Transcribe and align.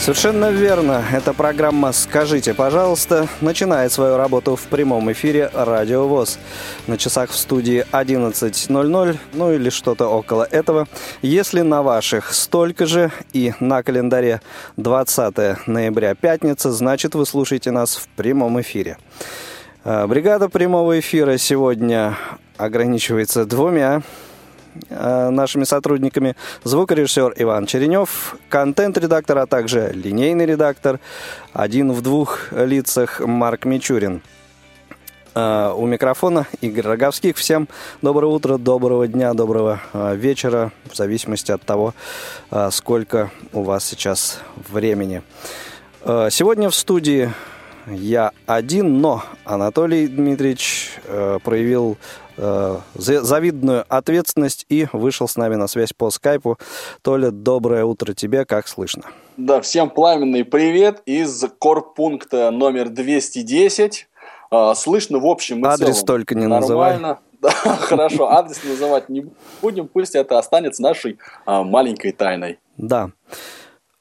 Совершенно 0.00 0.50
верно. 0.50 1.04
Эта 1.12 1.34
программа 1.34 1.92
«Скажите, 1.92 2.54
пожалуйста» 2.54 3.28
начинает 3.42 3.92
свою 3.92 4.16
работу 4.16 4.56
в 4.56 4.62
прямом 4.62 5.12
эфире 5.12 5.50
«Радио 5.52 6.08
ВОЗ». 6.08 6.38
На 6.86 6.96
часах 6.96 7.28
в 7.28 7.36
студии 7.36 7.84
11.00, 7.92 9.18
ну 9.34 9.52
или 9.52 9.68
что-то 9.68 10.08
около 10.08 10.44
этого. 10.44 10.88
Если 11.20 11.60
на 11.60 11.82
ваших 11.82 12.32
столько 12.32 12.86
же 12.86 13.12
и 13.34 13.52
на 13.60 13.82
календаре 13.82 14.40
20 14.78 15.68
ноября 15.68 16.14
пятница, 16.14 16.72
значит 16.72 17.14
вы 17.14 17.26
слушаете 17.26 17.70
нас 17.70 17.96
в 17.96 18.08
прямом 18.16 18.58
эфире. 18.62 18.96
А, 19.84 20.06
бригада 20.06 20.48
прямого 20.48 20.98
эфира 20.98 21.36
сегодня 21.36 22.16
ограничивается 22.56 23.44
двумя 23.44 24.00
Э, 24.00 24.29
нашими 24.88 25.64
сотрудниками 25.64 26.36
звукорежиссер 26.64 27.34
Иван 27.36 27.66
Черенев, 27.66 28.36
контент-редактор, 28.48 29.38
а 29.38 29.46
также 29.46 29.90
линейный 29.92 30.46
редактор, 30.46 31.00
один 31.52 31.92
в 31.92 32.02
двух 32.02 32.52
лицах 32.52 33.20
Марк 33.20 33.64
Мичурин. 33.64 34.22
Uh, 35.32 35.72
у 35.76 35.86
микрофона 35.86 36.48
Игорь 36.60 36.86
Роговских. 36.86 37.36
Всем 37.36 37.68
доброе 38.02 38.26
утро, 38.26 38.58
доброго 38.58 39.06
дня, 39.06 39.32
доброго 39.32 39.80
uh, 39.92 40.16
вечера, 40.16 40.72
в 40.90 40.96
зависимости 40.96 41.52
от 41.52 41.62
того, 41.62 41.94
сколько 42.72 43.30
у 43.52 43.62
вас 43.62 43.84
сейчас 43.84 44.40
времени. 44.56 45.22
Сегодня 46.02 46.68
в 46.68 46.74
студии 46.74 47.32
я 47.86 48.32
один, 48.46 49.00
но 49.00 49.22
Анатолий 49.44 50.08
Дмитриевич 50.08 50.98
проявил 51.44 51.96
э, 52.40 52.78
завидную 52.94 53.84
ответственность 53.88 54.66
и 54.68 54.88
вышел 54.92 55.28
с 55.28 55.36
нами 55.36 55.56
на 55.56 55.66
связь 55.66 55.92
по 55.92 56.10
скайпу. 56.10 56.58
Толя, 57.02 57.30
доброе 57.30 57.84
утро 57.84 58.14
тебе, 58.14 58.44
как 58.44 58.66
слышно? 58.68 59.04
Да, 59.36 59.60
всем 59.60 59.90
пламенный 59.90 60.44
привет 60.44 61.02
из 61.06 61.44
корпункта 61.58 62.50
номер 62.50 62.88
210. 62.88 64.08
Э, 64.50 64.72
слышно, 64.74 65.18
в 65.18 65.26
общем 65.26 65.64
Адрес 65.64 65.96
целом, 65.96 66.06
только 66.06 66.34
не 66.34 66.46
нормально. 66.46 66.98
называй. 66.98 67.16
Да, 67.40 67.48
хорошо, 67.50 68.30
адрес 68.30 68.62
называть 68.64 69.08
не 69.08 69.24
будем, 69.62 69.88
пусть 69.88 70.14
это 70.14 70.38
останется 70.38 70.82
нашей 70.82 71.18
а, 71.46 71.62
маленькой 71.62 72.12
тайной. 72.12 72.58
Да. 72.76 73.12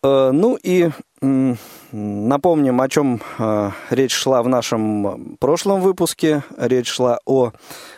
Э, 0.04 0.32
ну 0.32 0.58
и 0.62 0.90
напомним, 1.22 2.82
о 2.82 2.90
чем 2.90 3.22
э, 3.38 3.72
речь 3.90 4.14
шла 4.14 4.42
в 4.44 4.48
нашем 4.48 5.38
прошлом 5.40 5.82
выпуске. 5.82 6.44
Речь 6.58 6.88
шла 6.88 7.20
о 7.26 7.52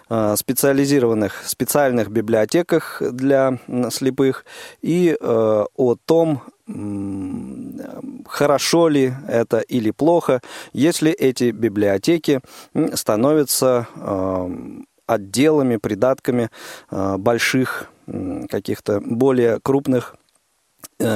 э, 0.09 0.35
специализированных 0.37 1.43
специальных 1.45 2.09
библиотеках 2.09 3.01
для 3.11 3.59
слепых 3.89 4.45
и 4.81 5.15
о 5.21 5.95
том, 6.05 6.41
хорошо 8.27 8.87
ли 8.87 9.13
это 9.27 9.59
или 9.59 9.91
плохо, 9.91 10.41
если 10.73 11.11
эти 11.11 11.51
библиотеки 11.51 12.39
становятся 12.93 13.87
отделами, 15.05 15.75
придатками 15.77 16.49
больших 16.89 17.87
каких-то 18.49 19.01
более 19.01 19.59
крупных 19.59 20.15
Э, 20.15 20.20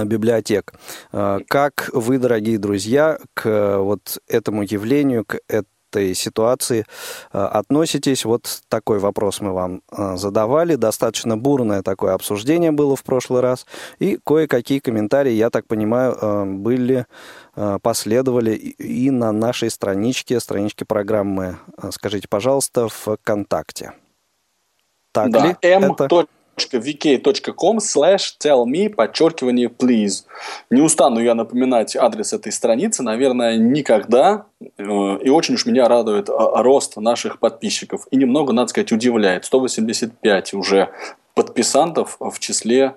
библиотек. 0.06 0.73
Э, 1.12 1.40
как 1.47 1.90
вы, 1.94 2.18
дорогие 2.18 2.57
друзья, 2.57 3.19
к 3.34 3.78
вот 3.79 4.18
этому 4.28 4.63
явлению, 4.63 5.25
к 5.25 5.40
этой 5.47 6.13
ситуации 6.13 6.85
э, 7.31 7.38
относитесь? 7.40 8.25
Вот 8.25 8.62
такой 8.68 9.00
вопрос 9.00 9.41
мы 9.41 9.53
вам 9.53 9.81
задавали. 10.18 10.75
Достаточно 10.75 11.38
бурное 11.38 11.81
такое 11.81 12.13
обсуждение 12.13 12.72
было 12.72 12.95
в 12.95 13.03
прошлый 13.03 13.41
раз. 13.41 13.66
И 14.00 14.18
кое-какие 14.25 14.79
комментарии, 14.79 15.31
я 15.31 15.50
так 15.50 15.68
понимаю, 15.68 16.45
были, 16.45 17.06
последовали 17.81 18.51
и 18.51 19.09
на 19.12 19.31
нашей 19.31 19.69
страничке, 19.69 20.40
страничке 20.40 20.85
программы 20.85 21.57
«Скажите, 21.91 22.28
пожалуйста» 22.28 22.90
ВКонтакте. 22.90 23.94
Так 25.16 25.31
да, 25.31 25.45
ли 25.47 25.56
M. 25.62 25.94
это? 25.94 26.28
vk.com 26.58 27.80
slash 27.80 28.38
tell 28.40 28.66
me, 28.66 28.90
подчеркивание 28.90 29.68
please. 29.70 30.24
Не 30.70 30.82
устану 30.82 31.20
я 31.20 31.36
напоминать 31.36 31.96
адрес 31.96 32.34
этой 32.34 32.52
страницы, 32.52 33.04
наверное, 33.04 33.58
никогда. 33.58 34.46
Э, 34.78 35.18
и 35.22 35.30
очень 35.30 35.56
уж 35.56 35.66
меня 35.66 35.88
радует 35.88 36.30
а, 36.30 36.64
рост 36.64 36.98
наших 36.98 37.40
подписчиков. 37.40 38.08
И 38.12 38.18
немного, 38.18 38.54
надо 38.54 38.70
сказать, 38.70 38.92
удивляет. 38.92 39.46
185 39.46 40.54
уже 40.54 40.90
подписантов 41.34 42.18
в 42.20 42.40
числе 42.40 42.96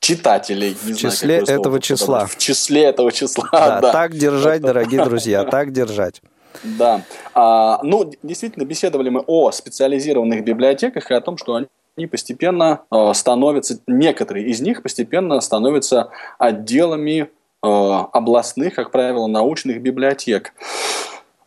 читателей. 0.00 0.76
Не 0.84 0.92
в 0.92 0.96
числе 0.96 1.44
знаю, 1.44 1.60
этого 1.60 1.80
числа. 1.80 2.26
В 2.26 2.36
числе 2.36 2.84
этого 2.84 3.12
числа, 3.12 3.48
да. 3.52 3.80
да. 3.82 3.92
Так 3.92 4.14
держать, 4.14 4.62
дорогие 4.62 5.04
друзья, 5.04 5.44
так 5.50 5.72
держать. 5.72 6.22
Да. 6.62 7.02
А, 7.34 7.80
ну, 7.82 8.10
действительно, 8.22 8.64
беседовали 8.64 9.08
мы 9.08 9.20
о 9.26 9.50
специализированных 9.52 10.44
библиотеках 10.44 11.10
и 11.10 11.14
о 11.14 11.20
том, 11.20 11.36
что 11.36 11.54
они 11.54 11.66
они 11.96 12.06
постепенно 12.06 12.82
э, 12.90 13.12
становятся, 13.14 13.80
некоторые 13.86 14.46
из 14.46 14.60
них 14.60 14.82
постепенно 14.82 15.40
становятся 15.40 16.10
отделами 16.38 17.28
э, 17.62 17.66
областных, 17.66 18.74
как 18.74 18.90
правило, 18.90 19.26
научных 19.26 19.82
библиотек. 19.82 20.54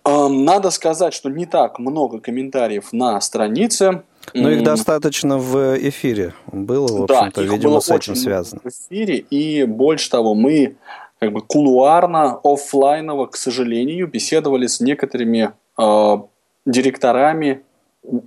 Э, 0.05 0.27
надо 0.27 0.69
сказать, 0.69 1.13
что 1.13 1.29
не 1.29 1.45
так 1.45 1.79
много 1.79 2.19
комментариев 2.19 2.91
на 2.91 3.19
странице. 3.21 4.03
Но 4.33 4.49
их 4.49 4.63
достаточно 4.63 5.37
в 5.37 5.77
эфире 5.89 6.33
было, 6.47 6.87
в 6.87 7.03
общем-то, 7.03 7.41
да, 7.41 7.47
видимо, 7.47 7.71
было 7.71 7.79
с 7.79 7.89
этим 7.89 8.15
связано. 8.15 8.61
В 8.63 8.69
эфире, 8.69 9.17
и 9.17 9.65
больше 9.65 10.09
того, 10.09 10.33
мы 10.33 10.75
как 11.19 11.31
бы 11.31 11.41
кулуарно, 11.41 12.39
офлайново, 12.43 13.27
к 13.27 13.35
сожалению, 13.35 14.07
беседовали 14.07 14.67
с 14.67 14.79
некоторыми 14.79 15.53
э, 15.77 16.17
директорами 16.65 17.63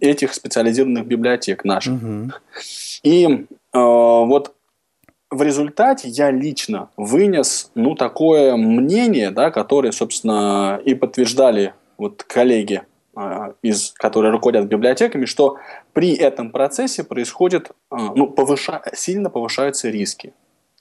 этих 0.00 0.34
специализированных 0.34 1.06
библиотек 1.06 1.64
наших. 1.64 1.94
Угу. 1.94 2.32
И 3.02 3.26
э, 3.26 3.46
вот 3.72 4.54
в 5.30 5.42
результате 5.42 6.08
я 6.08 6.30
лично 6.30 6.90
вынес 6.96 7.70
ну, 7.74 7.94
такое 7.94 8.56
мнение, 8.56 9.30
да, 9.30 9.50
которое, 9.50 9.92
собственно, 9.92 10.80
и 10.84 10.94
подтверждали 10.94 11.74
вот 11.98 12.22
коллеги, 12.22 12.82
э, 13.16 13.52
из, 13.62 13.92
которые 13.92 14.32
руководят 14.32 14.66
библиотеками, 14.66 15.24
что 15.24 15.58
при 15.92 16.14
этом 16.14 16.50
процессе 16.50 17.04
происходит, 17.04 17.70
э, 17.90 17.96
ну, 18.14 18.28
повыша, 18.28 18.82
сильно 18.94 19.30
повышаются 19.30 19.88
риски. 19.88 20.32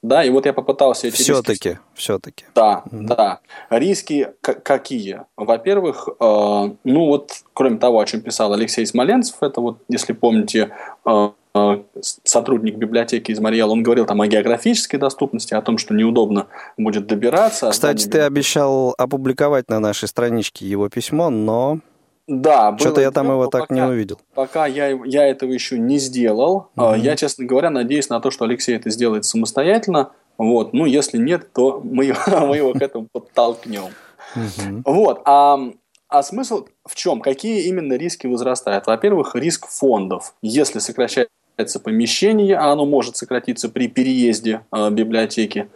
Да, 0.07 0.23
и 0.23 0.29
вот 0.29 0.45
я 0.45 0.53
попытался 0.53 1.07
эти 1.07 1.16
все-таки, 1.16 1.69
риски... 1.69 1.79
все-таки. 1.95 2.45
Да, 2.53 2.83
угу. 2.85 3.05
да. 3.05 3.39
Риски 3.71 4.29
какие? 4.41 5.21
Во-первых, 5.35 6.09
э, 6.19 6.69
ну 6.83 7.05
вот, 7.05 7.31
кроме 7.53 7.77
того, 7.77 7.99
о 7.99 8.05
чем 8.05 8.21
писал 8.21 8.53
Алексей 8.53 8.85
Смоленцев, 8.85 9.38
это 9.41 9.61
вот, 9.61 9.79
если 9.89 10.13
помните, 10.13 10.69
э, 11.05 11.29
э 11.55 11.77
сотрудник 12.23 12.75
библиотеки 12.75 13.31
из 13.31 13.39
Мариэл, 13.39 13.71
он 13.71 13.81
говорил 13.81 14.05
там 14.05 14.21
о 14.21 14.27
географической 14.27 14.99
доступности, 14.99 15.55
о 15.55 15.61
том, 15.63 15.79
что 15.79 15.95
неудобно 15.95 16.47
будет 16.77 17.07
добираться. 17.07 17.72
Кстати, 17.72 18.07
ты 18.07 18.19
обещал 18.19 18.93
опубликовать 18.97 19.69
на 19.69 19.79
нашей 19.79 20.07
страничке 20.07 20.67
его 20.67 20.87
письмо, 20.90 21.31
но 21.31 21.79
да, 22.27 22.75
что-то 22.79 23.01
я 23.01 23.11
там 23.11 23.27
его 23.27 23.47
так 23.47 23.67
пока, 23.67 23.75
не 23.75 23.81
увидел. 23.83 24.19
Пока 24.33 24.66
я, 24.66 24.89
я 25.05 25.27
этого 25.27 25.51
еще 25.51 25.77
не 25.77 25.99
сделал. 25.99 26.69
Угу. 26.75 26.95
Я, 26.95 27.16
честно 27.16 27.45
говоря, 27.45 27.69
надеюсь 27.69 28.09
на 28.09 28.19
то, 28.19 28.31
что 28.31 28.45
Алексей 28.45 28.75
это 28.75 28.89
сделает 28.89 29.25
самостоятельно. 29.25 30.11
Вот. 30.37 30.73
Ну, 30.73 30.85
если 30.85 31.17
нет, 31.17 31.53
то 31.53 31.81
мы, 31.83 32.16
мы 32.27 32.57
его 32.57 32.73
к 32.73 32.81
этому 32.81 33.07
подтолкнем. 33.11 33.93
Вот. 34.85 35.22
А, 35.25 35.59
а 36.09 36.23
смысл 36.23 36.66
в 36.83 36.95
чем? 36.95 37.22
Какие 37.22 37.67
именно 37.67 37.93
риски 37.93 38.25
возрастают? 38.25 38.87
Во-первых, 38.87 39.35
риск 39.35 39.67
фондов. 39.67 40.33
Если 40.41 40.79
сокращается 40.79 41.29
помещение, 41.83 42.57
а 42.57 42.71
оно 42.71 42.85
может 42.85 43.17
сократиться 43.17 43.69
при 43.69 43.87
переезде 43.87 44.61
э, 44.73 44.89
библиотеки, 44.89 45.69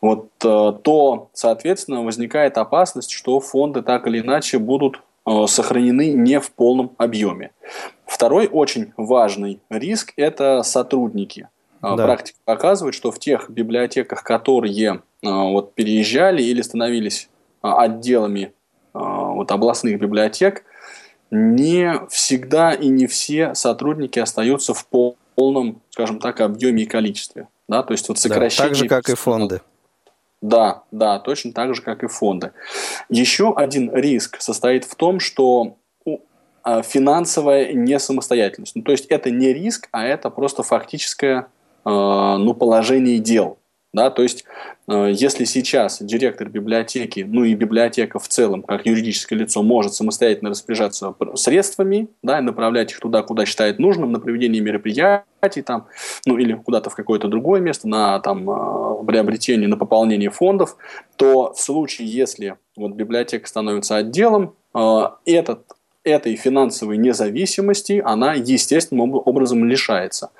вот, 0.00 0.30
э, 0.42 0.72
то, 0.82 1.28
соответственно, 1.34 2.02
возникает 2.02 2.56
опасность, 2.56 3.10
что 3.10 3.40
фонды 3.40 3.82
так 3.82 4.06
или 4.06 4.20
иначе 4.20 4.58
будут 4.58 5.02
сохранены 5.46 6.12
не 6.12 6.40
в 6.40 6.50
полном 6.52 6.94
объеме. 6.98 7.50
Второй 8.06 8.46
очень 8.46 8.92
важный 8.96 9.60
риск– 9.70 10.12
это 10.16 10.62
сотрудники. 10.62 11.48
Э, 11.82 11.96
да. 11.96 12.04
Практика 12.04 12.38
показывает, 12.44 12.94
что 12.94 13.10
в 13.10 13.18
тех 13.18 13.50
библиотеках, 13.50 14.22
которые 14.22 15.02
вот 15.22 15.74
переезжали 15.74 16.42
или 16.42 16.62
становились 16.62 17.28
отделами 17.60 18.52
вот 18.92 19.50
областных 19.50 19.98
библиотек, 20.00 20.64
не 21.30 21.92
всегда 22.08 22.72
и 22.72 22.88
не 22.88 23.06
все 23.06 23.54
сотрудники 23.54 24.18
остаются 24.18 24.74
в 24.74 24.86
полном, 25.34 25.82
скажем 25.90 26.20
так, 26.20 26.40
объеме 26.40 26.84
и 26.84 26.86
количестве. 26.86 27.48
Да, 27.68 27.82
то 27.82 27.92
есть 27.92 28.08
вот 28.08 28.18
сокращение... 28.18 28.70
Да, 28.70 28.74
так 28.74 28.74
же, 28.74 28.88
как 28.88 29.08
и 29.10 29.14
фонды. 29.14 29.60
Да, 30.40 30.82
да, 30.92 31.18
точно 31.18 31.52
так 31.52 31.74
же, 31.74 31.82
как 31.82 32.04
и 32.04 32.06
фонды. 32.06 32.52
Еще 33.08 33.52
один 33.54 33.92
риск 33.92 34.40
состоит 34.40 34.84
в 34.84 34.94
том, 34.94 35.18
что 35.18 35.76
а, 36.62 36.82
финансовая 36.82 37.72
несамостоятельность. 37.72 38.76
Ну, 38.76 38.82
то 38.82 38.92
есть 38.92 39.06
это 39.06 39.30
не 39.30 39.52
риск, 39.52 39.88
а 39.90 40.04
это 40.04 40.30
просто 40.30 40.62
фактическое 40.62 41.48
а, 41.84 42.36
ну, 42.36 42.54
положение 42.54 43.18
дел. 43.18 43.58
Да, 43.98 44.10
то 44.10 44.22
есть, 44.22 44.44
э, 44.86 45.10
если 45.12 45.44
сейчас 45.44 46.00
директор 46.00 46.48
библиотеки, 46.48 47.26
ну 47.28 47.42
и 47.42 47.56
библиотека 47.56 48.20
в 48.20 48.28
целом, 48.28 48.62
как 48.62 48.86
юридическое 48.86 49.36
лицо, 49.36 49.60
может 49.64 49.92
самостоятельно 49.94 50.50
распоряжаться 50.50 51.16
средствами, 51.34 52.06
да, 52.22 52.38
и 52.38 52.42
направлять 52.42 52.92
их 52.92 53.00
туда, 53.00 53.22
куда 53.22 53.44
считает 53.44 53.80
нужным, 53.80 54.12
на 54.12 54.20
проведение 54.20 54.62
мероприятий, 54.62 55.62
там, 55.62 55.88
ну 56.26 56.38
или 56.38 56.52
куда-то 56.52 56.90
в 56.90 56.94
какое-то 56.94 57.26
другое 57.26 57.60
место, 57.60 57.88
на 57.88 58.20
там, 58.20 58.48
э, 58.48 59.04
приобретение, 59.04 59.66
на 59.66 59.76
пополнение 59.76 60.30
фондов, 60.30 60.76
то 61.16 61.52
в 61.52 61.60
случае, 61.60 62.06
если 62.06 62.54
вот, 62.76 62.92
библиотека 62.92 63.48
становится 63.48 63.96
отделом, 63.96 64.54
э, 64.76 65.00
этот 65.24 65.64
этой 66.08 66.36
финансовой 66.36 66.96
независимости 66.96 68.02
она 68.04 68.34
естественным 68.34 69.14
образом 69.14 69.64
лишается. 69.64 70.30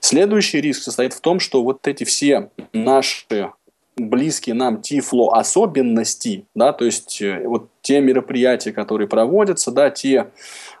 Следующий 0.00 0.60
риск 0.60 0.82
состоит 0.82 1.12
в 1.12 1.20
том, 1.20 1.40
что 1.40 1.62
вот 1.62 1.86
эти 1.86 2.04
все 2.04 2.50
наши 2.72 3.50
близкие 3.96 4.54
нам 4.54 4.82
тифло 4.82 5.32
особенности, 5.32 6.46
да, 6.54 6.72
то 6.72 6.84
есть 6.84 7.22
э, 7.22 7.46
вот 7.46 7.68
те 7.80 8.00
мероприятия, 8.00 8.72
которые 8.72 9.06
проводятся, 9.06 9.70
да, 9.70 9.90
те, 9.90 10.16
э, 10.16 10.26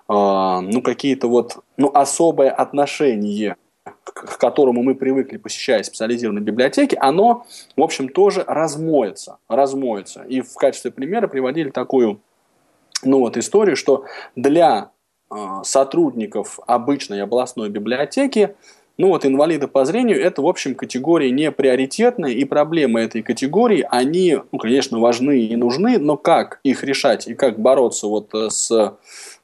ну, 0.08 0.82
какие-то 0.82 1.28
вот, 1.28 1.58
ну, 1.76 1.90
особое 1.94 2.50
отношение 2.50 3.56
к 4.02 4.38
которому 4.38 4.82
мы 4.82 4.94
привыкли, 4.94 5.36
посещая 5.36 5.82
специализированные 5.82 6.42
библиотеки, 6.42 6.96
оно, 6.98 7.46
в 7.76 7.82
общем, 7.82 8.08
тоже 8.08 8.44
размоется. 8.46 9.38
размоется. 9.48 10.22
И 10.22 10.40
в 10.40 10.54
качестве 10.54 10.90
примера 10.90 11.26
приводили 11.26 11.70
такую 11.70 12.20
ну 13.02 13.20
вот 13.20 13.36
историю, 13.36 13.76
что 13.76 14.04
для 14.36 14.90
э, 15.30 15.34
сотрудников 15.62 16.58
обычной 16.66 17.22
областной 17.22 17.68
библиотеки, 17.68 18.54
ну 18.96 19.08
вот 19.08 19.26
инвалиды 19.26 19.66
по 19.66 19.84
зрению 19.84 20.22
это, 20.22 20.42
в 20.42 20.46
общем, 20.46 20.74
категории 20.74 21.30
не 21.30 21.50
приоритетные, 21.50 22.34
и 22.34 22.44
проблемы 22.44 23.00
этой 23.00 23.22
категории, 23.22 23.86
они, 23.90 24.38
ну, 24.52 24.58
конечно, 24.58 25.00
важны 25.00 25.40
и 25.40 25.56
нужны, 25.56 25.98
но 25.98 26.16
как 26.16 26.60
их 26.62 26.84
решать 26.84 27.26
и 27.26 27.34
как 27.34 27.58
бороться 27.58 28.06
вот 28.06 28.34
э, 28.34 28.50
с, 28.50 28.96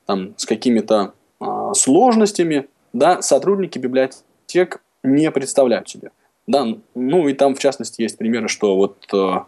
там, 0.06 0.34
с 0.36 0.46
какими-то 0.46 1.14
э, 1.40 1.44
сложностями, 1.74 2.68
да, 2.92 3.22
сотрудники 3.22 3.78
библиотек 3.78 4.82
не 5.02 5.30
представляют 5.30 5.88
себе. 5.88 6.10
Да, 6.46 6.66
ну 6.94 7.28
и 7.28 7.34
там, 7.34 7.54
в 7.54 7.60
частности, 7.60 8.02
есть 8.02 8.18
примеры, 8.18 8.48
что 8.48 8.74
вот 8.74 8.96
Э, 9.12 9.44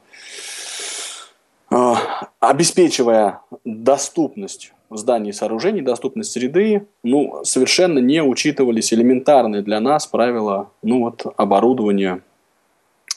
обеспечивая 2.41 3.41
доступность 3.65 4.73
зданий 4.91 5.31
и 5.31 5.33
сооружений, 5.33 5.81
доступность 5.81 6.33
среды, 6.33 6.87
ну, 7.03 7.45
совершенно 7.45 7.99
не 7.99 8.23
учитывались 8.23 8.93
элементарные 8.93 9.63
для 9.63 9.81
нас 9.81 10.07
правила, 10.07 10.71
ну, 10.83 11.01
вот, 11.01 11.25
оборудования 11.37 12.21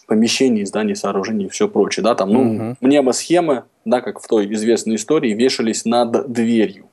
помещений, 0.07 0.65
зданий, 0.65 0.95
сооружений 0.95 1.45
и 1.45 1.49
все 1.49 1.67
прочее, 1.67 2.03
да, 2.03 2.15
там, 2.15 2.29
ну, 2.29 2.41
угу. 2.41 2.77
мнемосхемы, 2.81 3.63
да, 3.85 4.01
как 4.01 4.21
в 4.21 4.27
той 4.27 4.51
известной 4.53 4.95
истории, 4.95 5.33
вешались 5.33 5.85
над 5.85 6.31
дверью. 6.31 6.85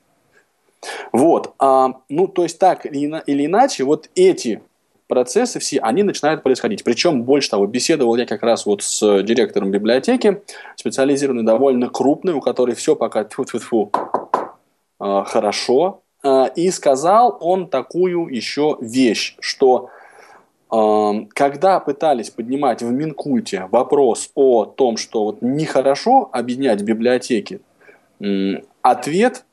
Вот, 1.11 1.53
а, 1.59 2.01
ну, 2.09 2.27
то 2.27 2.43
есть 2.43 2.59
так 2.59 2.85
или 2.85 3.45
иначе, 3.45 3.83
вот 3.83 4.09
эти 4.15 4.61
процессы 5.07 5.59
все, 5.59 5.79
они 5.79 6.03
начинают 6.03 6.43
происходить. 6.43 6.83
Причем, 6.83 7.23
больше 7.23 7.49
того, 7.49 7.65
беседовал 7.67 8.15
я 8.15 8.25
как 8.25 8.43
раз 8.43 8.65
вот 8.65 8.83
с 8.83 9.23
директором 9.23 9.71
библиотеки, 9.71 10.41
специализированной, 10.75 11.43
довольно 11.43 11.89
крупной, 11.89 12.33
у 12.33 12.41
которой 12.41 12.75
все 12.75 12.95
пока 12.95 13.23
тьфу 13.23 13.43
-тьфу 13.43 13.91
-тьфу, 14.99 15.23
хорошо. 15.25 16.03
А, 16.23 16.45
и 16.55 16.71
сказал 16.71 17.37
он 17.41 17.67
такую 17.67 18.27
еще 18.27 18.77
вещь, 18.79 19.35
что 19.39 19.89
а, 20.69 21.13
когда 21.33 21.79
пытались 21.79 22.29
поднимать 22.29 22.81
в 22.81 22.89
Минкульте 22.91 23.67
вопрос 23.71 24.31
о 24.33 24.65
том, 24.65 24.97
что 24.97 25.25
вот 25.25 25.41
нехорошо 25.41 26.29
объединять 26.31 26.81
библиотеки, 26.81 27.59
ответ, 28.81 29.43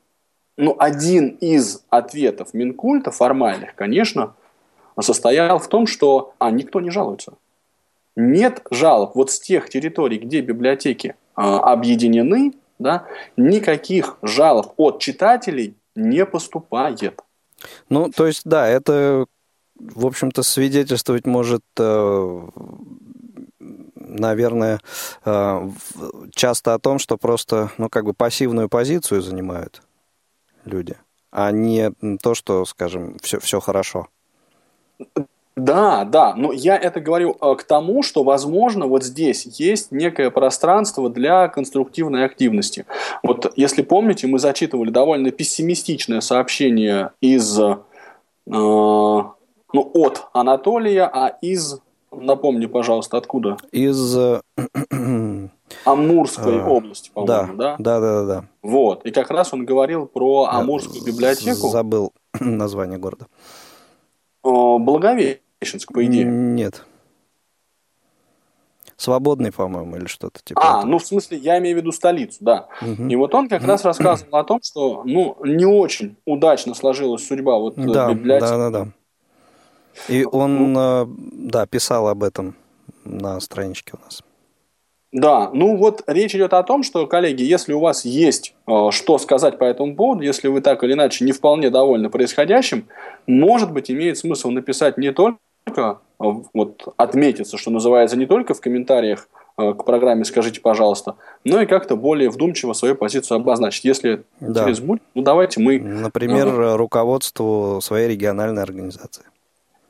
ну, 0.55 0.75
один 0.79 1.29
из 1.41 1.83
ответов 1.89 2.53
Минкульта, 2.53 3.11
формальных, 3.11 3.75
конечно, 3.75 4.35
состоял 5.01 5.59
в 5.59 5.67
том, 5.67 5.87
что 5.87 6.33
а, 6.39 6.51
никто 6.51 6.81
не 6.81 6.89
жалуется. 6.89 7.33
Нет 8.15 8.61
жалоб. 8.71 9.15
Вот 9.15 9.31
с 9.31 9.39
тех 9.39 9.69
территорий, 9.69 10.17
где 10.17 10.41
библиотеки 10.41 11.15
а, 11.35 11.71
объединены, 11.71 12.53
да, 12.79 13.05
никаких 13.37 14.17
жалоб 14.21 14.73
от 14.77 14.99
читателей 14.99 15.75
не 15.95 16.25
поступает. 16.25 17.21
Ну, 17.89 18.09
то 18.09 18.27
есть, 18.27 18.41
да, 18.45 18.67
это, 18.67 19.25
в 19.75 20.05
общем-то, 20.05 20.43
свидетельствовать 20.43 21.25
может, 21.25 21.63
э, 21.77 22.47
наверное, 23.95 24.79
э, 25.25 25.69
часто 26.33 26.73
о 26.73 26.79
том, 26.79 26.99
что 26.99 27.17
просто, 27.17 27.71
ну, 27.77 27.89
как 27.89 28.05
бы 28.05 28.13
пассивную 28.13 28.67
позицию 28.67 29.21
занимают 29.21 29.83
люди, 30.65 30.97
а 31.31 31.51
не 31.51 31.91
то, 32.21 32.33
что, 32.33 32.65
скажем, 32.65 33.17
все, 33.21 33.39
все 33.39 33.59
хорошо. 33.59 34.07
Да, 35.57 36.05
да, 36.05 36.33
но 36.33 36.53
я 36.53 36.77
это 36.77 37.01
говорю 37.01 37.35
э, 37.39 37.55
к 37.55 37.63
тому, 37.63 38.03
что, 38.03 38.23
возможно, 38.23 38.87
вот 38.87 39.03
здесь 39.03 39.45
есть 39.59 39.91
некое 39.91 40.31
пространство 40.31 41.09
для 41.09 41.49
конструктивной 41.49 42.25
активности. 42.25 42.85
Вот 43.21 43.51
если 43.57 43.81
помните, 43.81 44.27
мы 44.27 44.39
зачитывали 44.39 44.91
довольно 44.91 45.29
пессимистичное 45.31 46.21
сообщение 46.21 47.11
из, 47.19 47.59
э, 47.59 47.75
ну, 48.45 49.35
от 49.73 50.27
Анатолия, 50.31 51.03
а 51.03 51.27
из, 51.41 51.79
напомни, 52.11 52.65
пожалуйста, 52.65 53.17
откуда? 53.17 53.57
Из... 53.73 54.17
Э, 54.17 54.41
Амурской 55.85 56.61
области, 56.61 57.11
по-моему, 57.13 57.55
да? 57.55 57.75
Да, 57.77 57.99
да, 57.99 57.99
да, 57.99 58.25
да. 58.25 58.45
Вот, 58.61 59.05
и 59.05 59.11
как 59.11 59.29
раз 59.31 59.53
он 59.53 59.65
говорил 59.65 60.05
про 60.05 60.45
Амурскую 60.45 61.03
библиотеку. 61.03 61.69
Забыл 61.69 62.13
название 62.39 62.97
города. 62.97 63.27
Благовещенск, 64.43 65.91
по 65.93 66.05
идее. 66.05 66.25
Нет. 66.25 66.85
Свободный, 68.97 69.51
по-моему, 69.51 69.97
или 69.97 70.05
что-то 70.05 70.41
типа. 70.43 70.61
А, 70.63 70.77
этого. 70.79 70.91
ну 70.91 70.99
в 70.99 71.05
смысле, 71.05 71.37
я 71.37 71.57
имею 71.57 71.75
в 71.77 71.79
виду 71.79 71.91
столицу, 71.91 72.37
да. 72.41 72.67
Угу. 72.81 73.07
И 73.07 73.15
вот 73.15 73.33
он 73.33 73.49
как 73.49 73.63
раз 73.63 73.83
рассказывал 73.83 74.37
о 74.37 74.43
том, 74.43 74.59
что 74.61 75.01
ну 75.05 75.37
не 75.43 75.65
очень 75.65 76.17
удачно 76.25 76.75
сложилась 76.75 77.25
судьба 77.25 77.57
вот 77.57 77.79
э, 77.79 77.83
да, 77.87 78.13
библиотеки. 78.13 78.49
Да, 78.49 78.69
да, 78.69 78.69
да. 78.69 78.87
И 80.07 80.23
он, 80.23 80.73
ну, 80.73 81.15
да, 81.17 81.65
писал 81.65 82.07
об 82.07 82.23
этом 82.23 82.55
на 83.03 83.39
страничке 83.39 83.93
у 83.99 84.05
нас. 84.05 84.21
Да, 85.11 85.49
ну 85.53 85.75
вот 85.75 86.03
речь 86.07 86.33
идет 86.35 86.53
о 86.53 86.63
том, 86.63 86.83
что, 86.83 87.05
коллеги, 87.05 87.43
если 87.43 87.73
у 87.73 87.79
вас 87.79 88.05
есть 88.05 88.55
э, 88.65 88.91
что 88.91 89.17
сказать 89.17 89.57
по 89.57 89.65
этому 89.65 89.95
поводу, 89.95 90.21
если 90.21 90.47
вы 90.47 90.61
так 90.61 90.83
или 90.83 90.93
иначе 90.93 91.25
не 91.25 91.33
вполне 91.33 91.69
довольны 91.69 92.09
происходящим, 92.09 92.85
может 93.27 93.73
быть, 93.73 93.91
имеет 93.91 94.17
смысл 94.17 94.51
написать 94.51 94.97
не 94.97 95.11
только, 95.11 95.39
э, 95.67 95.93
вот 96.53 96.93
отметиться, 96.95 97.57
что 97.57 97.71
называется, 97.71 98.15
не 98.15 98.25
только 98.25 98.53
в 98.53 98.61
комментариях 98.61 99.27
э, 99.57 99.73
к 99.73 99.83
программе 99.83 100.23
«Скажите, 100.23 100.61
пожалуйста», 100.61 101.17
но 101.43 101.61
и 101.61 101.65
как-то 101.65 101.97
более 101.97 102.29
вдумчиво 102.29 102.71
свою 102.71 102.95
позицию 102.95 103.35
обозначить. 103.35 103.83
Если 103.83 104.23
да. 104.39 104.61
интерес 104.61 104.79
будет, 104.79 105.01
ну 105.13 105.23
давайте 105.23 105.59
мы... 105.59 105.77
Например, 105.77 106.47
э, 106.47 106.75
руководству 106.77 107.79
своей 107.81 108.07
региональной 108.07 108.63
организации 108.63 109.25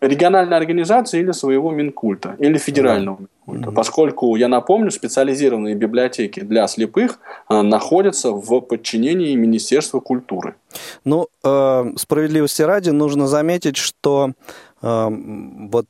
региональной 0.01 0.57
организации 0.57 1.19
или 1.19 1.31
своего 1.31 1.71
Минкульта, 1.71 2.35
или 2.39 2.57
федерального 2.57 3.17
да. 3.17 3.25
Минкульта. 3.45 3.69
Mm-hmm. 3.69 3.75
Поскольку, 3.75 4.35
я 4.35 4.47
напомню, 4.47 4.89
специализированные 4.91 5.75
библиотеки 5.75 6.39
для 6.39 6.67
слепых 6.67 7.19
а, 7.47 7.61
находятся 7.61 8.31
в 8.31 8.61
подчинении 8.61 9.35
Министерства 9.35 9.99
культуры. 9.99 10.55
Ну, 11.05 11.27
э, 11.43 11.93
справедливости 11.97 12.63
ради, 12.63 12.89
нужно 12.89 13.27
заметить, 13.27 13.77
что 13.77 14.31
э, 14.81 15.07
вот 15.71 15.85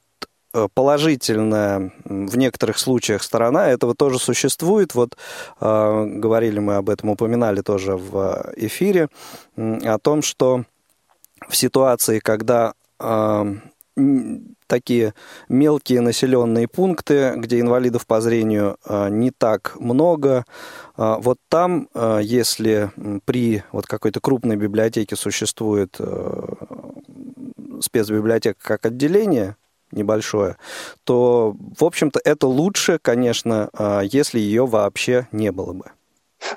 э, 0.54 0.68
положительная 0.74 1.94
в 2.04 2.38
некоторых 2.38 2.80
случаях 2.80 3.24
сторона 3.24 3.70
этого 3.70 3.96
тоже 3.96 4.20
существует. 4.20 4.94
Вот 4.94 5.16
э, 5.62 6.06
говорили 6.06 6.60
мы 6.60 6.76
об 6.76 6.90
этом, 6.90 7.10
упоминали 7.10 7.62
тоже 7.62 7.96
в 7.96 8.52
эфире, 8.58 9.08
э, 9.56 9.78
о 9.86 9.98
том, 10.00 10.22
что 10.22 10.66
в 11.48 11.56
ситуации, 11.56 12.20
когда 12.20 12.74
такие 14.68 15.14
мелкие 15.50 16.02
населенные 16.02 16.68
пункты, 16.68 17.34
где 17.36 17.60
инвалидов 17.60 18.08
по 18.08 18.22
зрению 18.22 18.78
не 19.10 19.32
так 19.32 19.76
много. 19.80 20.46
Вот 20.96 21.38
там, 21.50 21.90
если 22.22 22.92
при 23.26 23.64
вот 23.72 23.88
какой-то 23.88 24.20
крупной 24.22 24.56
библиотеке 24.56 25.16
существует 25.16 26.00
спецбиблиотека 27.82 28.60
как 28.62 28.86
отделение, 28.86 29.56
небольшое, 29.92 30.56
то, 31.04 31.54
в 31.78 31.84
общем-то, 31.84 32.22
это 32.24 32.48
лучше, 32.48 32.98
конечно, 33.02 33.70
если 34.04 34.40
ее 34.40 34.66
вообще 34.66 35.28
не 35.34 35.52
было 35.52 35.74
бы. 35.74 35.86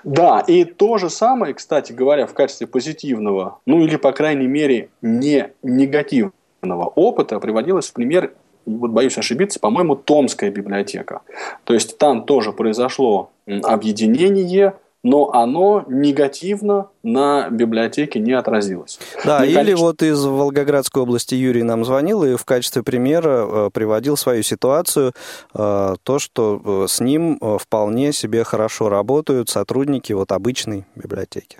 Да, 0.02 0.40
и 0.40 0.64
то 0.64 0.98
же 0.98 1.10
самое, 1.10 1.52
кстати 1.52 1.92
говоря, 1.92 2.26
в 2.26 2.32
качестве 2.32 2.66
позитивного, 2.66 3.58
ну 3.66 3.82
или, 3.82 3.96
по 3.96 4.12
крайней 4.12 4.46
мере, 4.46 4.88
не 5.02 5.52
негативного 5.62 6.32
опыта 6.72 7.38
приводилось 7.40 7.88
в 7.88 7.92
пример, 7.92 8.32
вот 8.66 8.90
боюсь 8.90 9.18
ошибиться, 9.18 9.60
по-моему, 9.60 9.94
Томская 9.94 10.50
библиотека. 10.50 11.20
То 11.64 11.74
есть 11.74 11.98
там 11.98 12.24
тоже 12.24 12.52
произошло 12.52 13.30
объединение 13.46 14.74
но 15.04 15.30
оно 15.32 15.84
негативно 15.86 16.88
на 17.02 17.50
библиотеке 17.50 18.18
не 18.18 18.32
отразилось. 18.32 18.98
Да, 19.24 19.40
ну, 19.40 19.44
или 19.44 19.54
конечно... 19.54 19.84
вот 19.84 20.02
из 20.02 20.24
Волгоградской 20.24 21.02
области 21.02 21.34
Юрий 21.34 21.62
нам 21.62 21.84
звонил 21.84 22.24
и 22.24 22.36
в 22.36 22.44
качестве 22.44 22.82
примера 22.82 23.46
э, 23.46 23.70
приводил 23.72 24.16
свою 24.16 24.42
ситуацию, 24.42 25.12
э, 25.54 25.94
то, 26.02 26.18
что 26.18 26.60
э, 26.64 26.86
с 26.88 27.00
ним 27.00 27.38
вполне 27.60 28.12
себе 28.12 28.44
хорошо 28.44 28.88
работают 28.88 29.50
сотрудники 29.50 30.14
вот 30.14 30.32
обычной 30.32 30.86
библиотеки. 30.96 31.58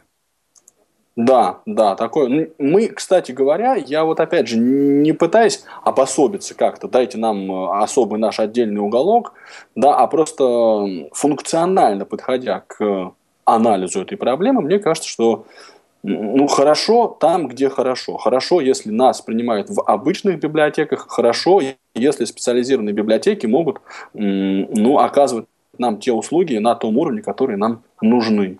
Да, 1.16 1.60
да, 1.64 1.94
такое. 1.94 2.50
Мы, 2.58 2.88
кстати 2.88 3.30
говоря, 3.30 3.74
я 3.74 4.04
вот 4.04 4.18
опять 4.18 4.48
же 4.48 4.58
не 4.58 5.12
пытаюсь 5.12 5.62
обособиться 5.84 6.54
как-то, 6.54 6.88
дайте 6.88 7.18
нам 7.18 7.70
особый 7.80 8.18
наш 8.18 8.40
отдельный 8.40 8.80
уголок, 8.80 9.32
да, 9.76 9.96
а 9.96 10.08
просто 10.08 11.08
функционально 11.12 12.04
подходя 12.04 12.64
к 12.66 13.12
анализу 13.44 14.02
этой 14.02 14.16
проблемы, 14.16 14.62
мне 14.62 14.80
кажется, 14.80 15.08
что 15.08 15.46
ну, 16.06 16.46
хорошо 16.48 17.16
там, 17.18 17.48
где 17.48 17.70
хорошо. 17.70 18.18
Хорошо, 18.18 18.60
если 18.60 18.90
нас 18.90 19.22
принимают 19.22 19.70
в 19.70 19.82
обычных 19.86 20.38
библиотеках. 20.38 21.06
Хорошо, 21.08 21.62
если 21.94 22.26
специализированные 22.26 22.92
библиотеки 22.92 23.46
могут 23.46 23.80
ну, 24.12 24.98
оказывать 24.98 25.46
нам 25.78 25.98
те 25.98 26.12
услуги 26.12 26.58
на 26.58 26.74
том 26.74 26.98
уровне, 26.98 27.22
которые 27.22 27.56
нам 27.56 27.82
нужны. 28.02 28.58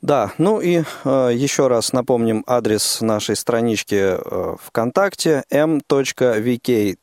Да, 0.00 0.32
ну 0.38 0.60
и 0.60 0.84
э, 1.04 1.30
еще 1.34 1.66
раз 1.66 1.92
напомним 1.92 2.44
адрес 2.46 3.00
нашей 3.00 3.34
странички 3.34 4.16
э, 4.16 4.56
ВКонтакте 4.62 5.42
m.vk.com 5.50 6.98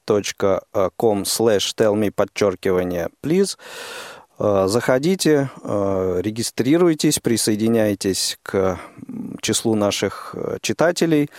slash 1.23 1.75
tell 1.75 1.95
me 1.95 2.11
подчеркивание 2.11 3.09
please. 3.21 3.57
Э, 4.39 4.65
заходите, 4.67 5.49
э, 5.63 6.19
регистрируйтесь, 6.21 7.19
присоединяйтесь 7.19 8.37
к 8.43 8.79
числу 9.41 9.75
наших 9.75 10.33
э, 10.37 10.57
читателей 10.61 11.29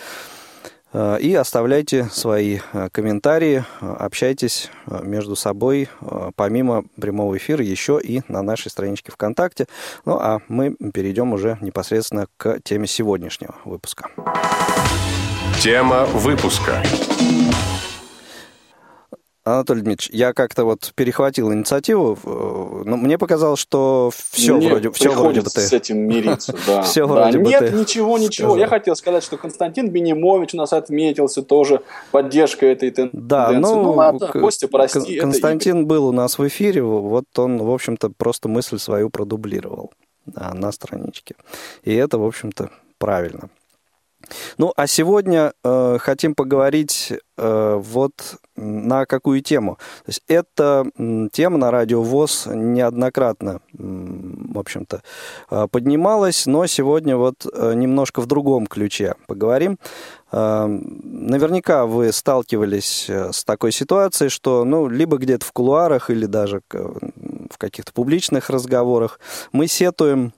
и 0.93 1.35
оставляйте 1.35 2.05
свои 2.05 2.59
комментарии, 2.91 3.63
общайтесь 3.79 4.69
между 5.03 5.35
собой, 5.35 5.89
помимо 6.35 6.85
прямого 6.99 7.37
эфира, 7.37 7.63
еще 7.63 7.99
и 8.01 8.21
на 8.27 8.41
нашей 8.41 8.69
страничке 8.69 9.11
ВКонтакте. 9.11 9.67
Ну 10.05 10.17
а 10.19 10.39
мы 10.47 10.75
перейдем 10.93 11.33
уже 11.33 11.57
непосредственно 11.61 12.27
к 12.37 12.59
теме 12.63 12.87
сегодняшнего 12.87 13.55
выпуска. 13.65 14.09
Тема 15.61 16.05
выпуска. 16.05 16.83
Анатолий 19.47 19.81
Дмитриевич, 19.81 20.09
я 20.13 20.33
как-то 20.33 20.65
вот 20.65 20.91
перехватил 20.95 21.53
инициативу, 21.53 22.17
но 22.83 22.97
мне 22.97 23.17
показалось, 23.17 23.59
что 23.59 24.11
все 24.13 24.57
Мне 24.57 24.69
вроде, 24.69 24.91
все 24.91 25.11
вроде 25.11 25.41
бы 25.41 25.49
ты... 25.49 25.61
с 25.61 25.71
этим 25.71 25.99
мириться, 25.99 26.53
да. 26.67 26.81
все 26.81 27.07
да. 27.07 27.13
вроде 27.13 27.39
Нет, 27.39 27.61
бы 27.61 27.69
ты 27.69 27.75
ничего, 27.75 28.17
ничего. 28.17 28.49
Сказал. 28.49 28.57
Я 28.57 28.67
хотел 28.67 28.95
сказать, 28.95 29.23
что 29.23 29.37
Константин 29.37 29.89
Бенимович 29.89 30.53
у 30.53 30.57
нас 30.57 30.73
отметился 30.73 31.43
тоже 31.43 31.81
поддержкой 32.11 32.73
этой 32.73 32.91
тенденции. 32.91 33.27
Да, 33.27 33.51
ну, 33.51 33.83
ну 33.83 33.91
ладно, 33.93 34.27
Костя, 34.27 34.67
прости. 34.67 35.17
Константин 35.17 35.87
был 35.87 36.07
у 36.07 36.11
нас 36.11 36.37
в 36.37 36.45
эфире, 36.47 36.83
вот 36.83 37.25
он, 37.37 37.57
в 37.57 37.71
общем-то, 37.71 38.09
просто 38.09 38.49
мысль 38.49 38.79
свою 38.79 39.09
продублировал 39.09 39.91
да, 40.25 40.53
на 40.53 40.71
страничке. 40.73 41.35
И 41.83 41.95
это, 41.95 42.17
в 42.17 42.25
общем-то, 42.25 42.69
правильно. 42.97 43.49
Ну, 44.57 44.73
а 44.75 44.87
сегодня 44.87 45.53
э, 45.63 45.97
хотим 45.99 46.35
поговорить 46.35 47.13
э, 47.37 47.81
вот 47.83 48.37
на 48.57 49.05
какую 49.05 49.41
тему. 49.41 49.77
То 50.05 50.09
есть 50.09 50.23
эта 50.27 50.85
тема 51.31 51.57
на 51.57 51.71
радио 51.71 52.01
ВОЗ 52.01 52.47
неоднократно, 52.47 53.61
в 53.73 54.57
общем-то, 54.57 55.03
э, 55.51 55.67
поднималась, 55.71 56.47
но 56.47 56.65
сегодня 56.65 57.15
вот 57.17 57.45
э, 57.51 57.73
немножко 57.75 58.21
в 58.21 58.25
другом 58.25 58.65
ключе 58.65 59.15
поговорим. 59.27 59.77
Э, 60.31 60.65
наверняка 60.67 61.85
вы 61.85 62.11
сталкивались 62.11 63.09
с 63.09 63.43
такой 63.43 63.71
ситуацией, 63.71 64.29
что, 64.29 64.65
ну, 64.65 64.87
либо 64.87 65.17
где-то 65.17 65.45
в 65.45 65.51
кулуарах 65.51 66.09
или 66.09 66.25
даже 66.25 66.61
в 66.71 67.57
каких-то 67.57 67.93
публичных 67.93 68.49
разговорах 68.49 69.19
мы 69.51 69.67
сетуем 69.67 70.33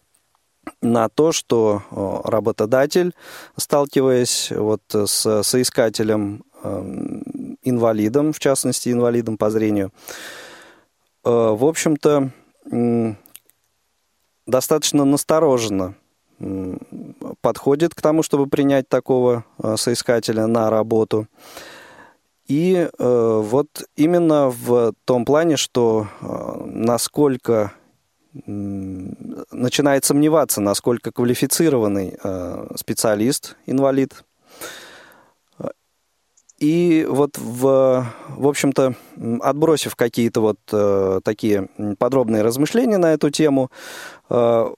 на 0.81 1.09
то, 1.09 1.31
что 1.31 1.83
работодатель, 2.23 3.13
сталкиваясь 3.57 4.51
вот 4.51 4.81
с 4.89 5.43
соискателем 5.43 6.43
эм, 6.63 7.57
инвалидом, 7.63 8.33
в 8.33 8.39
частности 8.39 8.89
инвалидом 8.89 9.37
по 9.37 9.49
зрению, 9.49 9.91
э, 11.25 11.29
в 11.29 11.65
общем-то, 11.65 12.31
достаточно 14.45 15.05
настороженно 15.05 15.95
подходит 17.41 17.93
к 17.93 18.01
тому, 18.01 18.23
чтобы 18.23 18.47
принять 18.47 18.87
такого 18.87 19.43
э, 19.61 19.75
соискателя 19.77 20.47
на 20.47 20.69
работу. 20.69 21.27
И 22.47 22.75
э, 22.75 23.41
вот 23.43 23.67
именно 23.95 24.49
в 24.49 24.93
том 25.05 25.25
плане, 25.25 25.57
что 25.57 26.07
насколько 26.65 27.73
начинает 28.33 30.05
сомневаться, 30.05 30.61
насколько 30.61 31.11
квалифицированный 31.11 32.17
э, 32.23 32.67
специалист, 32.75 33.55
инвалид. 33.65 34.23
И 36.59 37.07
вот, 37.09 37.37
в, 37.37 38.05
в 38.27 38.47
общем-то, 38.47 38.93
отбросив 39.41 39.95
какие-то 39.95 40.41
вот 40.41 40.59
э, 40.71 41.21
такие 41.23 41.69
подробные 41.97 42.43
размышления 42.43 42.97
на 42.97 43.13
эту 43.13 43.29
тему, 43.29 43.71
э, 44.29 44.73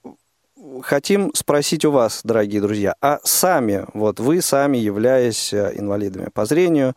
хотим 0.80 1.34
спросить 1.34 1.84
у 1.84 1.90
вас, 1.90 2.20
дорогие 2.22 2.60
друзья, 2.60 2.94
а 3.00 3.18
сами, 3.24 3.84
вот 3.94 4.20
вы 4.20 4.40
сами, 4.40 4.78
являясь 4.78 5.52
инвалидами 5.52 6.30
по 6.32 6.46
зрению, 6.46 6.94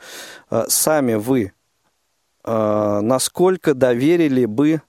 сами 0.68 1.16
вы, 1.16 1.52
насколько 2.46 3.74
доверили 3.74 4.46
бы 4.46 4.82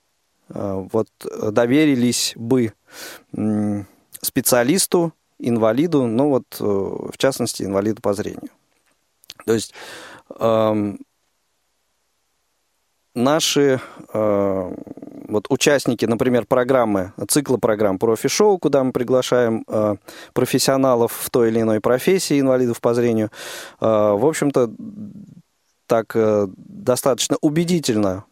вот 0.49 1.09
доверились 1.53 2.33
бы 2.37 2.73
специалисту, 4.23 5.13
инвалиду, 5.39 6.07
ну 6.07 6.29
вот 6.31 6.45
э, 6.61 6.65
в 6.65 7.17
частности 7.19 7.63
инвалиду 7.63 8.01
по 8.01 8.15
зрению. 8.15 8.51
То 9.45 9.53
есть 9.53 9.75
эм, 10.39 10.99
наши 13.15 13.81
э, 14.13 14.75
вот 15.29 15.47
участники, 15.51 16.05
например, 16.05 16.47
программы, 16.47 17.13
цикла 17.29 17.59
программ 17.59 17.99
профи-шоу, 17.99 18.59
куда 18.59 18.83
мы 18.83 18.93
приглашаем 18.93 19.65
э, 19.69 19.97
профессионалов 20.33 21.13
в 21.13 21.31
той 21.31 21.49
или 21.49 21.61
иной 21.61 21.81
профессии, 21.81 22.41
инвалидов 22.41 22.81
по 22.81 22.95
зрению, 22.95 23.31
э, 23.81 23.87
в 23.87 24.25
общем-то, 24.25 24.71
так 25.87 26.15
э, 26.15 26.47
достаточно 26.57 27.37
убедительно 27.41 28.25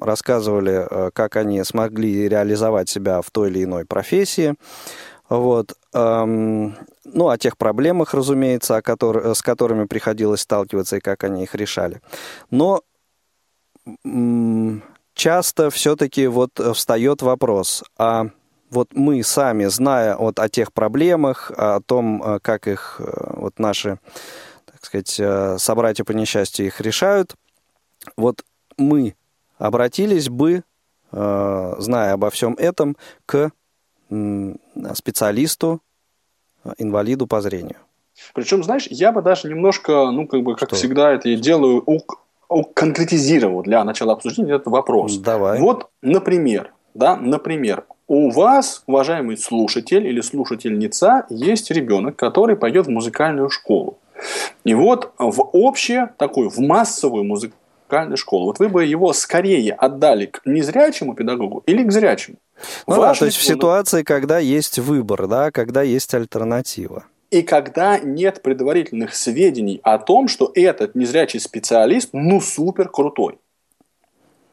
рассказывали, 0.00 0.86
э, 0.88 1.10
как 1.12 1.36
они 1.36 1.62
смогли 1.64 2.28
реализовать 2.28 2.88
себя 2.88 3.20
в 3.22 3.30
той 3.30 3.50
или 3.50 3.64
иной 3.64 3.84
профессии. 3.84 4.54
Вот. 5.28 5.74
Эм, 5.94 6.76
ну, 7.04 7.28
о 7.28 7.38
тех 7.38 7.56
проблемах, 7.56 8.14
разумеется, 8.14 8.76
о 8.76 8.82
которых, 8.82 9.36
с 9.36 9.42
которыми 9.42 9.86
приходилось 9.86 10.40
сталкиваться 10.40 10.96
и 10.96 11.00
как 11.00 11.24
они 11.24 11.44
их 11.44 11.54
решали. 11.54 12.00
Но 12.50 12.82
часто 15.14 15.70
все-таки 15.70 16.26
вот 16.26 16.60
встает 16.74 17.22
вопрос, 17.22 17.82
а 17.98 18.26
вот 18.70 18.88
мы 18.94 19.22
сами, 19.22 19.66
зная 19.66 20.16
вот 20.16 20.38
о 20.38 20.48
тех 20.48 20.72
проблемах, 20.72 21.50
о 21.56 21.80
том, 21.80 22.22
э, 22.22 22.38
как 22.40 22.68
их 22.68 23.00
вот 23.00 23.58
наши 23.58 23.98
так 24.82 24.88
сказать, 24.88 25.20
э, 25.20 25.58
собратья 25.58 26.02
по 26.02 26.10
несчастью 26.10 26.66
их 26.66 26.80
решают. 26.80 27.36
Вот 28.16 28.44
мы 28.76 29.14
обратились 29.56 30.28
бы, 30.28 30.64
э, 31.12 31.74
зная 31.78 32.14
обо 32.14 32.30
всем 32.30 32.54
этом, 32.58 32.96
к 33.24 33.52
специалисту, 34.94 35.80
э, 36.64 36.72
инвалиду 36.78 37.28
по 37.28 37.40
зрению. 37.40 37.76
Причем, 38.34 38.64
знаешь, 38.64 38.88
я 38.90 39.12
бы 39.12 39.22
даже 39.22 39.48
немножко, 39.48 40.10
ну, 40.10 40.26
как 40.26 40.42
бы, 40.42 40.56
как 40.56 40.70
Что? 40.70 40.76
всегда 40.76 41.12
это 41.12 41.28
я 41.28 41.36
делаю, 41.36 41.86
конкретизировал 42.74 43.62
для 43.62 43.84
начала 43.84 44.12
обсуждения 44.14 44.56
этот 44.56 44.66
вопрос. 44.66 45.16
Давай. 45.16 45.60
Вот, 45.60 45.90
например, 46.02 46.72
да, 46.92 47.16
например, 47.16 47.84
у 48.08 48.30
вас, 48.30 48.82
уважаемый 48.86 49.38
слушатель 49.38 50.06
или 50.06 50.20
слушательница, 50.20 51.24
есть 51.30 51.70
ребенок, 51.70 52.16
который 52.16 52.56
пойдет 52.56 52.86
в 52.86 52.90
музыкальную 52.90 53.48
школу. 53.48 53.98
И 54.64 54.74
вот 54.74 55.12
в 55.18 55.42
общее, 55.52 56.12
такую, 56.18 56.50
в 56.50 56.58
массовую 56.58 57.24
музыкальную 57.24 58.16
школу, 58.16 58.46
вот 58.46 58.58
вы 58.58 58.68
бы 58.68 58.84
его 58.84 59.12
скорее 59.12 59.72
отдали 59.72 60.26
к 60.26 60.40
незрячему 60.44 61.14
педагогу 61.14 61.62
или 61.66 61.82
к 61.84 61.92
зрячему? 61.92 62.36
Ну 62.86 62.96
да, 63.00 63.14
то 63.14 63.24
есть 63.24 63.36
в 63.36 63.44
ситуации, 63.44 64.02
когда 64.02 64.38
есть 64.38 64.78
выбор, 64.78 65.26
да, 65.26 65.50
когда 65.50 65.82
есть 65.82 66.14
альтернатива. 66.14 67.04
И 67.30 67.40
когда 67.40 67.98
нет 67.98 68.42
предварительных 68.42 69.14
сведений 69.14 69.80
о 69.82 69.98
том, 69.98 70.28
что 70.28 70.52
этот 70.54 70.94
незрячий 70.94 71.40
специалист, 71.40 72.10
ну, 72.12 72.42
супер 72.42 72.90
крутой. 72.90 73.38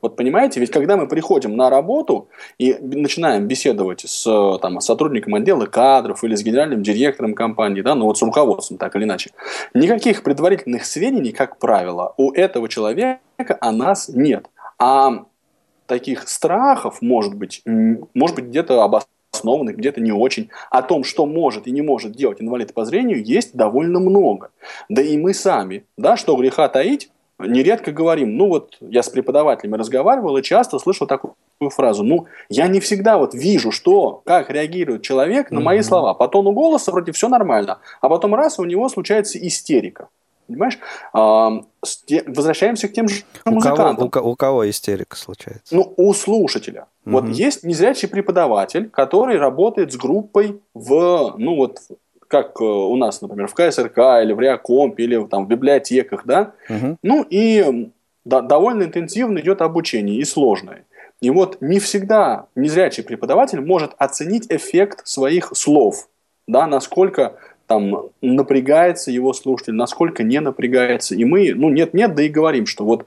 Вот 0.01 0.15
понимаете, 0.15 0.59
ведь 0.59 0.71
когда 0.71 0.95
мы 0.95 1.07
приходим 1.07 1.55
на 1.55 1.69
работу 1.69 2.29
и 2.57 2.75
начинаем 2.79 3.47
беседовать 3.47 4.01
с 4.01 4.57
там, 4.61 4.79
сотрудником 4.79 5.35
отдела 5.35 5.65
кадров 5.65 6.23
или 6.23 6.35
с 6.35 6.43
генеральным 6.43 6.83
директором 6.83 7.33
компании, 7.33 7.81
да, 7.81 7.95
ну 7.95 8.05
вот 8.05 8.17
с 8.17 8.21
руководством, 8.21 8.77
так 8.77 8.95
или 8.95 9.03
иначе, 9.03 9.31
никаких 9.73 10.23
предварительных 10.23 10.85
сведений, 10.85 11.31
как 11.31 11.57
правило, 11.59 12.13
у 12.17 12.31
этого 12.31 12.69
человека 12.69 13.19
о 13.59 13.71
нас 13.71 14.09
нет. 14.09 14.47
А 14.77 15.25
таких 15.85 16.29
страхов, 16.29 17.01
может 17.01 17.35
быть, 17.35 17.61
может 17.65 18.35
быть 18.35 18.45
где-то 18.45 18.83
обоснованных, 18.83 19.75
где-то 19.75 19.99
не 19.99 20.11
очень, 20.11 20.49
о 20.69 20.81
том, 20.81 21.03
что 21.03 21.25
может 21.25 21.67
и 21.67 21.71
не 21.71 21.81
может 21.81 22.13
делать 22.13 22.41
инвалид 22.41 22.73
по 22.73 22.85
зрению, 22.85 23.23
есть 23.23 23.55
довольно 23.55 23.99
много. 23.99 24.51
Да 24.87 25.01
и 25.01 25.17
мы 25.17 25.33
сами, 25.33 25.85
да, 25.97 26.15
что 26.15 26.35
греха 26.35 26.69
таить, 26.69 27.09
нередко 27.39 27.91
говорим, 27.91 28.37
ну 28.37 28.47
вот 28.47 28.77
я 28.81 29.03
с 29.03 29.09
преподавателями 29.09 29.77
разговаривал 29.77 30.37
и 30.37 30.43
часто 30.43 30.79
слышал 30.79 31.07
такую 31.07 31.33
фразу, 31.71 32.03
ну 32.03 32.27
я 32.49 32.67
не 32.67 32.79
всегда 32.79 33.17
вот 33.17 33.33
вижу, 33.33 33.71
что, 33.71 34.21
как 34.25 34.49
реагирует 34.49 35.01
человек 35.01 35.51
на 35.51 35.59
мои 35.59 35.81
слова. 35.81 36.13
По 36.13 36.27
тону 36.27 36.51
голоса 36.51 36.91
вроде 36.91 37.11
все 37.11 37.29
нормально, 37.29 37.79
а 38.01 38.09
потом 38.09 38.35
раз 38.35 38.59
у 38.59 38.65
него 38.65 38.89
случается 38.89 39.39
истерика. 39.39 40.09
Понимаешь? 40.49 40.79
А, 41.13 41.61
возвращаемся 42.25 42.87
к 42.87 42.93
тем 42.93 43.07
же 43.07 43.21
у 43.45 43.51
музыкантам. 43.51 44.09
Кого, 44.09 44.29
у, 44.29 44.31
у 44.31 44.35
кого 44.35 44.67
истерика 44.67 45.15
случается? 45.15 45.75
Ну, 45.75 45.93
у 45.95 46.11
слушателя. 46.15 46.87
Угу. 47.05 47.11
Вот 47.13 47.29
есть 47.29 47.63
незрячий 47.63 48.07
преподаватель, 48.07 48.89
который 48.89 49.37
работает 49.37 49.93
с 49.93 49.95
группой 49.95 50.59
в, 50.73 51.35
ну 51.37 51.55
вот, 51.55 51.77
как 52.29 52.61
э, 52.61 52.63
у 52.63 52.95
нас, 52.95 53.21
например, 53.21 53.47
в 53.47 53.55
КСРК 53.55 53.97
или 54.23 54.31
в 54.31 54.39
Реакомп 54.39 54.99
или 54.99 55.21
там 55.25 55.45
в 55.45 55.49
библиотеках, 55.49 56.21
да. 56.25 56.53
Угу. 56.69 56.97
Ну 57.03 57.25
и 57.29 57.89
да, 58.23 58.41
довольно 58.41 58.83
интенсивно 58.83 59.39
идет 59.39 59.61
обучение 59.61 60.17
и 60.17 60.23
сложное. 60.23 60.85
И 61.21 61.31
вот 61.31 61.57
не 61.59 61.79
всегда 61.79 62.45
незрячий 62.55 63.03
преподаватель 63.03 63.59
может 63.59 63.91
оценить 63.97 64.45
эффект 64.49 65.05
своих 65.05 65.51
слов, 65.55 66.07
да, 66.47 66.67
насколько 66.67 67.35
там 67.67 68.09
напрягается 68.21 69.11
его 69.11 69.33
слушатель, 69.33 69.73
насколько 69.73 70.23
не 70.23 70.39
напрягается. 70.39 71.15
И 71.15 71.25
мы, 71.25 71.53
ну, 71.53 71.69
нет-нет, 71.69 72.15
да 72.15 72.23
и 72.23 72.29
говорим, 72.29 72.67
что 72.67 72.85
вот 72.85 73.05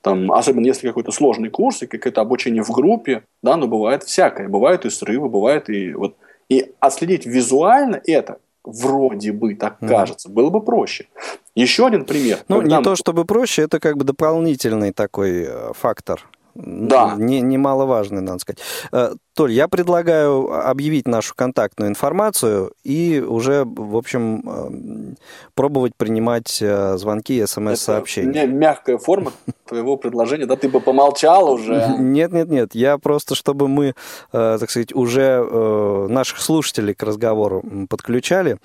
там, 0.00 0.32
особенно 0.32 0.66
если 0.66 0.86
какой-то 0.86 1.10
сложный 1.10 1.50
курс 1.50 1.82
и 1.82 1.86
какое-то 1.86 2.20
обучение 2.20 2.62
в 2.62 2.70
группе, 2.70 3.24
да, 3.42 3.56
но 3.56 3.66
бывает 3.66 4.04
всякое. 4.04 4.48
Бывают 4.48 4.84
и 4.84 4.90
срывы, 4.90 5.28
бывает 5.28 5.68
и 5.68 5.92
вот... 5.92 6.16
И 6.48 6.72
отследить 6.80 7.26
визуально 7.26 8.00
это, 8.06 8.38
вроде 8.64 9.32
бы 9.32 9.54
так 9.54 9.78
mm. 9.80 9.88
кажется, 9.88 10.28
было 10.28 10.50
бы 10.50 10.60
проще. 10.60 11.06
Еще 11.54 11.86
один 11.86 12.04
пример. 12.04 12.38
Ну, 12.48 12.62
не 12.62 12.76
мы... 12.76 12.82
то 12.82 12.96
чтобы 12.96 13.24
проще, 13.24 13.62
это 13.62 13.80
как 13.80 13.96
бы 13.96 14.04
дополнительный 14.04 14.92
такой 14.92 15.46
э, 15.48 15.72
фактор 15.74 16.28
да. 16.60 17.14
Не, 17.16 17.40
немаловажный, 17.40 18.20
надо 18.20 18.40
сказать. 18.40 18.58
Э, 18.90 19.14
Толь, 19.34 19.52
я 19.52 19.68
предлагаю 19.68 20.68
объявить 20.68 21.06
нашу 21.06 21.36
контактную 21.36 21.88
информацию 21.88 22.72
и 22.82 23.20
уже, 23.20 23.64
в 23.64 23.96
общем, 23.96 24.42
э, 24.44 25.14
пробовать 25.54 25.92
принимать 25.96 26.58
э, 26.60 26.96
звонки 26.98 27.38
и 27.38 27.46
смс-сообщения. 27.46 28.46
Мягкая 28.46 28.98
форма 28.98 29.32
твоего 29.66 29.96
предложения, 29.96 30.46
да, 30.46 30.56
ты 30.56 30.68
бы 30.68 30.80
помолчал 30.80 31.52
уже. 31.52 31.94
Нет, 31.96 32.32
нет, 32.32 32.48
нет, 32.48 32.74
я 32.74 32.98
просто, 32.98 33.36
чтобы 33.36 33.68
мы, 33.68 33.94
так 34.32 34.68
сказать, 34.70 34.94
уже 34.94 36.08
наших 36.08 36.40
слушателей 36.40 36.94
к 36.94 37.02
разговору 37.02 37.62
подключали, 37.88 38.58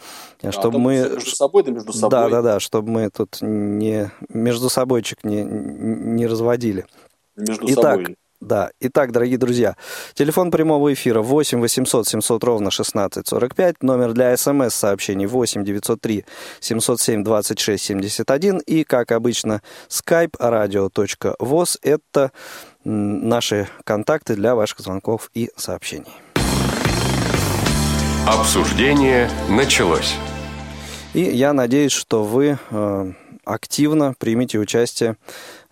чтобы 0.49 0.79
мы... 0.79 1.09
Между 1.13 1.35
собой, 1.35 1.63
да 1.63 1.71
между 1.71 1.93
собой. 1.93 2.09
Да, 2.09 2.29
да, 2.29 2.41
да, 2.41 2.59
чтобы 2.59 2.89
мы 2.89 3.09
тут 3.09 3.37
не 3.41 4.09
между 4.29 4.69
собойчик 4.69 5.23
не, 5.23 5.43
не 5.43 6.25
разводили 6.25 6.85
между 7.35 7.65
Итак, 7.67 7.99
собой. 7.99 8.17
Да. 8.43 8.71
Итак, 8.81 9.13
дорогие 9.13 9.37
друзья, 9.37 9.77
телефон 10.15 10.51
прямого 10.51 10.91
эфира 10.91 11.21
8 11.21 11.61
800 11.61 12.07
700 12.07 12.43
ровно 12.43 12.71
16 12.71 13.25
45, 13.25 13.81
номер 13.81 14.11
для 14.11 14.35
смс-сообщений 14.35 15.27
8 15.27 15.63
903 15.63 16.25
707 16.59 17.23
26 17.23 17.83
71 17.83 18.59
и, 18.59 18.83
как 18.83 19.13
обычно, 19.13 19.61
skype 19.87 20.33
radio.voz– 20.39 21.79
это 21.81 22.31
наши 22.83 23.69
контакты 23.85 24.35
для 24.35 24.55
ваших 24.55 24.79
звонков 24.79 25.29
и 25.33 25.49
сообщений. 25.55 26.11
Обсуждение 28.27 29.29
началось. 29.49 30.15
И 31.13 31.21
я 31.21 31.53
надеюсь, 31.53 31.91
что 31.91 32.23
вы 32.23 32.57
э, 32.71 33.13
активно 33.45 34.13
примете 34.17 34.59
участие 34.59 35.17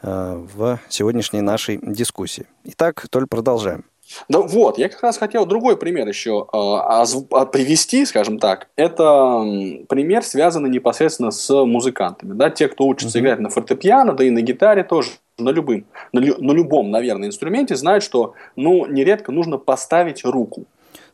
в 0.01 0.79
сегодняшней 0.89 1.41
нашей 1.41 1.79
дискуссии. 1.81 2.47
Итак, 2.63 3.05
Толь, 3.09 3.27
продолжаем. 3.27 3.85
Да 4.29 4.39
вот, 4.39 4.77
я 4.77 4.89
как 4.89 5.01
раз 5.03 5.17
хотел 5.17 5.45
другой 5.45 5.77
пример 5.77 6.07
еще 6.07 6.47
э, 6.51 7.45
привести, 7.45 8.05
скажем 8.05 8.39
так. 8.39 8.67
Это 8.75 9.41
пример, 9.87 10.23
связанный 10.23 10.69
непосредственно 10.69 11.31
с 11.31 11.49
музыкантами. 11.65 12.33
Да? 12.33 12.49
Те, 12.49 12.67
кто 12.67 12.85
учится 12.85 13.17
uh-huh. 13.17 13.21
играть 13.21 13.39
на 13.39 13.49
фортепиано, 13.49 14.13
да 14.13 14.23
и 14.23 14.29
на 14.29 14.41
гитаре 14.41 14.83
тоже, 14.83 15.11
на, 15.37 15.49
любым, 15.49 15.85
на, 16.11 16.21
на 16.21 16.51
любом, 16.51 16.91
наверное, 16.91 17.27
инструменте, 17.27 17.75
знают, 17.75 18.03
что 18.03 18.33
ну, 18.55 18.85
нередко 18.85 19.31
нужно 19.31 19.57
поставить 19.57 20.23
руку. 20.25 20.65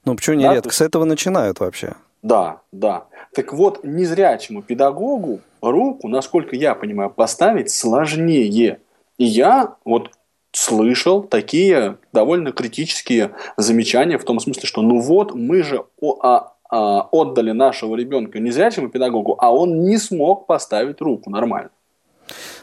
Ну, 0.06 0.15
почему 0.15 0.38
нередко? 0.38 0.69
Да? 0.69 0.76
С 0.76 0.82
этого 0.82 1.06
начинают 1.06 1.60
вообще. 1.60 1.95
Да, 2.27 2.59
да. 2.73 3.05
Так 3.33 3.53
вот, 3.53 3.85
незрячему 3.85 4.61
педагогу 4.61 5.39
руку, 5.61 6.09
насколько 6.09 6.57
я 6.57 6.75
понимаю, 6.75 7.09
поставить 7.09 7.71
сложнее. 7.71 8.79
И 9.17 9.23
я 9.23 9.75
вот 9.85 10.11
слышал 10.51 11.23
такие 11.23 11.97
довольно 12.11 12.51
критические 12.51 13.31
замечания 13.55 14.17
в 14.17 14.25
том 14.25 14.41
смысле, 14.41 14.63
что 14.67 14.81
ну 14.81 14.99
вот 14.99 15.35
мы 15.35 15.63
же 15.63 15.85
о, 16.01 16.19
а, 16.21 16.53
а, 16.69 17.07
отдали 17.11 17.51
нашего 17.51 17.95
ребенка 17.95 18.39
незрячему 18.39 18.89
педагогу, 18.89 19.37
а 19.39 19.53
он 19.53 19.83
не 19.83 19.97
смог 19.97 20.47
поставить 20.47 20.99
руку 20.99 21.29
нормально. 21.29 21.69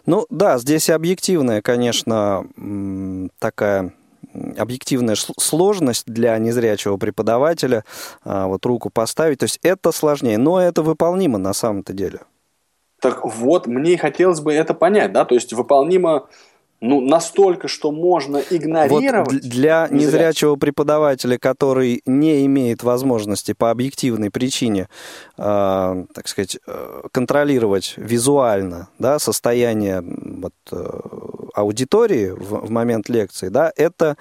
Ну 0.04 0.26
да, 0.28 0.58
здесь 0.58 0.90
объективная, 0.90 1.62
конечно, 1.62 2.44
такая 3.38 3.94
объективная 4.56 5.16
сложность 5.38 6.06
для 6.06 6.36
незрячего 6.38 6.96
преподавателя 6.96 7.84
а, 8.24 8.46
вот 8.46 8.64
руку 8.66 8.90
поставить. 8.90 9.38
То 9.38 9.44
есть 9.44 9.58
это 9.62 9.92
сложнее, 9.92 10.38
но 10.38 10.60
это 10.60 10.82
выполнимо 10.82 11.38
на 11.38 11.52
самом-то 11.52 11.92
деле. 11.92 12.20
Так 13.00 13.24
вот, 13.24 13.66
мне 13.66 13.98
хотелось 13.98 14.40
бы 14.40 14.52
это 14.52 14.72
понять, 14.72 15.12
да, 15.12 15.24
то 15.24 15.34
есть 15.34 15.52
выполнимо 15.52 16.26
ну, 16.84 17.00
настолько, 17.00 17.66
что 17.66 17.90
можно 17.90 18.36
игнорировать. 18.50 19.32
Вот 19.32 19.40
для 19.40 19.88
незрячего 19.90 20.56
преподавателя, 20.56 21.38
который 21.38 22.02
не 22.04 22.44
имеет 22.44 22.82
возможности 22.82 23.52
по 23.52 23.70
объективной 23.70 24.30
причине, 24.30 24.88
э, 25.38 26.04
так 26.14 26.28
сказать, 26.28 26.58
э, 26.66 27.02
контролировать 27.10 27.94
визуально 27.96 28.88
да, 28.98 29.18
состояние 29.18 30.02
вот, 30.02 30.52
э, 30.72 31.00
аудитории 31.54 32.30
в, 32.30 32.66
в 32.66 32.70
момент 32.70 33.08
лекции, 33.08 33.48
да, 33.48 33.72
это 33.76 34.16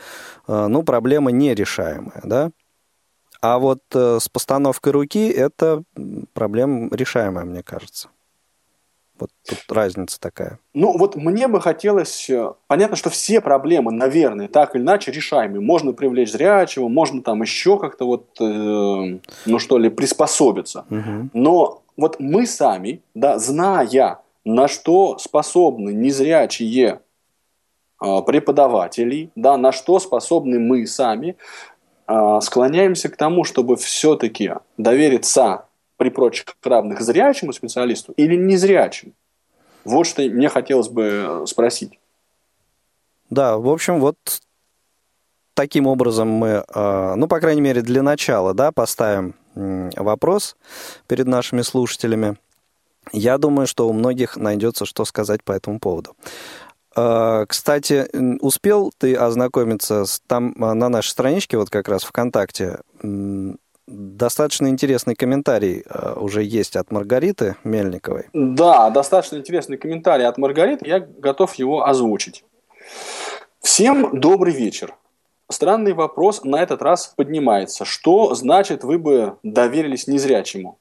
э, 0.48 0.68
ну, 0.68 0.84
проблема 0.84 1.32
нерешаемая. 1.32 2.22
Да? 2.24 2.52
А 3.42 3.60
вот 3.60 3.82
э, 3.94 4.20
с 4.22 4.30
постановкой 4.30 4.94
руки 4.94 5.28
это 5.28 5.84
проблема 6.34 6.90
решаемая, 6.96 7.44
мне 7.44 7.62
кажется. 7.62 8.08
Вот 9.20 9.30
тут 9.48 9.60
разница 9.70 10.20
такая. 10.20 10.60
Ну, 10.74 10.98
вот 10.98 11.16
мне 11.16 11.48
бы 11.48 11.62
хотелось... 11.62 12.30
Э, 12.30 12.54
понятно, 12.68 12.96
что 12.96 13.10
все 13.10 13.42
проблемы, 13.42 13.92
наверное, 13.92 14.48
так 14.48 14.76
или 14.76 14.82
иначе 14.82 15.12
решаемые. 15.12 15.62
Можно 15.62 15.94
привлечь 15.94 16.32
зрячего, 16.32 16.88
можно 16.88 17.22
там 17.22 17.42
еще 17.42 17.78
как-то 17.78 18.06
вот, 18.06 18.28
э, 18.40 18.44
ну 19.46 19.60
что 19.60 19.78
ли, 19.78 19.90
приспособиться. 19.90 20.86
Угу. 20.90 21.30
Но 21.34 21.84
вот 21.98 22.20
мы 22.20 22.48
сами, 22.48 23.02
да, 23.14 23.38
зная, 23.40 24.20
на 24.46 24.68
что 24.68 25.18
способны 25.18 25.92
незрячие 25.94 27.02
э, 28.04 28.22
преподаватели, 28.26 29.30
да, 29.36 29.58
на 29.58 29.72
что 29.72 30.00
способны 30.00 30.60
мы 30.60 30.86
сами, 30.86 31.38
э, 32.08 32.40
склоняемся 32.42 33.10
к 33.10 33.18
тому, 33.18 33.44
чтобы 33.44 33.76
все-таки 33.78 34.56
довериться 34.78 35.66
при 35.98 36.10
прочих 36.10 36.46
равных 36.64 37.02
зрячему 37.02 37.54
специалисту 37.54 38.14
или 38.18 38.36
незрячему? 38.36 39.14
Вот 39.86 40.06
что 40.08 40.22
мне 40.22 40.50
хотелось 40.50 40.90
бы 40.90 41.44
спросить. 41.48 42.00
Да, 43.30 43.58
в 43.58 43.68
общем, 43.70 44.00
вот 44.00 44.18
таким 45.54 45.88
образом 45.88 46.30
мы, 46.30 46.64
ну, 46.74 47.28
по 47.28 47.40
крайней 47.40 47.62
мере, 47.62 47.82
для 47.82 48.02
начала, 48.02 48.54
да, 48.54 48.72
поставим 48.72 49.36
вопрос 49.56 50.56
перед 51.08 51.28
нашими 51.28 51.62
слушателями. 51.62 52.38
Я 53.12 53.38
думаю, 53.38 53.68
что 53.68 53.90
у 53.90 53.94
многих 53.94 54.38
найдется, 54.38 54.86
что 54.86 55.06
сказать 55.06 55.44
по 55.44 55.52
этому 55.52 55.80
поводу. 55.80 56.16
А, 56.96 57.46
кстати, 57.46 58.08
успел 58.42 58.92
ты 58.98 59.16
ознакомиться 59.16 60.06
с, 60.06 60.20
там 60.28 60.54
а, 60.60 60.74
на 60.74 60.90
нашей 60.90 61.10
страничке, 61.10 61.58
вот 61.58 61.70
как 61.70 61.88
раз 61.88 62.04
ВКонтакте, 62.04 62.80
достаточно 63.88 64.68
интересный 64.68 65.16
комментарий 65.16 65.84
уже 66.16 66.44
есть 66.44 66.76
от 66.76 66.92
Маргариты 66.92 67.58
Мельниковой. 67.64 68.28
Да, 68.34 68.90
достаточно 68.90 69.38
интересный 69.38 69.78
комментарий 69.78 70.26
от 70.26 70.38
Маргариты, 70.38 70.88
я 70.88 71.00
готов 71.00 71.56
его 71.56 71.86
озвучить. 71.86 72.46
Всем 73.62 74.20
добрый 74.20 74.54
вечер. 74.54 74.96
Странный 75.50 75.94
вопрос 75.94 76.44
на 76.44 76.62
этот 76.62 76.82
раз 76.82 77.14
поднимается. 77.16 77.86
Что 77.86 78.34
значит 78.36 78.84
вы 78.84 78.98
бы 78.98 79.38
доверились 79.44 80.08
незрячему 80.08 80.80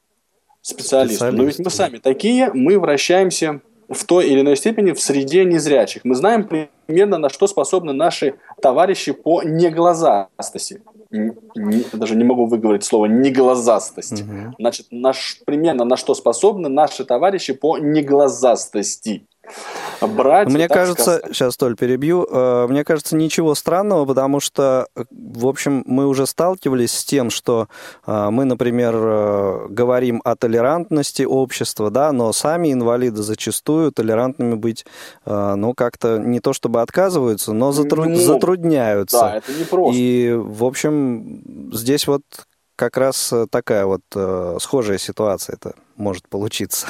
специалисту? 0.63 1.17
специалисту? 1.17 1.37
Но 1.37 1.45
ведь 1.45 1.59
мы 1.59 1.71
сами 1.71 1.99
такие, 1.99 2.51
мы 2.53 2.79
вращаемся 2.79 3.61
в 3.93 4.05
той 4.05 4.29
или 4.29 4.41
иной 4.41 4.57
степени 4.57 4.93
в 4.93 5.01
среде 5.01 5.45
незрячих. 5.45 6.05
Мы 6.05 6.15
знаем 6.15 6.49
примерно, 6.87 7.19
на 7.19 7.29
что 7.29 7.47
способны 7.47 7.93
наши 7.93 8.35
товарищи 8.61 9.13
по 9.13 9.43
неглазастости. 9.43 10.83
Не, 11.11 11.85
даже 11.93 12.17
не 12.17 12.25
могу 12.25 12.47
выговорить 12.47 12.85
слово 12.85 13.07
неглазастость. 13.07 14.23
Угу. 14.23 14.55
Значит, 14.59 14.87
наш, 14.91 15.41
примерно 15.45 15.85
на 15.85 15.97
что 15.97 16.15
способны 16.15 16.69
наши 16.69 17.05
товарищи 17.05 17.53
по 17.53 17.79
неглазастости 17.79 19.27
брать. 20.01 20.49
Мне 20.49 20.69
кажется, 20.69 21.19
сказать. 21.19 21.35
сейчас, 21.35 21.57
Толь, 21.57 21.77
перебью, 21.77 22.27
э, 22.31 22.67
мне 22.69 22.85
кажется, 22.85 23.17
ничего 23.17 23.55
странного, 23.55 24.05
потому 24.05 24.41
что, 24.41 24.87
в 25.11 25.47
общем, 25.47 25.83
мы 25.87 26.07
уже 26.07 26.27
сталкивались 26.27 26.93
с 26.93 27.05
тем, 27.05 27.31
что 27.31 27.69
э, 28.07 28.31
мы, 28.31 28.45
например, 28.45 28.95
э, 28.97 29.67
говорим 29.69 30.21
о 30.25 30.37
толерантности 30.37 31.23
общества, 31.23 31.91
да, 31.91 32.13
но 32.13 32.33
сами 32.33 32.73
инвалиды 32.73 33.23
зачастую 33.23 33.93
толерантными 33.93 34.55
быть, 34.55 34.85
ну, 35.25 35.75
как-то 35.75 36.19
не 36.19 36.41
то 36.41 36.53
чтобы 36.53 36.81
отказываются, 36.83 37.53
но 37.53 37.73
затруд... 37.73 38.07
ну, 38.07 38.17
затрудняются. 38.17 39.19
Да, 39.19 39.37
это 39.37 39.53
не 39.53 39.65
просто. 39.65 39.99
И, 39.99 40.33
в 40.33 40.65
общем, 40.65 41.71
здесь 41.73 42.07
вот 42.07 42.23
как 42.77 42.97
раз 42.97 43.33
такая 43.51 43.87
вот 43.87 44.03
схожая 44.61 44.99
ситуация 44.99 45.55
это 45.55 45.75
может 45.97 46.29
получиться. 46.29 46.89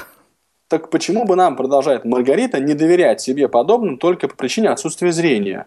Так 0.72 0.88
почему 0.88 1.26
бы 1.26 1.36
нам, 1.36 1.54
продолжает 1.56 2.06
Маргарита, 2.06 2.58
не 2.58 2.72
доверять 2.72 3.20
себе 3.20 3.46
подобным 3.46 3.98
только 3.98 4.26
по 4.26 4.34
причине 4.34 4.70
отсутствия 4.70 5.12
зрения? 5.12 5.66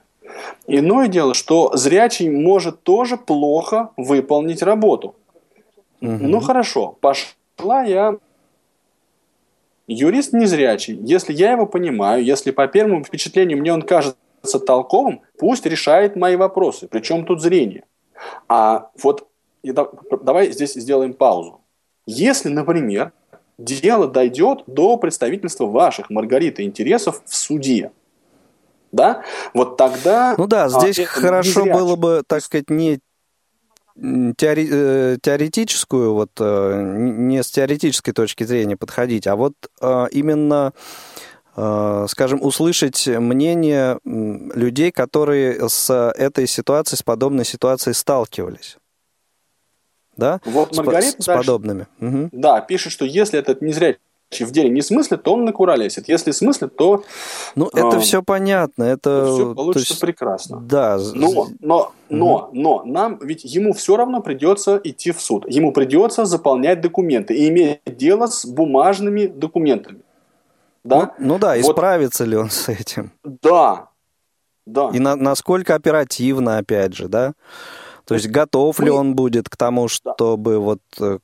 Иное 0.65 1.07
дело, 1.07 1.35
что 1.35 1.77
зрячий 1.77 2.27
может 2.27 2.81
тоже 2.81 3.15
плохо 3.15 3.91
выполнить 3.97 4.63
работу. 4.63 5.13
Угу. 6.01 6.09
Ну 6.21 6.39
хорошо, 6.39 6.97
пошла 7.01 7.83
я 7.83 8.17
юрист 9.85 10.33
незрячий. 10.33 10.97
Если 11.03 11.33
я 11.33 11.51
его 11.51 11.67
понимаю, 11.67 12.23
если 12.23 12.49
по 12.49 12.65
первому 12.67 13.03
впечатлению 13.03 13.59
мне 13.59 13.71
он 13.71 13.83
кажется 13.83 14.59
толковым, 14.65 15.21
пусть 15.37 15.67
решает 15.67 16.15
мои 16.15 16.35
вопросы. 16.35 16.87
Причем 16.87 17.27
тут 17.27 17.43
зрение. 17.43 17.83
А 18.47 18.89
вот 19.03 19.27
давай 19.63 20.51
здесь 20.51 20.73
сделаем 20.73 21.13
паузу. 21.13 21.61
Если, 22.07 22.49
например, 22.49 23.11
дело 23.57 24.07
дойдет 24.07 24.63
до 24.67 24.97
представительства 24.97 25.65
ваших, 25.65 26.09
Маргарита, 26.09 26.63
интересов 26.63 27.21
в 27.25 27.35
суде. 27.35 27.91
Да? 28.91 29.23
Вот 29.53 29.77
тогда... 29.77 30.35
Ну 30.37 30.47
да, 30.47 30.69
здесь 30.69 30.99
а, 30.99 31.05
хорошо 31.05 31.65
было 31.65 31.95
бы, 31.95 32.23
так 32.25 32.41
сказать, 32.41 32.69
не 32.69 32.99
теори 34.37 34.67
э, 34.69 35.17
теоретическую, 35.21 36.13
вот 36.13 36.31
э, 36.39 37.01
не 37.01 37.41
с 37.41 37.49
теоретической 37.49 38.13
точки 38.13 38.43
зрения 38.43 38.75
подходить, 38.75 39.25
а 39.27 39.35
вот 39.35 39.53
э, 39.81 40.07
именно 40.11 40.73
скажем, 42.09 42.43
услышать 42.43 43.07
мнение 43.07 43.97
людей, 44.03 44.91
которые 44.91 45.69
с 45.69 46.11
этой 46.17 46.47
ситуацией, 46.47 46.97
с 46.97 47.01
подобной 47.01 47.45
ситуацией 47.45 47.93
сталкивались 47.93 48.75
да? 50.17 50.39
Вот 50.45 50.75
Маргарита 50.75 51.21
с, 51.21 51.25
с 51.25 51.27
подобными. 51.27 51.87
Угу. 51.99 52.29
Да, 52.31 52.61
пишет, 52.61 52.91
что 52.91 53.05
если 53.05 53.39
этот 53.39 53.61
незрячий 53.61 53.99
в 54.39 54.51
деле 54.51 54.69
не 54.69 54.81
смыслит, 54.81 55.23
то 55.23 55.33
он 55.33 55.45
на 55.45 55.53
кура 55.53 55.75
лезет. 55.75 56.09
Если 56.09 56.31
смыслит, 56.31 56.75
то... 56.75 57.03
Ну, 57.55 57.69
это 57.73 57.97
э, 57.97 57.99
все 57.99 58.21
понятно. 58.21 58.83
Это 58.83 59.31
все 59.33 59.55
получится 59.55 59.93
есть, 59.93 60.01
прекрасно. 60.01 60.59
Да. 60.61 60.97
Но, 61.13 61.47
но, 61.59 61.93
но, 62.09 62.49
но 62.51 62.83
нам, 62.85 63.19
ведь 63.21 63.45
ему 63.45 63.73
все 63.73 63.95
равно 63.95 64.21
придется 64.21 64.79
идти 64.83 65.11
в 65.11 65.21
суд. 65.21 65.45
Ему 65.47 65.71
придется 65.71 66.25
заполнять 66.25 66.81
документы 66.81 67.35
и 67.35 67.47
иметь 67.49 67.79
дело 67.85 68.27
с 68.27 68.45
бумажными 68.45 69.27
документами. 69.27 69.99
Да? 70.83 71.13
Ну, 71.17 71.33
ну 71.33 71.39
да, 71.39 71.55
вот. 71.55 71.61
исправится 71.61 72.25
ли 72.25 72.35
он 72.35 72.49
с 72.49 72.69
этим? 72.69 73.11
Да, 73.23 73.89
да. 74.65 74.89
И 74.93 74.99
на, 74.99 75.15
насколько 75.15 75.75
оперативно, 75.75 76.57
опять 76.57 76.93
же, 76.93 77.07
да? 77.07 77.33
То 78.05 78.13
есть 78.13 78.27
готов 78.27 78.79
ли 78.79 78.89
он 78.89 79.15
будет 79.15 79.49
к 79.49 79.57
тому, 79.57 79.87
чтобы 79.87 80.59
вот 80.59 80.81
э, 80.99 81.17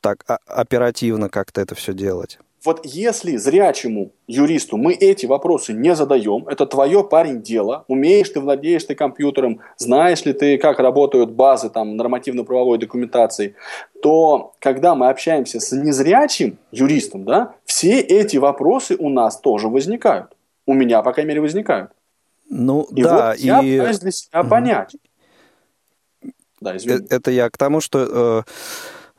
так 0.00 0.24
оперативно 0.46 1.28
как-то 1.28 1.60
это 1.60 1.74
все 1.74 1.92
делать? 1.92 2.38
Вот 2.64 2.80
если 2.84 3.36
зрячему 3.36 4.12
юристу 4.28 4.76
мы 4.76 4.92
эти 4.92 5.26
вопросы 5.26 5.72
не 5.72 5.96
задаем, 5.96 6.46
это 6.46 6.64
твое 6.64 7.02
парень 7.02 7.42
дело, 7.42 7.84
умеешь 7.88 8.28
ты, 8.28 8.38
владеешь 8.38 8.84
ты 8.84 8.94
компьютером, 8.94 9.60
знаешь 9.78 10.24
ли 10.24 10.32
ты, 10.32 10.58
как 10.58 10.78
работают 10.78 11.32
базы 11.32 11.70
там, 11.70 11.96
нормативно-правовой 11.96 12.78
документации, 12.78 13.56
то 14.00 14.54
когда 14.60 14.94
мы 14.94 15.08
общаемся 15.08 15.58
с 15.58 15.72
незрячим 15.72 16.58
юристом, 16.70 17.24
да, 17.24 17.54
все 17.64 17.98
эти 17.98 18.36
вопросы 18.36 18.94
у 18.96 19.08
нас 19.08 19.40
тоже 19.40 19.66
возникают. 19.66 20.36
У 20.64 20.74
меня, 20.74 21.02
по 21.02 21.12
крайней 21.12 21.30
мере, 21.30 21.40
возникают. 21.40 21.90
Ну, 22.48 22.86
и 22.94 23.02
да, 23.02 23.30
вот 23.30 23.38
я 23.38 23.60
и... 23.60 23.78
пытаюсь 23.78 23.98
для 23.98 24.10
себя 24.12 24.44
понять, 24.44 24.94
да, 26.62 26.76
извини. 26.76 27.00
Э, 27.00 27.06
это 27.10 27.30
я 27.30 27.50
к 27.50 27.56
тому, 27.58 27.80
что 27.80 28.44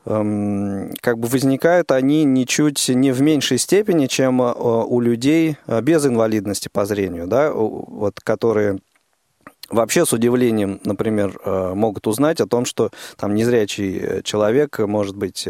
э, 0.06 0.10
эм, 0.10 0.94
как 1.02 1.20
бы 1.20 1.28
возникают 1.28 1.92
они 1.92 2.24
ничуть 2.24 2.90
не 2.90 3.12
в 3.12 3.22
меньшей 3.22 3.58
степени, 3.58 4.08
чем 4.08 4.42
э, 4.42 4.52
у 4.54 5.00
людей 5.00 5.58
без 5.82 6.06
инвалидности 6.06 6.70
по 6.72 6.86
зрению, 6.86 7.28
да, 7.28 7.52
вот 7.52 8.20
которые 8.22 8.80
вообще 9.70 10.06
с 10.06 10.14
удивлением, 10.14 10.80
например, 10.84 11.40
могут 11.46 12.06
узнать 12.06 12.42
о 12.42 12.48
том, 12.48 12.66
что 12.66 12.92
там 13.18 13.34
незрячий 13.34 14.22
человек 14.24 14.78
может 14.80 15.16
быть 15.16 15.48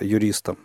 юристом 0.00 0.58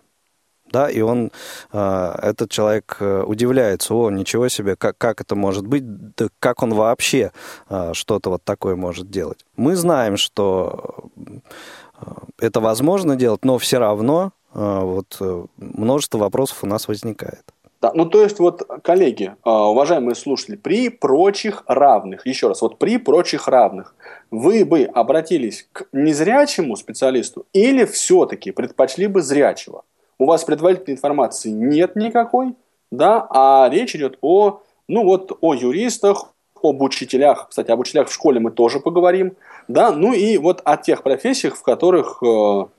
да, 0.71 0.89
и 0.89 1.01
он, 1.01 1.31
этот 1.71 2.49
человек 2.49 2.97
удивляется, 2.99 3.93
о, 3.93 4.09
ничего 4.09 4.49
себе, 4.49 4.75
как, 4.75 4.97
как 4.97 5.21
это 5.21 5.35
может 5.35 5.65
быть, 5.65 5.83
да 6.15 6.27
как 6.39 6.63
он 6.63 6.73
вообще 6.73 7.31
что-то 7.93 8.29
вот 8.29 8.43
такое 8.43 8.75
может 8.75 9.09
делать. 9.09 9.45
Мы 9.55 9.75
знаем, 9.75 10.17
что 10.17 11.09
это 12.39 12.59
возможно 12.59 13.15
делать, 13.15 13.43
но 13.43 13.57
все 13.57 13.79
равно 13.79 14.31
вот 14.53 15.19
множество 15.57 16.17
вопросов 16.17 16.63
у 16.63 16.67
нас 16.67 16.87
возникает. 16.87 17.43
Да, 17.79 17.91
ну 17.93 18.05
то 18.05 18.23
есть 18.23 18.39
вот, 18.39 18.63
коллеги, 18.83 19.35
уважаемые 19.43 20.15
слушатели, 20.15 20.55
при 20.55 20.89
прочих 20.89 21.63
равных, 21.67 22.25
еще 22.25 22.47
раз, 22.47 22.63
вот 22.63 22.79
при 22.79 22.97
прочих 22.97 23.47
равных, 23.47 23.93
вы 24.31 24.65
бы 24.65 24.83
обратились 24.85 25.67
к 25.71 25.85
незрячему 25.91 26.75
специалисту 26.75 27.45
или 27.53 27.85
все-таки 27.85 28.49
предпочли 28.49 29.05
бы 29.05 29.21
зрячего? 29.21 29.83
У 30.19 30.25
вас 30.25 30.43
предварительной 30.43 30.95
информации 30.95 31.49
нет 31.49 31.95
никакой, 31.95 32.55
да, 32.91 33.27
а 33.29 33.69
речь 33.71 33.95
идет 33.95 34.17
о, 34.21 34.61
ну 34.87 35.03
вот, 35.03 35.37
о 35.41 35.53
юристах, 35.53 36.33
об 36.61 36.81
учителях, 36.81 37.47
кстати, 37.49 37.71
об 37.71 37.79
учителях 37.79 38.09
в 38.09 38.13
школе 38.13 38.39
мы 38.39 38.51
тоже 38.51 38.79
поговорим, 38.79 39.35
да, 39.67 39.91
ну 39.91 40.13
и 40.13 40.37
вот 40.37 40.61
о 40.63 40.77
тех 40.77 41.03
профессиях, 41.03 41.55
в 41.55 41.63
которых, 41.63 42.19
э, 42.23 42.25
ну, 42.25 42.69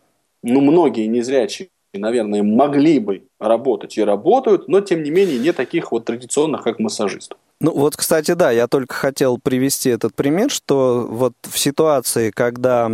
многие 0.43 1.07
незрячие, 1.07 1.69
наверное, 1.95 2.43
могли 2.43 2.99
бы 2.99 3.25
работать 3.41 3.97
и 3.99 4.05
работают, 4.05 4.69
но, 4.69 4.81
тем 4.81 5.03
не 5.03 5.11
менее, 5.11 5.39
не 5.39 5.53
таких 5.53 5.93
вот 5.93 6.05
традиционных, 6.05 6.63
как 6.63 6.79
массажист. 6.79 7.37
Ну 7.61 7.73
вот, 7.73 7.97
кстати, 7.97 8.33
да, 8.35 8.53
я 8.53 8.69
только 8.69 8.95
хотел 8.95 9.39
привести 9.39 9.91
этот 9.91 10.15
пример, 10.15 10.49
что 10.49 11.07
вот 11.11 11.33
в 11.43 11.59
ситуации, 11.59 12.31
когда 12.31 12.89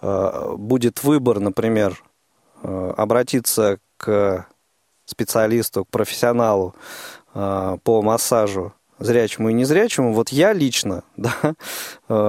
будет 0.00 1.02
выбор, 1.02 1.40
например, 1.40 2.02
э, 2.62 2.94
обратиться 2.96 3.78
к 3.96 4.46
специалисту, 5.04 5.84
к 5.84 5.88
профессионалу 5.88 6.74
э, 7.34 7.78
по 7.82 8.02
массажу 8.02 8.72
зрячему 8.98 9.48
и 9.48 9.54
незрячему, 9.54 10.12
вот 10.12 10.28
я 10.28 10.52
лично, 10.52 11.04
да, 11.16 11.54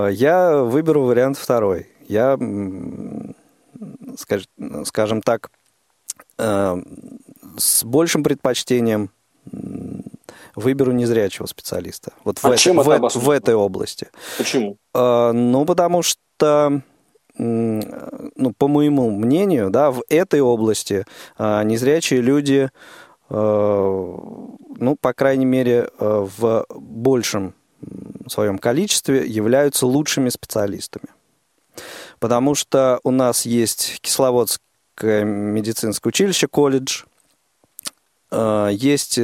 я 0.10 0.58
выберу 0.58 1.04
вариант 1.04 1.38
второй. 1.38 1.90
Я 2.08 2.38
скажем 4.86 5.22
так, 5.22 5.52
с 6.38 7.84
большим 7.84 8.24
предпочтением 8.24 9.12
выберу 10.56 10.92
незрячего 10.92 11.46
специалиста. 11.46 12.14
Вот 12.24 12.40
а 12.42 12.52
в, 12.52 12.58
чем 12.58 12.80
это 12.80 13.10
в, 13.10 13.16
в 13.16 13.30
этой 13.30 13.56
области. 13.56 14.08
Почему? 14.38 14.78
Ну, 14.94 15.66
потому 15.66 16.04
что 16.04 16.82
ну, 17.38 18.54
по 18.58 18.68
моему 18.68 19.10
мнению, 19.12 19.70
да, 19.70 19.92
в 19.92 20.04
этой 20.10 20.42
области 20.42 21.06
незрячие 21.40 22.22
люди, 22.22 22.70
ну, 23.30 24.98
по 25.00 25.14
крайней 25.14 25.46
мере, 25.46 25.90
в 26.00 26.66
большем 26.70 27.54
своем 28.28 28.58
количестве 28.58 29.26
являются 29.26 29.86
лучшими 29.86 30.30
специалистами. 30.30 31.06
Потому 32.20 32.56
что 32.56 33.00
у 33.04 33.12
нас 33.12 33.46
есть 33.46 34.00
Кисловодское 34.02 35.24
медицинское 35.24 36.10
училище, 36.10 36.48
колледж, 36.48 37.04
э, 38.32 38.70
есть 38.72 39.20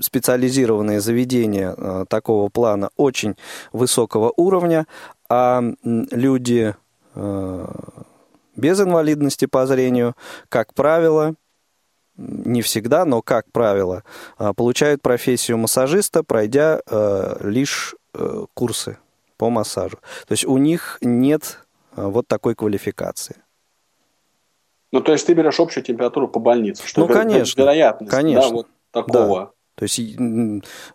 специализированные 0.00 1.00
заведения 1.00 1.74
э, 1.76 2.04
такого 2.08 2.48
плана 2.48 2.90
очень 2.96 3.36
высокого 3.72 4.32
уровня, 4.36 4.86
а 5.28 5.62
люди 5.82 6.74
э, 6.74 6.74
без 7.14 8.80
инвалидности 8.80 9.46
по 9.46 9.66
зрению, 9.66 10.14
как 10.48 10.74
правило, 10.74 11.34
не 12.16 12.62
всегда, 12.62 13.04
но 13.04 13.22
как 13.22 13.50
правило, 13.52 14.04
получают 14.56 15.02
профессию 15.02 15.58
массажиста, 15.58 16.22
пройдя 16.22 16.80
лишь 17.40 17.94
Э, 18.14 18.44
курсы 18.52 18.98
по 19.38 19.48
массажу. 19.48 19.96
То 20.26 20.32
есть 20.32 20.44
у 20.44 20.58
них 20.58 20.98
нет 21.00 21.60
э, 21.96 22.04
вот 22.04 22.28
такой 22.28 22.54
квалификации. 22.54 23.36
Ну, 24.92 25.00
то 25.00 25.12
есть 25.12 25.26
ты 25.26 25.32
берешь 25.32 25.58
общую 25.58 25.82
температуру 25.82 26.28
по 26.28 26.38
больнице. 26.38 26.86
Что 26.86 27.06
ну, 27.06 27.12
конечно. 27.12 27.58
Вероятность 27.58 28.10
конечно. 28.10 28.42
Да, 28.42 28.54
вот 28.54 28.68
такого. 28.90 29.40
Да. 29.40 29.50
То 29.74 29.84
есть, 29.84 30.00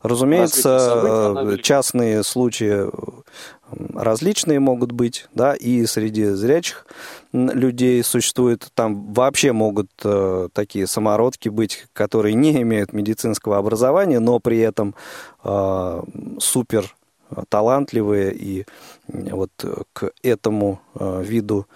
разумеется, 0.02 1.56
э, 1.56 1.58
частные 1.62 2.24
случаи 2.24 2.88
различные 3.94 4.60
могут 4.60 4.92
быть, 4.92 5.28
да, 5.34 5.54
и 5.54 5.86
среди 5.86 6.30
зрячих 6.30 6.86
людей 7.34 8.04
существует, 8.04 8.68
там 8.74 9.14
вообще 9.14 9.52
могут 9.52 9.90
э, 10.04 10.50
такие 10.54 10.88
самородки 10.88 11.50
быть, 11.50 11.88
которые 11.94 12.36
не 12.36 12.62
имеют 12.62 12.94
медицинского 12.94 13.58
образования, 13.58 14.20
но 14.20 14.40
при 14.40 14.60
этом 14.60 14.96
э, 15.44 16.04
супер 16.40 16.96
талантливые 17.50 18.34
и 18.34 18.66
вот 19.08 19.52
к 19.94 20.12
этому 20.24 20.80
э, 20.96 21.24
виду 21.26 21.68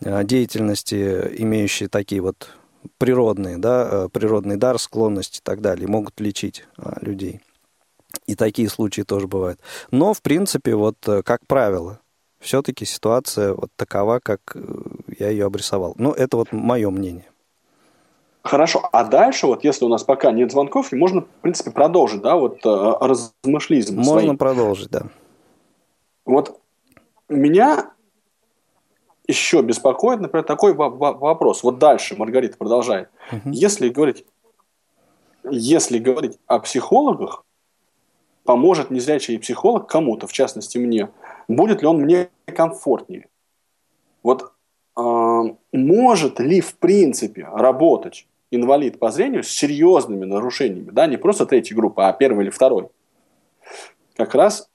э, 0.00 0.24
деятельности, 0.24 1.30
имеющие 1.38 1.88
такие 1.88 2.22
вот 2.22 2.48
природные, 2.98 3.58
да, 3.58 3.88
э, 3.90 4.08
природный 4.10 4.56
дар, 4.56 4.78
склонность 4.78 5.38
и 5.38 5.40
так 5.42 5.60
далее, 5.60 5.86
могут 5.86 6.20
лечить 6.20 6.64
людей. 7.00 7.40
И 8.26 8.34
такие 8.34 8.68
случаи 8.68 9.02
тоже 9.02 9.26
бывают. 9.26 9.60
Но, 9.90 10.14
в 10.14 10.22
принципе, 10.22 10.74
вот 10.74 10.96
как 11.24 11.46
правило, 11.46 12.00
все-таки 12.40 12.84
ситуация 12.84 13.52
вот 13.52 13.70
такова, 13.76 14.20
как 14.22 14.56
я 15.18 15.28
ее 15.28 15.46
обрисовал. 15.46 15.94
Но 15.98 16.12
это 16.12 16.36
вот 16.36 16.52
мое 16.52 16.90
мнение. 16.90 17.26
Хорошо, 18.42 18.88
а 18.92 19.04
дальше, 19.04 19.46
вот 19.46 19.62
если 19.62 19.84
у 19.84 19.88
нас 19.88 20.04
пока 20.04 20.30
нет 20.32 20.50
звонков, 20.50 20.92
можно, 20.92 21.22
в 21.22 21.26
принципе, 21.42 21.70
продолжить, 21.70 22.22
да, 22.22 22.36
вот 22.36 22.64
э, 22.64 22.94
размышлизм 23.00 23.96
Можно 23.96 24.20
свои. 24.20 24.36
продолжить, 24.36 24.90
да. 24.90 25.02
Вот 26.24 26.58
меня 27.28 27.90
еще 29.28 29.60
беспокоит, 29.60 30.20
например, 30.20 30.44
такой 30.44 30.72
вопрос. 30.72 31.62
Вот 31.62 31.78
дальше 31.78 32.16
Маргарита 32.16 32.56
продолжает. 32.56 33.10
Угу. 33.30 33.50
Если 33.50 33.90
говорить, 33.90 34.24
если 35.48 35.98
говорить 35.98 36.38
о 36.46 36.58
психологах, 36.58 37.44
поможет 38.44 38.90
незрячий 38.90 39.38
психолог 39.38 39.86
кому-то, 39.86 40.26
в 40.26 40.32
частности 40.32 40.78
мне, 40.78 41.10
будет 41.48 41.82
ли 41.82 41.86
он 41.86 41.98
мне 41.98 42.30
комфортнее? 42.46 43.28
Вот 44.22 44.52
э, 44.96 45.42
может 45.72 46.40
ли 46.40 46.62
в 46.62 46.78
принципе 46.78 47.46
работать 47.52 48.26
инвалид 48.50 48.98
по 48.98 49.10
зрению 49.10 49.42
с 49.42 49.48
серьезными 49.48 50.24
нарушениями, 50.24 50.90
да, 50.90 51.06
не 51.06 51.18
просто 51.18 51.44
третьей 51.44 51.76
группы, 51.76 52.02
а 52.02 52.12
первой 52.14 52.44
или 52.44 52.50
второй, 52.50 52.88
как 54.16 54.34
раз 54.34 54.70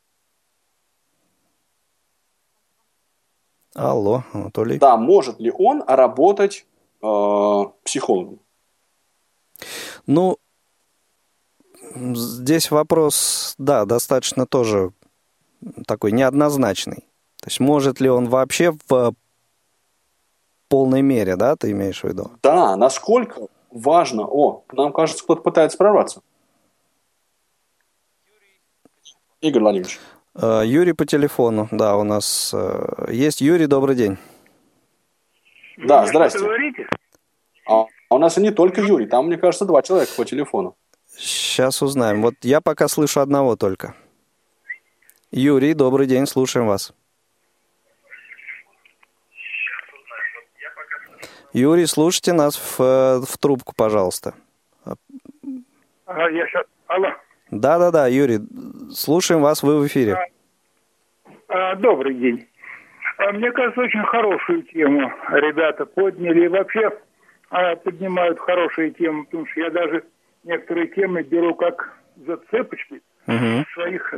Алло, 3.76 4.24
Анатолий. 4.34 4.78
Да, 4.78 4.98
может 4.98 5.40
ли 5.40 5.52
он 5.52 5.84
работать 5.88 6.66
э, 7.02 7.64
психологом? 7.84 8.40
Ну, 10.06 10.38
здесь 11.96 12.70
вопрос, 12.72 13.56
да, 13.58 13.86
достаточно 13.86 14.46
тоже 14.46 14.92
такой 15.88 16.12
неоднозначный. 16.12 17.06
То 17.42 17.48
есть 17.48 17.60
может 17.60 18.00
ли 18.00 18.10
он 18.10 18.30
вообще 18.30 18.74
в 18.88 19.14
полной 20.68 21.02
мере, 21.02 21.36
да, 21.36 21.56
ты 21.56 21.72
имеешь 21.72 22.02
в 22.02 22.08
виду? 22.08 22.32
Да, 22.42 22.76
насколько 22.76 23.48
важно. 23.72 24.26
О, 24.26 24.64
нам 24.72 24.94
кажется, 24.94 25.24
кто-то 25.24 25.42
пытается 25.42 25.78
прорваться. 25.78 26.22
Игорь 29.42 29.62
Владимирович. 29.62 30.00
Э, 30.36 30.64
Юрий 30.66 30.94
по 30.94 31.06
телефону, 31.06 31.68
да, 31.72 31.96
у 31.96 32.04
нас 32.04 32.52
э, 32.54 33.12
есть. 33.12 33.42
Юрий, 33.42 33.68
добрый 33.68 33.96
день. 33.96 34.18
Да, 35.78 36.06
здрасте. 36.06 36.40
А, 37.68 37.86
а 38.10 38.16
у 38.16 38.18
нас 38.18 38.38
и 38.38 38.42
не 38.42 38.52
только 38.52 38.82
Юрий, 38.82 39.06
там, 39.06 39.28
мне 39.28 39.38
кажется, 39.38 39.66
два 39.66 39.82
человека 39.82 40.12
по 40.18 40.26
телефону. 40.26 40.76
Сейчас 41.08 41.82
узнаем. 41.82 42.22
Вот 42.22 42.34
я 42.42 42.62
пока 42.62 42.88
слышу 42.88 43.20
одного 43.20 43.56
только. 43.56 43.96
Юрий, 45.32 45.74
добрый 45.74 46.08
день, 46.08 46.26
слушаем 46.26 46.68
вас. 46.68 46.94
Юрий, 51.54 51.86
слушайте 51.86 52.34
нас 52.34 52.56
в, 52.56 52.82
э, 52.82 53.20
в 53.20 53.38
трубку, 53.38 53.74
пожалуйста. 53.76 54.34
А, 54.84 56.30
я 56.30 56.48
сейчас... 56.48 56.66
Алло. 56.88 57.08
Да-да-да, 57.60 58.08
Юрий, 58.08 58.40
слушаем 58.92 59.42
вас, 59.42 59.64
вы 59.64 59.80
в 59.80 59.88
эфире. 59.88 60.16
А, 61.48 61.72
а, 61.72 61.76
добрый 61.76 62.16
день. 62.16 62.48
А, 63.18 63.32
мне 63.32 63.52
кажется, 63.52 63.82
очень 63.82 64.04
хорошую 64.04 64.64
тему 64.64 65.12
ребята 65.30 65.86
подняли. 65.86 66.46
И 66.46 66.48
вообще 66.48 66.92
поднимают 67.84 68.40
хорошие 68.40 68.92
темы, 68.92 69.26
потому 69.26 69.46
что 69.48 69.60
я 69.60 69.70
даже 69.70 70.04
некоторые 70.44 70.88
темы 70.88 71.22
беру 71.22 71.54
как 71.54 71.96
зацепочки 72.26 73.02
угу. 73.28 73.66
своих 73.74 74.14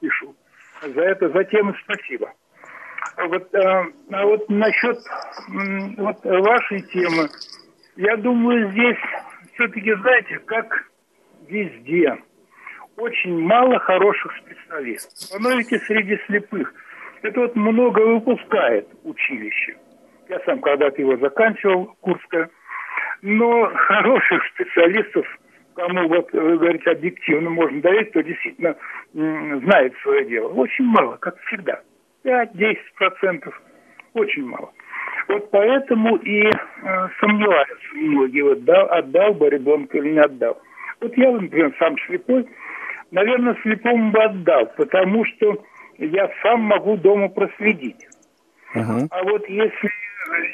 пишу. 0.00 0.34
За 0.82 1.02
это, 1.02 1.28
за 1.28 1.44
темы 1.44 1.74
спасибо. 1.84 2.32
Вот, 3.18 3.54
а 3.54 3.86
вот 4.24 4.48
насчет 4.48 4.98
вот 5.98 6.24
вашей 6.24 6.80
темы, 6.82 7.28
я 7.96 8.16
думаю, 8.16 8.70
здесь 8.72 8.98
все-таки, 9.54 9.94
знаете, 9.94 10.38
как 10.46 10.86
везде, 11.48 12.18
очень 12.96 13.38
мало 13.38 13.78
хороших 13.80 14.32
специалистов. 14.38 15.40
И 15.72 15.78
среди 15.78 16.18
слепых. 16.26 16.72
Это 17.22 17.40
вот 17.40 17.56
много 17.56 18.00
выпускает 18.00 18.88
училище. 19.04 19.76
Я 20.28 20.40
сам 20.40 20.60
когда-то 20.60 21.00
его 21.00 21.16
заканчивал, 21.16 21.96
Курское. 22.00 22.50
Но 23.22 23.70
хороших 23.74 24.44
специалистов, 24.54 25.26
кому 25.74 26.08
вот, 26.08 26.32
вы 26.32 26.58
говорите, 26.58 26.90
объективно 26.90 27.50
можно 27.50 27.80
доверить, 27.80 28.10
кто 28.10 28.20
действительно 28.20 28.76
знает 29.12 29.94
свое 30.02 30.24
дело, 30.26 30.52
очень 30.52 30.84
мало, 30.84 31.16
как 31.16 31.38
всегда. 31.46 31.80
5-10%. 32.24 33.52
Очень 34.14 34.46
мало. 34.46 34.72
Вот 35.28 35.50
поэтому 35.50 36.16
и 36.16 36.46
э, 36.46 36.52
сомневаются 37.20 37.94
многие, 37.94 38.42
вот 38.42 38.64
дал, 38.64 38.90
отдал 38.90 39.34
бы 39.34 39.48
ребенка 39.48 39.98
или 39.98 40.10
не 40.10 40.20
отдал. 40.20 40.60
Вот 41.00 41.16
я, 41.16 41.30
например, 41.32 41.74
сам 41.78 41.96
слепой, 42.06 42.46
наверное, 43.16 43.56
слепому 43.62 44.12
бы 44.12 44.22
отдал, 44.22 44.66
потому 44.76 45.24
что 45.24 45.64
я 45.98 46.30
сам 46.42 46.60
могу 46.60 46.96
дома 46.98 47.28
проследить. 47.28 48.06
Uh-huh. 48.74 49.06
А 49.10 49.22
вот 49.24 49.48
если 49.48 49.90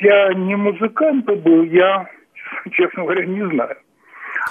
я 0.01 0.33
не 0.35 0.55
музыкант 0.55 1.27
был, 1.27 1.64
я, 1.64 2.09
честно 2.72 3.03
говоря, 3.03 3.27
не 3.27 3.44
знаю. 3.51 3.77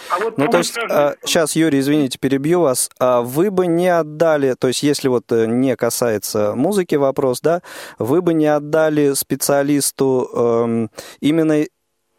А 0.10 0.19
вот 0.19 0.38
ну, 0.38 0.47
то 0.47 0.58
есть, 0.58 0.78
а, 0.89 1.15
сейчас, 1.24 1.56
Юрий, 1.56 1.80
извините, 1.80 2.17
перебью 2.19 2.62
вас. 2.62 2.89
А 3.00 3.21
вы 3.21 3.50
бы 3.50 3.67
не 3.67 3.89
отдали, 3.89 4.56
то 4.60 4.67
есть, 4.67 4.84
если 4.84 5.08
вот 5.08 5.32
э, 5.32 5.45
не 5.47 5.76
касается 5.76 6.54
музыки 6.56 6.95
вопрос, 6.95 7.41
да, 7.41 7.62
вы 8.00 8.21
бы 8.21 8.34
не 8.34 8.47
отдали 8.47 9.13
специалисту 9.13 10.30
эм, 10.34 10.89
именно 11.19 11.63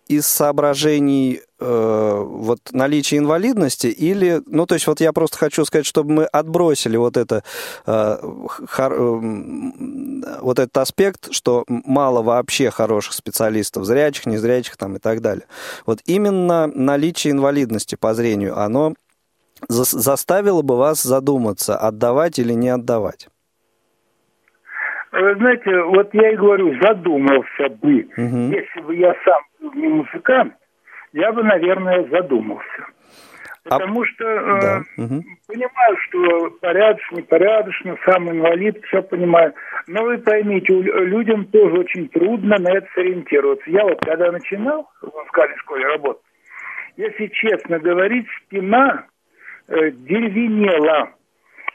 из 0.08 0.26
соображений 0.26 1.40
э, 1.58 2.24
вот 2.24 2.60
наличия 2.72 3.18
инвалидности 3.18 3.86
или, 3.86 4.42
ну 4.46 4.66
то 4.66 4.74
есть 4.74 4.86
вот 4.86 5.00
я 5.00 5.12
просто 5.12 5.38
хочу 5.38 5.64
сказать, 5.64 5.86
чтобы 5.86 6.12
мы 6.12 6.24
отбросили 6.24 6.96
вот 6.96 7.16
это 7.16 7.44
э, 7.86 8.16
хор, 8.68 8.92
э, 8.92 10.40
вот 10.40 10.58
этот 10.58 10.76
аспект, 10.76 11.32
что 11.32 11.64
мало 11.68 12.22
вообще 12.22 12.70
хороших 12.70 13.14
специалистов, 13.14 13.84
зрячих, 13.84 14.26
незрячих 14.26 14.76
там 14.76 14.96
и 14.96 14.98
так 14.98 15.20
далее. 15.20 15.46
Вот 15.86 16.00
именно 16.06 16.66
наличие 16.66 17.32
инвалидности 17.32 17.94
по 17.94 18.14
зрению, 18.14 18.58
оно 18.58 18.94
за, 19.68 19.84
заставило 19.84 20.62
бы 20.62 20.76
вас 20.76 21.02
задуматься, 21.02 21.76
отдавать 21.76 22.38
или 22.38 22.52
не 22.52 22.68
отдавать? 22.68 23.28
Вы 25.12 25.35
знаете, 25.35 25.83
вот 25.83 26.09
я 26.14 26.31
и 26.31 26.37
говорю, 26.37 26.75
задумался 26.81 27.68
бы. 27.83 28.09
Угу. 28.16 28.38
Если 28.51 28.81
бы 28.81 28.96
я 28.96 29.14
сам 29.25 29.42
не 29.75 29.88
музыкант, 29.88 30.55
я 31.12 31.31
бы, 31.33 31.42
наверное, 31.42 32.09
задумался. 32.09 32.87
А 33.64 33.79
Потому 33.79 34.03
а... 34.03 34.07
что 34.07 34.25
э, 34.25 34.61
да. 34.61 34.83
угу. 34.96 35.22
понимаю, 35.46 35.96
что 36.09 36.51
порядочно, 36.62 37.16
непорядочно, 37.16 37.96
сам 38.07 38.31
инвалид, 38.31 38.83
все 38.87 39.03
понимаю. 39.03 39.53
Но 39.87 40.03
вы 40.03 40.16
поймите, 40.16 40.72
людям 40.72 41.44
тоже 41.44 41.81
очень 41.81 42.09
трудно 42.09 42.57
на 42.59 42.70
это 42.70 42.88
сориентироваться. 42.94 43.70
Я 43.70 43.85
вот 43.85 44.01
когда 44.01 44.33
начинал 44.33 44.88
в 45.03 45.14
музыкальной 45.14 45.59
школе 45.59 45.87
работать, 45.88 46.22
если 46.96 47.27
честно 47.27 47.79
говорить, 47.79 48.27
спина 48.46 49.05
э, 49.68 49.90
деревенела 49.90 51.11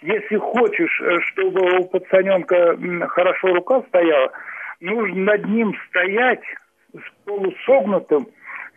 если 0.02 0.38
хочешь, 0.38 1.02
э, 1.02 1.20
чтобы 1.22 1.80
у 1.80 1.86
пацаненка 1.86 2.78
хорошо 3.10 3.54
рука 3.54 3.82
стояла, 3.88 4.32
нужно 4.80 5.24
над 5.34 5.46
ним 5.46 5.76
стоять 5.90 6.44
с 6.94 7.26
полусогнутым, 7.26 8.28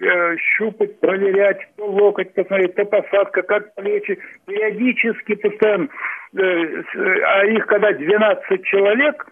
э, 0.01 0.37
щупать, 0.37 0.99
проверять, 1.01 1.69
то 1.77 1.87
локоть 1.87 2.33
посмотреть, 2.33 2.75
то 2.75 2.85
посадка, 2.87 3.43
как 3.43 3.75
плечи, 3.75 4.19
периодически 4.47 5.35
постоянно. 5.35 5.89
Э, 6.37 6.83
а 7.27 7.45
их 7.47 7.67
когда 7.67 7.93
12 7.93 8.65
человек 8.65 9.27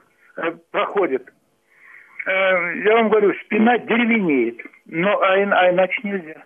проходит, 0.71 1.27
я 2.27 2.95
вам 2.95 3.09
говорю, 3.09 3.33
спина 3.45 3.79
деревенеет, 3.79 4.61
но 4.87 5.19
а, 5.21 5.33
а 5.33 5.71
иначе 5.71 6.01
нельзя. 6.05 6.45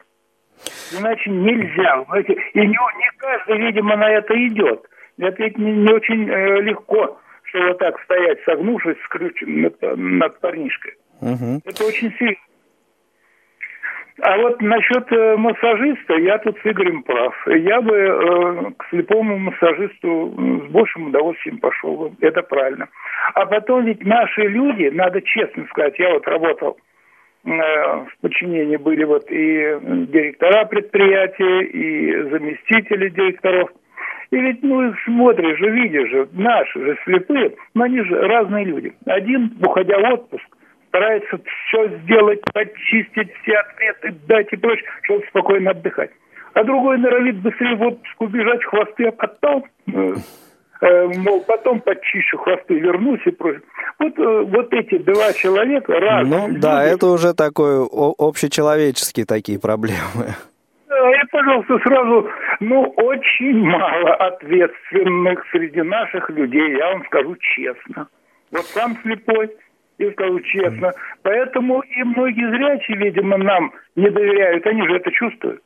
Иначе 0.99 1.31
нельзя. 1.31 2.05
И 2.55 2.61
не, 2.61 2.69
не 2.69 3.11
каждый, 3.19 3.59
видимо, 3.59 3.97
на 3.97 4.09
это 4.09 4.35
идет. 4.47 4.87
Это 5.19 5.43
ведь 5.43 5.59
не, 5.59 5.73
не 5.73 5.93
очень 5.93 6.29
э, 6.29 6.61
легко, 6.63 7.19
что 7.45 7.67
вот 7.69 7.79
так 7.79 8.01
стоять, 8.05 8.39
согнувшись, 8.45 8.97
скрючен 9.05 9.63
над, 9.63 9.77
над 9.97 10.41
парнишкой. 10.41 10.95
Угу. 11.21 11.61
Это 11.65 11.85
очень 11.85 12.13
сильно. 12.19 12.37
А 14.21 14.37
вот 14.37 14.61
насчет 14.61 15.11
э, 15.11 15.37
массажиста, 15.37 16.15
я 16.15 16.39
тут 16.39 16.57
с 16.59 16.67
Игорем 16.67 17.03
прав. 17.03 17.35
Я 17.47 17.81
бы 17.81 17.97
э, 17.97 18.71
к 18.77 18.89
слепому 18.91 19.39
массажисту 19.39 20.35
с 20.69 20.71
большим 20.71 21.09
удовольствием 21.09 21.59
пошел 21.59 21.97
бы. 21.97 22.13
Это 22.21 22.43
правильно. 22.43 22.89
А 23.35 23.47
потом 23.47 23.85
ведь 23.85 24.05
наши 24.05 24.43
люди, 24.43 24.91
надо 24.95 25.23
честно 25.23 25.67
сказать, 25.71 25.99
я 25.99 26.13
вот 26.13 26.27
работал 26.29 26.77
э, 27.45 27.49
в 27.49 28.11
подчинении 28.21 28.77
были 28.77 29.05
вот 29.05 29.31
и 29.31 29.79
директора 30.09 30.67
предприятия, 30.67 31.63
и 31.63 32.31
заместители 32.31 33.09
директоров– 33.09 33.71
и 34.33 34.41
ведь, 34.41 34.63
ну, 34.63 34.95
смотришь 35.05 35.59
же, 35.59 35.71
видишь 35.71 36.11
же, 36.11 36.27
наши 36.33 36.81
же 36.81 36.99
слепые, 37.05 37.55
но 37.75 37.85
они 37.85 38.01
же 38.01 38.19
разные 38.19 38.65
люди. 38.65 38.95
Один, 39.05 39.55
уходя 39.61 39.99
в 39.99 40.15
отпуск, 40.15 40.45
старается 40.89 41.39
все 41.39 41.89
сделать, 41.99 42.41
почистить 42.55 43.31
все 43.43 43.53
ответы, 43.57 44.15
дать 44.27 44.51
и 44.51 44.57
прочее, 44.57 44.87
чтобы 45.03 45.23
спокойно 45.29 45.73
отдыхать. 45.73 46.11
А 46.55 46.65
другой 46.65 46.97
норовит 46.97 47.43
быстрее 47.43 47.77
в 47.77 47.83
отпуск 47.83 48.21
убежать, 48.21 48.65
хвосты, 48.65 49.05
а 49.05 49.13
потом, 49.13 49.65
э, 49.89 50.15
э, 50.81 51.09
мол, 51.19 51.45
потом 51.47 51.81
почищу 51.81 52.39
хвосты, 52.39 52.79
вернусь 52.79 53.21
и 53.27 53.31
прочее. 53.33 53.63
Вот, 53.99 54.19
э, 54.19 54.41
вот 54.47 54.73
эти 54.73 54.97
два 54.97 55.35
человека 55.35 55.93
разные. 56.01 56.41
Ну, 56.41 56.49
люди. 56.49 56.61
да, 56.61 56.83
это 56.85 57.09
уже 57.09 57.35
такой 57.35 57.87
общечеловеческие 58.19 59.27
такие 59.27 59.61
проблемы 59.61 60.37
и, 61.15 61.27
пожалуйста, 61.31 61.79
сразу, 61.79 62.29
ну, 62.61 62.83
очень 62.97 63.59
мало 63.59 64.15
ответственных 64.15 65.45
среди 65.51 65.83
наших 65.83 66.31
людей, 66.31 66.77
я 66.77 66.93
вам 66.93 67.05
скажу 67.07 67.37
честно. 67.37 68.09
Вот 68.51 68.65
сам 68.67 68.97
слепой, 69.03 69.51
и 69.99 70.11
скажу 70.13 70.41
честно. 70.41 70.93
Поэтому 71.23 71.81
и 71.81 72.03
многие 72.03 72.51
зрячие, 72.51 72.97
видимо, 72.99 73.37
нам 73.39 73.73
не 73.97 74.11
доверяют, 74.11 74.67
они 74.67 74.83
же 74.87 74.97
это 74.97 75.11
чувствуют. 75.11 75.63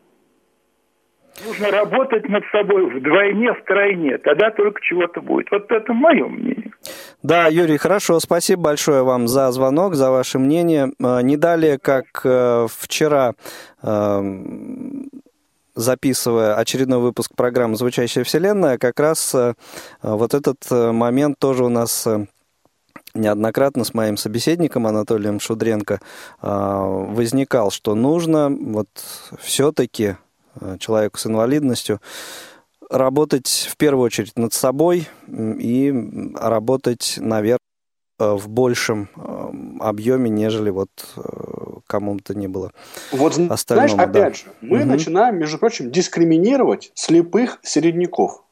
Нужно 1.44 1.70
работать 1.70 2.26
над 2.30 2.44
собой 2.50 2.86
вдвойне, 2.86 3.52
втройне, 3.52 4.16
тогда 4.18 4.50
только 4.50 4.80
чего-то 4.80 5.20
будет. 5.20 5.50
Вот 5.50 5.70
это 5.70 5.92
мое 5.92 6.26
мнение. 6.26 6.72
Да, 7.22 7.48
Юрий, 7.48 7.76
хорошо, 7.76 8.20
спасибо 8.20 8.62
большое 8.62 9.02
вам 9.02 9.28
за 9.28 9.50
звонок, 9.50 9.96
за 9.96 10.10
ваше 10.10 10.38
мнение. 10.38 10.92
А, 11.02 11.20
не 11.20 11.36
далее, 11.36 11.78
как 11.78 12.06
э, 12.24 12.66
вчера 12.70 13.32
записывая 15.76 16.54
очередной 16.54 16.98
выпуск 16.98 17.32
программы 17.36 17.76
«Звучащая 17.76 18.24
вселенная», 18.24 18.78
как 18.78 18.98
раз 18.98 19.34
э, 19.34 19.54
вот 20.02 20.34
этот 20.34 20.56
э, 20.70 20.90
момент 20.90 21.38
тоже 21.38 21.64
у 21.64 21.68
нас 21.68 22.06
э, 22.06 22.26
неоднократно 23.14 23.84
с 23.84 23.94
моим 23.94 24.16
собеседником 24.16 24.86
Анатолием 24.86 25.38
Шудренко 25.38 26.00
возникал, 26.42 27.70
что 27.70 27.94
нужно 27.94 28.50
вот 28.50 28.88
все-таки 29.40 30.16
человеку 30.78 31.16
с 31.16 31.26
инвалидностью 31.26 32.02
работать 32.90 33.68
в 33.70 33.76
первую 33.78 34.04
очередь 34.04 34.36
над 34.36 34.52
собой 34.52 35.08
и 35.28 35.94
работать, 36.34 37.14
наверное, 37.18 37.58
в 38.18 38.48
большем 38.48 39.08
объеме, 39.80 40.28
нежели 40.28 40.68
вот 40.68 40.90
кому-то 41.86 42.34
не 42.34 42.48
было. 42.48 42.72
Вот 43.12 43.34
знаешь, 43.34 43.92
да. 43.92 44.02
опять 44.02 44.36
же, 44.38 44.44
мы 44.60 44.80
угу. 44.80 44.88
начинаем, 44.88 45.38
между 45.38 45.58
прочим, 45.58 45.90
дискриминировать 45.90 46.92
слепых 46.94 47.58
середняков. 47.62 48.42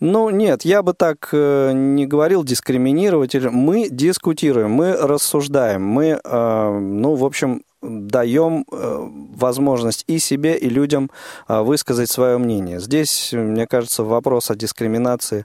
Ну, 0.00 0.30
нет, 0.30 0.62
я 0.64 0.82
бы 0.82 0.94
так 0.94 1.28
э, 1.32 1.72
не 1.74 2.06
говорил 2.06 2.42
дискриминировать. 2.42 3.34
Мы 3.34 3.90
дискутируем, 3.90 4.70
мы 4.70 4.94
рассуждаем, 4.94 5.84
мы, 5.84 6.18
э, 6.24 6.78
ну, 6.78 7.14
в 7.16 7.24
общем, 7.24 7.62
даем 7.82 8.64
э, 8.70 9.08
возможность 9.36 10.04
и 10.06 10.18
себе, 10.18 10.56
и 10.56 10.68
людям 10.70 11.10
э, 11.48 11.60
высказать 11.60 12.10
свое 12.10 12.38
мнение. 12.38 12.80
Здесь, 12.80 13.32
мне 13.32 13.66
кажется, 13.66 14.02
вопрос 14.02 14.50
о 14.50 14.56
дискриминации 14.56 15.44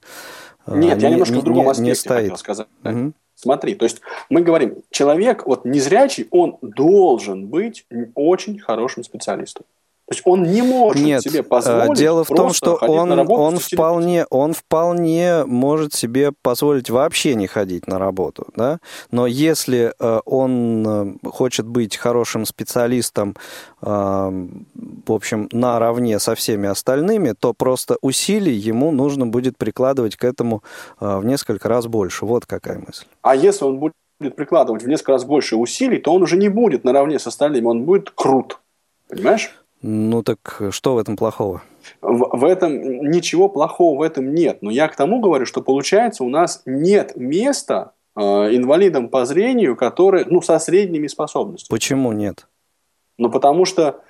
э, 0.66 0.78
Нет, 0.78 0.98
не, 0.98 1.04
я 1.04 1.10
немножко 1.10 1.36
не, 1.36 1.42
в 1.42 1.44
другом 1.44 1.70
аспекте 1.70 1.90
не 1.90 1.96
стоит. 1.96 2.22
хотел 2.22 2.38
сказать. 2.38 2.68
Угу. 2.84 3.14
Смотри, 3.36 3.76
то 3.76 3.86
есть 3.86 4.02
мы 4.30 4.42
говорим, 4.42 4.78
человек 4.90 5.46
вот 5.46 5.66
незрячий, 5.66 6.28
он 6.32 6.58
должен 6.62 7.48
быть 7.48 7.86
очень 8.16 8.60
хорошим 8.60 9.04
специалистом. 9.04 9.66
То 10.08 10.14
есть 10.14 10.22
он 10.26 10.44
не 10.44 10.62
может 10.62 11.04
Нет, 11.04 11.24
себе 11.24 11.40
э, 11.40 11.44
позволить. 11.44 11.98
Дело 11.98 12.24
в 12.24 12.28
том, 12.28 12.54
что 12.54 12.76
он, 12.76 13.12
он 13.28 13.58
вполне, 13.58 14.26
он 14.30 14.54
вполне 14.54 15.46
может 15.46 15.96
себе 15.96 16.32
позволить 16.44 16.92
вообще 16.92 17.34
не 17.34 17.48
ходить 17.48 17.88
на 17.88 17.98
работу, 17.98 18.46
да. 18.56 18.80
Но 19.10 19.26
если 19.26 19.96
э, 19.98 20.20
он 20.26 21.18
э, 21.24 21.30
хочет 21.30 21.66
быть 21.66 21.98
хорошим 21.98 22.46
специалистом, 22.46 23.36
в 23.82 25.12
общем, 25.12 25.48
наравне 25.52 26.18
со 26.18 26.34
всеми 26.34 26.68
остальными, 26.68 27.36
то 27.38 27.54
просто 27.54 27.98
усилий 28.02 28.54
ему 28.54 28.92
нужно 28.92 29.28
будет 29.28 29.58
прикладывать 29.58 30.16
к 30.16 30.24
этому 30.24 30.64
в 31.00 31.24
несколько 31.24 31.70
раз 31.70 31.86
больше. 31.86 32.26
Вот 32.26 32.48
какая 32.48 32.80
мысль. 32.80 33.06
А 33.22 33.36
если 33.36 33.66
он 33.66 33.78
будет 33.78 33.94
прикладывать 34.36 34.82
в 34.82 34.88
несколько 34.88 35.12
раз 35.12 35.24
больше 35.24 35.56
усилий, 35.56 36.00
то 36.00 36.14
он 36.14 36.24
уже 36.24 36.38
не 36.38 36.50
будет 36.50 36.84
наравне 36.84 37.20
с 37.20 37.28
остальными, 37.28 37.66
он 37.66 37.84
будет 37.84 38.10
крут. 38.10 38.60
Понимаешь? 39.08 39.52
Ну 39.88 40.24
так 40.24 40.64
что 40.72 40.96
в 40.96 40.98
этом 40.98 41.16
плохого? 41.16 41.62
В, 42.02 42.40
в 42.40 42.44
этом 42.44 42.74
ничего 43.12 43.50
плохого 43.50 44.00
в 44.00 44.02
этом 44.02 44.34
нет. 44.34 44.64
Но 44.64 44.72
я 44.72 44.88
к 44.88 44.96
тому 44.96 45.22
говорю, 45.22 45.46
что 45.46 45.62
получается 45.62 46.24
у 46.24 46.30
нас 46.30 46.64
нет 46.66 47.16
места 47.16 47.92
э, 48.16 48.20
инвалидам 48.20 49.10
по 49.10 49.26
зрению, 49.26 49.76
которые, 49.76 50.26
ну, 50.26 50.42
со 50.42 50.58
средними 50.58 51.06
способностями. 51.06 51.70
Почему 51.70 52.14
нет? 52.14 52.48
Ну, 53.20 53.30
потому 53.30 53.66
что... 53.66 54.02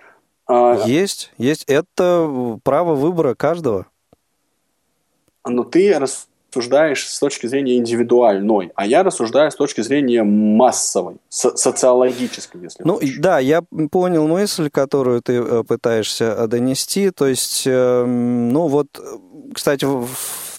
Э, 0.50 0.78
есть, 0.86 1.34
есть. 1.38 1.66
Это 1.66 2.58
право 2.64 2.96
выбора 2.96 3.36
каждого. 3.36 3.88
Но 5.46 5.66
ты 5.66 5.94
рассуждаешь 6.56 7.08
с 7.08 7.20
точки 7.20 7.48
зрения 7.48 7.78
индивидуальной, 7.78 8.72
а 8.76 8.86
я 8.86 9.04
рассуждаю 9.04 9.52
с 9.52 9.56
точки 9.56 9.82
зрения 9.82 10.24
массовой, 10.24 11.18
со- 11.30 11.56
социологической, 11.56 12.62
если 12.62 12.84
Ну 12.84 12.96
хочешь. 12.96 13.18
да, 13.20 13.40
я 13.40 13.62
понял 13.92 14.28
мысль, 14.28 14.70
которую 14.70 15.22
ты 15.22 15.34
э, 15.34 15.64
пытаешься 15.68 16.48
донести. 16.48 17.12
То 17.12 17.28
есть, 17.28 17.64
э, 17.66 18.06
ну 18.06 18.68
вот, 18.68 18.88
кстати, 19.54 19.86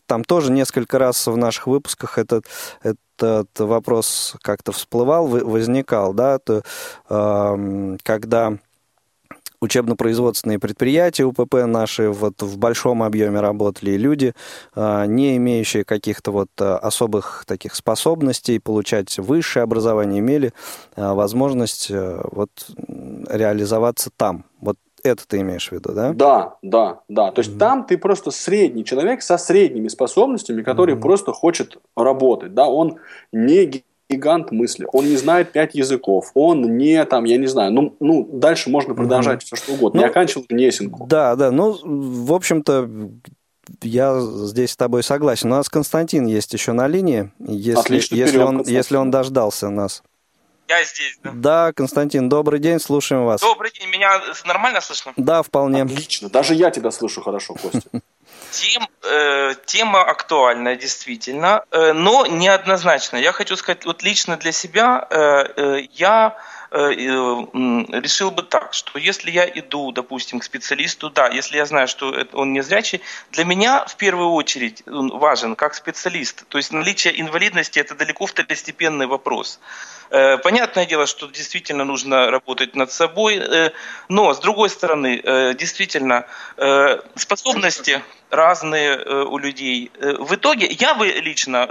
там 0.07 0.23
тоже 0.25 0.53
несколько 0.53 0.99
раз 0.99 1.27
в 1.27 1.37
наших 1.37 1.67
выпусках 1.67 2.19
этот, 2.19 2.45
этот 2.83 3.49
вопрос 3.59 4.37
как-то 4.43 4.73
всплывал, 4.73 5.27
возникал, 5.27 6.13
да, 6.13 6.39
то, 6.39 6.63
э, 7.09 7.97
когда 8.03 8.59
учебно-производственные 9.61 10.59
предприятия 10.59 11.25
УПП 11.25 11.55
наши 11.67 12.11
вот 12.11 12.43
в 12.43 12.59
большом 12.59 13.03
объеме 13.03 13.41
работали, 13.41 13.93
и 13.93 13.99
люди, 13.99 14.35
а, 14.75 15.07
не 15.07 15.37
имеющие 15.37 15.85
каких-то 15.85 16.31
вот 16.31 16.49
а, 16.61 16.79
особых 16.79 17.45
таких 17.47 17.75
способностей 17.75 18.59
получать 18.59 19.19
высшее 19.19 19.65
образование, 19.65 20.21
имели 20.21 20.53
а, 20.95 21.15
возможность 21.15 21.91
э, 21.91 22.21
вот 22.33 22.51
реализоваться 23.29 24.11
там. 24.17 24.45
Вот 24.61 24.77
это 25.03 25.27
ты 25.27 25.41
имеешь 25.41 25.69
в 25.69 25.73
виду, 25.73 25.93
да? 25.93 26.13
Да, 26.13 26.57
да, 26.63 27.01
да. 27.09 27.31
То 27.31 27.41
есть 27.41 27.53
mm-hmm. 27.53 27.59
там 27.59 27.85
ты 27.85 27.99
просто 27.99 28.31
средний 28.31 28.85
человек 28.85 29.23
со 29.23 29.39
средними 29.39 29.89
способностями, 29.89 30.63
который 30.63 30.95
mm-hmm. 30.95 31.01
просто 31.01 31.33
хочет 31.33 31.79
работать, 31.97 32.55
да, 32.55 32.67
он 32.67 32.99
не 33.33 33.85
гигант 34.09 34.53
мысли, 34.53 34.87
он 34.93 35.07
не 35.07 35.17
знает 35.17 35.53
пять 35.53 35.75
языков, 35.75 36.31
он 36.35 36.77
не 36.77 37.05
там, 37.05 37.25
я 37.25 37.37
не 37.37 37.47
знаю, 37.47 37.73
ну, 37.73 37.97
ну 38.01 38.29
дальше 38.33 38.71
можно 38.71 38.95
продолжать 38.95 39.43
угу. 39.43 39.47
все 39.47 39.57
что 39.57 39.73
угодно. 39.73 40.01
Ну, 40.01 40.07
не 40.07 40.11
оканчивал 40.11 40.47
Несенку. 40.49 41.07
Да, 41.07 41.37
да, 41.37 41.51
ну, 41.51 41.79
в 41.83 42.33
общем-то, 42.33 42.89
я 43.83 44.21
здесь 44.21 44.73
с 44.73 44.77
тобой 44.77 45.03
согласен. 45.03 45.53
У 45.53 45.57
нас 45.57 45.69
Константин 45.69 46.27
есть 46.27 46.53
еще 46.53 46.73
на 46.73 46.87
линии, 46.87 47.33
если, 47.39 47.81
Отлично, 47.81 48.15
если, 48.15 48.39
он, 48.39 48.63
если 48.63 48.97
он 48.97 49.11
дождался 49.11 49.71
нас. 49.71 50.03
Я 50.69 50.83
здесь, 50.83 51.19
да. 51.23 51.31
Да, 51.33 51.73
Константин, 51.73 52.29
добрый 52.29 52.59
день, 52.59 52.81
слушаем 52.81 53.25
вас. 53.25 53.41
Добрый 53.41 53.71
день, 53.71 53.89
меня 53.89 54.21
нормально 54.45 54.81
слышно? 54.81 55.13
Да, 55.17 55.43
вполне. 55.43 55.83
Отлично, 55.83 56.29
даже 56.29 56.55
я 56.55 56.71
тебя 56.71 56.91
слышу 56.91 57.23
хорошо, 57.23 57.55
Костя. 57.55 57.89
Тем, 58.57 58.89
э, 59.03 59.55
тема 59.67 60.03
актуальная, 60.03 60.77
действительно, 60.77 61.65
э, 61.71 61.93
но 61.93 62.27
неоднозначно. 62.27 63.19
Я 63.19 63.33
хочу 63.33 63.55
сказать, 63.57 63.85
вот 63.85 64.03
лично 64.03 64.39
для 64.39 64.53
себя 64.53 65.07
э, 65.11 65.17
э, 65.57 65.81
я 65.93 66.37
решил 66.77 68.31
бы 68.31 68.43
так, 68.43 68.75
что 68.75 68.99
если 68.99 69.31
я 69.31 69.47
иду, 69.47 69.93
допустим, 69.93 70.41
к 70.41 70.45
специалисту, 70.45 71.11
да, 71.11 71.29
если 71.29 71.57
я 71.57 71.67
знаю, 71.67 71.89
что 71.89 72.15
он 72.33 72.53
не 72.53 72.63
зрячий, 72.63 73.01
для 73.33 73.45
меня 73.45 73.85
в 73.87 73.97
первую 73.97 74.31
очередь 74.31 74.83
важен 74.87 75.57
как 75.57 75.75
специалист. 75.75 76.47
То 76.49 76.59
есть 76.59 76.73
наличие 76.73 77.21
инвалидности– 77.21 77.79
это 77.81 77.95
далеко 77.95 78.27
второстепенный 78.27 79.07
вопрос. 79.07 79.59
Э, 80.11 80.39
понятное 80.39 80.87
дело, 80.87 81.07
что 81.07 81.27
действительно 81.27 81.85
нужно 81.85 82.31
работать 82.31 82.77
над 82.77 82.93
собой, 82.93 83.39
э, 83.39 83.71
но 84.09 84.33
с 84.33 84.39
другой 84.39 84.71
стороны, 84.71 85.21
э, 85.23 85.55
действительно, 85.55 86.27
способности 87.15 88.03
разные 88.31 88.99
у 89.25 89.39
людей. 89.39 89.91
В 90.01 90.35
итоге 90.35 90.67
я 90.67 90.95
бы 90.95 91.07
лично, 91.07 91.67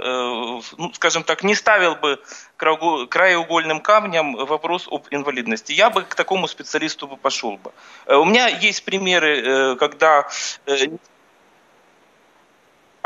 ну, 0.78 0.92
скажем 0.94 1.22
так, 1.22 1.42
не 1.42 1.54
ставил 1.54 1.96
бы 1.96 2.20
краеугольным 2.56 3.80
камнем 3.80 4.36
вопрос 4.36 4.86
об 4.96 5.06
инвалидности. 5.10 5.72
Я 5.72 5.90
бы 5.90 6.02
к 6.02 6.14
такому 6.14 6.48
специалисту 6.48 7.06
бы 7.06 7.16
пошел 7.16 7.56
бы. 7.56 7.72
У 8.06 8.24
меня 8.24 8.48
есть 8.48 8.84
примеры, 8.84 9.76
когда 9.76 10.28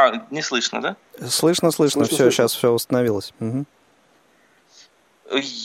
а, 0.01 0.26
не 0.30 0.43
слышно, 0.43 0.80
да? 0.80 0.97
Слышно, 1.28 1.70
слышно, 1.70 1.70
слышно 1.70 2.05
все, 2.05 2.16
слышно. 2.16 2.30
сейчас 2.30 2.55
все 2.55 2.70
установилось. 2.70 3.34
Угу. 3.41 3.66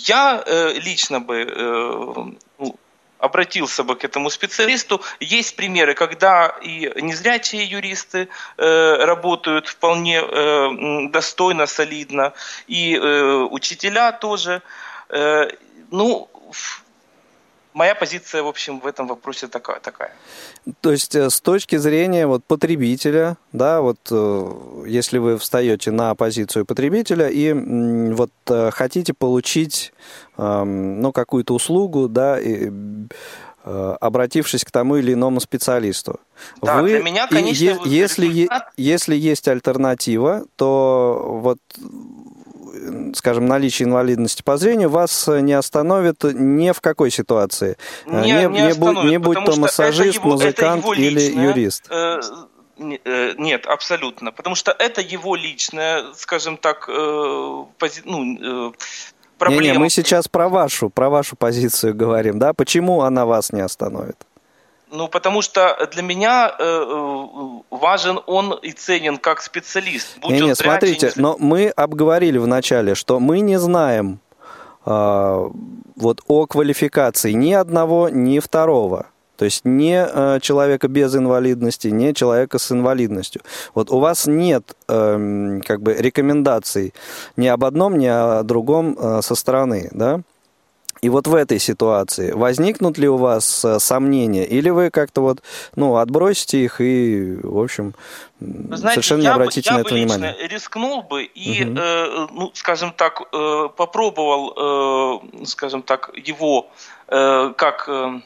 Я 0.08 0.44
э, 0.46 0.74
лично 0.74 1.22
бы 1.22 1.36
э, 1.38 2.34
ну, 2.60 2.76
обратился 3.20 3.84
бы 3.84 3.96
к 3.96 4.04
этому 4.04 4.30
специалисту. 4.30 5.02
Есть 5.20 5.56
примеры, 5.56 5.94
когда 5.94 6.48
и 6.62 6.92
незрячие 7.02 7.64
юристы 7.64 8.28
э, 8.58 9.06
работают 9.06 9.68
вполне 9.68 10.22
э, 10.22 11.08
достойно, 11.10 11.66
солидно, 11.66 12.34
и 12.68 12.96
э, 12.96 13.48
учителя 13.50 14.12
тоже. 14.12 14.62
Э, 15.10 15.48
ну, 15.92 16.30
моя 17.76 17.94
позиция, 17.94 18.42
в 18.42 18.48
общем, 18.48 18.80
в 18.80 18.88
этом 18.88 19.08
вопросе 19.08 19.48
такая. 19.48 19.80
такая. 19.80 20.12
То 20.82 20.92
есть 20.92 21.16
э, 21.16 21.30
с 21.30 21.42
точки 21.42 21.78
зрения 21.78 22.26
вот, 22.26 22.44
потребителя, 22.46 23.38
да, 23.52 23.82
вот 23.82 24.00
э, 24.12 24.84
если 24.88 25.20
вы 25.20 25.38
встаете 25.38 25.92
на 25.92 26.16
позицию 26.16 26.66
потребителя 26.66 27.28
и 27.28 27.54
вот 27.54 28.32
э, 28.48 28.72
хотите 28.72 29.14
получить 29.14 29.94
ну, 30.38 31.14
какую-то 31.14 31.54
услугу, 31.54 32.10
да, 32.10 32.38
и, 32.38 32.70
обратившись 33.64 34.66
к 34.66 34.72
тому 34.72 34.98
или 34.98 35.14
иному 35.14 35.40
специалисту. 35.40 36.20
Да, 36.62 36.82
вы, 36.82 36.90
для 36.90 37.04
меня, 37.04 37.28
конечно, 37.28 37.64
е- 37.64 37.80
если, 37.86 38.28
результат... 38.28 38.70
если 38.78 39.16
есть 39.16 39.48
альтернатива, 39.48 40.44
то 40.58 41.40
вот 41.42 41.60
скажем, 43.14 43.46
наличие 43.46 43.88
инвалидности 43.88 44.42
по 44.44 44.58
зрению 44.58 44.90
вас 44.90 45.28
не 45.28 45.54
остановит 45.54 46.24
ни 46.24 46.72
в 46.72 46.82
какой 46.82 47.12
ситуации. 47.12 47.78
Не, 48.06 48.48
не, 48.48 48.48
не, 48.48 48.74
будь, 48.74 49.04
не 49.06 49.18
будь 49.18 49.44
то 49.44 49.56
массажист, 49.60 50.20
его, 50.20 50.32
музыкант 50.32 50.86
или 50.96 51.22
юрист. 51.22 51.88
Э, 51.90 52.20
э, 52.78 53.34
нет, 53.38 53.66
абсолютно. 53.66 54.32
Потому 54.32 54.56
что 54.56 54.72
это 54.72 55.02
его 55.02 55.36
личное, 55.36 56.14
скажем 56.16 56.58
так, 56.58 56.90
э, 56.90 57.64
пози... 57.78 58.02
ну, 58.06 58.74
проблема. 59.38 59.64
Не, 59.64 59.72
не, 59.72 59.78
мы 59.78 59.90
сейчас 59.90 60.28
про 60.28 60.50
вашу, 60.50 60.90
про 60.90 61.10
вашу 61.10 61.36
позицию 61.36 61.96
говорим, 61.96 62.40
да? 62.40 62.54
Почему 62.54 63.02
она 63.02 63.26
вас 63.26 63.52
не 63.52 63.62
остановит? 63.62 64.18
Ну, 64.96 65.08
потому 65.08 65.42
что 65.42 65.88
для 65.92 66.02
меня 66.02 66.56
э, 66.58 66.64
э, 66.64 67.26
важен 67.70 68.20
он 68.26 68.54
и 68.54 68.72
ценен 68.72 69.18
как 69.18 69.42
специалист. 69.42 70.18
Будь 70.22 70.32
не, 70.32 70.42
не, 70.42 70.56
смотрите, 70.56 71.12
не... 71.16 71.22
но 71.22 71.36
мы 71.38 71.68
обговорили 71.68 72.38
в 72.38 72.48
начале, 72.48 72.96
что 72.96 73.20
мы 73.20 73.42
не 73.42 73.60
знаем 73.60 74.20
э, 74.86 75.50
вот 75.96 76.22
о 76.28 76.46
квалификации 76.48 77.34
ни 77.34 77.52
одного, 77.52 78.10
ни 78.10 78.40
второго. 78.40 79.08
То 79.38 79.46
есть 79.46 79.66
не 79.66 80.08
э, 80.08 80.40
человека 80.42 80.88
без 80.88 81.14
инвалидности, 81.14 81.90
не 81.90 82.14
человека 82.14 82.58
с 82.58 82.72
инвалидностью. 82.72 83.42
Вот 83.74 83.92
у 83.92 84.00
вас 84.00 84.28
нет 84.28 84.76
э, 84.88 85.60
как 85.66 85.82
бы 85.82 85.94
рекомендаций 85.94 86.94
ни 87.36 87.48
об 87.48 87.66
одном, 87.66 87.98
ни 87.98 88.08
о 88.08 88.44
другом 88.44 88.98
э, 88.98 89.22
со 89.22 89.36
стороны, 89.36 89.90
да? 89.92 90.22
И 91.02 91.10
вот 91.10 91.28
в 91.28 91.36
этой 91.36 91.60
ситуации 91.60 92.32
возникнут 92.32 92.98
ли 92.98 93.08
у 93.08 93.18
вас 93.18 93.66
э, 93.66 93.80
сомнения, 93.80 94.46
или 94.46 94.70
вы 94.70 94.90
как-то 94.90 95.22
вот, 95.22 95.44
ну, 95.76 95.98
отбросите 95.98 96.64
их 96.64 96.80
и, 96.80 97.38
в 97.44 97.60
общем, 97.60 97.94
Знаете, 98.40 99.02
совершенно 99.02 99.22
не 99.22 99.28
обратите 99.28 99.70
бы, 99.70 99.76
на 99.76 99.82
это 99.82 99.94
внимание? 99.94 100.36
Я 100.38 100.48
бы 100.48 100.54
рискнул 100.54 101.04
бы 101.04 101.24
и, 101.24 101.64
угу. 101.64 101.78
э, 101.78 102.28
ну, 102.32 102.52
скажем 102.54 102.92
так, 102.92 103.22
э, 103.34 103.70
попробовал, 103.76 105.22
э, 105.44 105.46
скажем 105.46 105.82
так, 105.82 106.12
его 106.16 106.70
э, 107.08 107.54
как... 107.58 107.90
Э, 107.90 108.22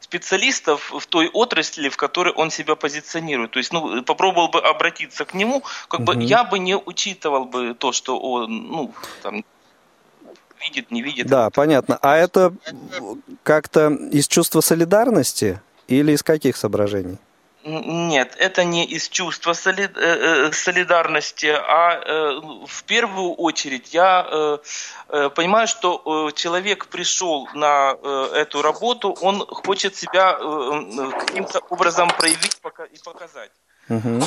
специалистов 0.00 0.90
в 0.90 1.06
той 1.06 1.28
отрасли, 1.28 1.90
в 1.90 1.96
которой 1.98 2.32
он 2.32 2.50
себя 2.50 2.76
позиционирует. 2.76 3.50
То 3.50 3.58
есть, 3.58 3.72
ну, 3.74 4.02
попробовал 4.02 4.48
бы 4.48 4.58
обратиться 4.58 5.26
к 5.26 5.34
нему, 5.34 5.62
как 5.88 6.00
угу. 6.00 6.14
бы 6.14 6.22
я 6.22 6.44
бы 6.44 6.58
не 6.58 6.76
учитывал 6.76 7.44
бы 7.44 7.74
то, 7.74 7.92
что 7.92 8.18
он, 8.18 8.68
ну, 8.68 8.92
там, 9.22 9.44
видит, 10.60 10.90
не 10.90 11.02
видит. 11.02 11.26
Да, 11.26 11.50
понятно. 11.50 11.98
А 12.02 12.16
это 12.16 12.54
как-то 13.42 13.88
из 14.10 14.28
чувства 14.28 14.60
солидарности 14.60 15.60
или 15.86 16.12
из 16.12 16.22
каких 16.22 16.56
соображений? 16.56 17.18
Нет, 17.64 18.34
это 18.38 18.64
не 18.64 18.86
из 18.86 19.08
чувства 19.08 19.52
э, 19.52 19.88
э, 19.94 20.52
солидарности, 20.52 21.46
а 21.46 22.00
э, 22.00 22.40
в 22.66 22.84
первую 22.84 23.34
очередь 23.34 23.92
я 23.92 24.58
понимаю, 25.34 25.66
что 25.66 26.30
человек 26.34 26.86
пришел 26.86 27.48
на 27.54 27.96
эту 28.34 28.62
работу, 28.62 29.16
он 29.20 29.44
хочет 29.46 29.96
себя 29.96 30.34
каким-то 31.18 31.60
образом 31.70 32.10
проявить 32.16 32.58
и 32.92 32.98
показать 33.04 33.50
угу. 33.88 34.20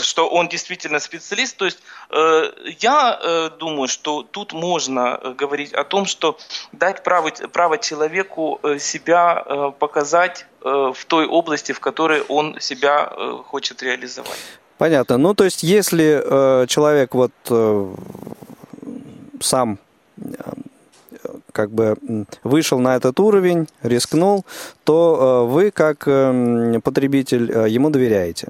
что 0.00 0.28
он 0.28 0.48
действительно 0.48 0.98
специалист. 1.00 1.56
То 1.56 1.64
есть 1.64 1.78
э, 2.10 2.42
я 2.80 3.18
э, 3.22 3.50
думаю, 3.58 3.88
что 3.88 4.22
тут 4.22 4.52
можно 4.52 5.34
говорить 5.38 5.72
о 5.72 5.84
том, 5.84 6.06
что 6.06 6.38
дать 6.72 7.02
право, 7.02 7.30
право 7.52 7.78
человеку 7.78 8.60
себя 8.78 9.72
показать 9.78 10.46
в 10.62 11.04
той 11.06 11.26
области, 11.26 11.72
в 11.72 11.80
которой 11.80 12.22
он 12.22 12.60
себя 12.60 13.12
хочет 13.46 13.82
реализовать. 13.82 14.38
Понятно. 14.80 15.18
Ну, 15.18 15.34
то 15.34 15.44
есть, 15.44 15.62
если 15.62 16.22
э, 16.24 16.66
человек 16.66 17.14
вот 17.14 17.32
э, 17.50 17.94
сам 19.40 19.78
как 21.52 21.70
бы 21.70 21.98
вышел 22.44 22.78
на 22.78 22.96
этот 22.96 23.20
уровень, 23.20 23.68
рискнул, 23.82 24.46
то 24.84 25.46
вы 25.46 25.70
как 25.70 26.04
э, 26.06 26.80
потребитель 26.82 27.68
ему 27.68 27.90
доверяете. 27.90 28.48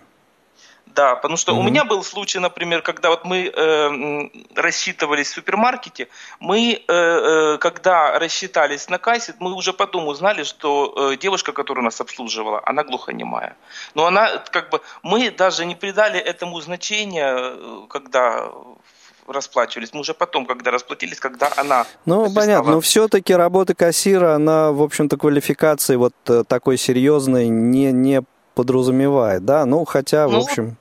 Да, 0.95 1.15
потому 1.15 1.37
что 1.37 1.53
угу. 1.53 1.61
у 1.61 1.63
меня 1.63 1.85
был 1.85 2.03
случай, 2.03 2.39
например, 2.39 2.83
когда 2.83 3.11
вот 3.11 3.25
мы 3.25 3.47
э, 3.47 4.29
рассчитывались 4.55 5.29
в 5.31 5.35
супермаркете, 5.35 6.09
мы, 6.41 6.83
э, 6.87 6.93
э, 6.93 7.59
когда 7.59 8.19
рассчитались 8.19 8.89
на 8.89 8.99
кассе, 8.99 9.35
мы 9.39 9.55
уже 9.55 9.73
потом 9.73 10.09
узнали, 10.09 10.43
что 10.43 11.13
э, 11.13 11.17
девушка, 11.17 11.53
которая 11.53 11.85
нас 11.85 12.01
обслуживала, 12.01 12.61
она 12.67 12.83
глухонемая. 12.83 13.57
Но 13.95 14.07
она, 14.07 14.39
как 14.51 14.71
бы, 14.71 14.81
мы 15.03 15.31
даже 15.31 15.65
не 15.65 15.77
придали 15.77 16.19
этому 16.19 16.61
значения, 16.61 17.35
э, 17.37 17.87
когда 17.89 18.51
расплачивались. 19.29 19.93
Мы 19.93 20.01
уже 20.01 20.13
потом, 20.13 20.45
когда 20.45 20.73
расплатились, 20.73 21.21
когда 21.21 21.51
она... 21.57 21.87
Ну, 22.05 22.23
написала... 22.23 22.41
понятно, 22.41 22.73
но 22.73 22.81
все-таки 22.81 23.33
работа 23.33 23.75
кассира, 23.75 24.35
она, 24.35 24.73
в 24.73 24.83
общем-то, 24.83 25.17
квалификации 25.17 25.95
вот 25.95 26.15
э, 26.27 26.43
такой 26.47 26.77
серьезной 26.77 27.47
не, 27.49 27.93
не 27.93 28.23
подразумевает, 28.55 29.45
да? 29.45 29.65
Ну, 29.67 29.85
хотя, 29.85 30.27
в 30.27 30.33
ну, 30.33 30.43
общем... 30.43 30.77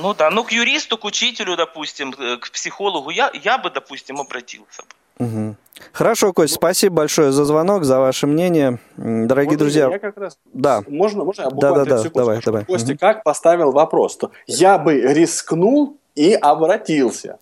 Ну 0.00 0.14
да, 0.14 0.30
ну 0.30 0.44
к 0.44 0.52
юристу, 0.52 0.96
к 0.98 1.04
учителю, 1.04 1.56
допустим, 1.56 2.14
э, 2.18 2.36
к 2.38 2.50
психологу 2.50 3.10
я, 3.10 3.30
я 3.42 3.58
бы, 3.58 3.70
допустим, 3.70 4.20
обратился 4.20 4.82
бы. 4.82 5.26
Угу. 5.26 5.56
Хорошо, 5.92 6.32
Кость, 6.32 6.54
спасибо 6.54 6.96
большое 6.96 7.30
за 7.30 7.44
звонок, 7.44 7.84
за 7.84 7.98
ваше 8.00 8.26
мнение. 8.26 8.78
Дорогие 8.96 9.52
можно 9.52 9.58
друзья, 9.58 9.88
я 9.90 9.98
как 9.98 10.16
раз... 10.16 10.38
да. 10.52 10.82
Можно, 10.88 11.24
можно 11.24 11.42
я 11.42 11.50
да, 11.50 11.72
да, 11.72 11.84
да, 11.84 12.02
давай, 12.14 12.40
давай. 12.40 12.64
Костя 12.64 12.92
угу. 12.92 12.98
как 12.98 13.22
поставил 13.22 13.72
вопрос, 13.72 14.16
то 14.16 14.30
я 14.46 14.78
бы 14.78 14.98
рискнул 15.00 15.98
и 16.14 16.32
обратился. 16.32 17.38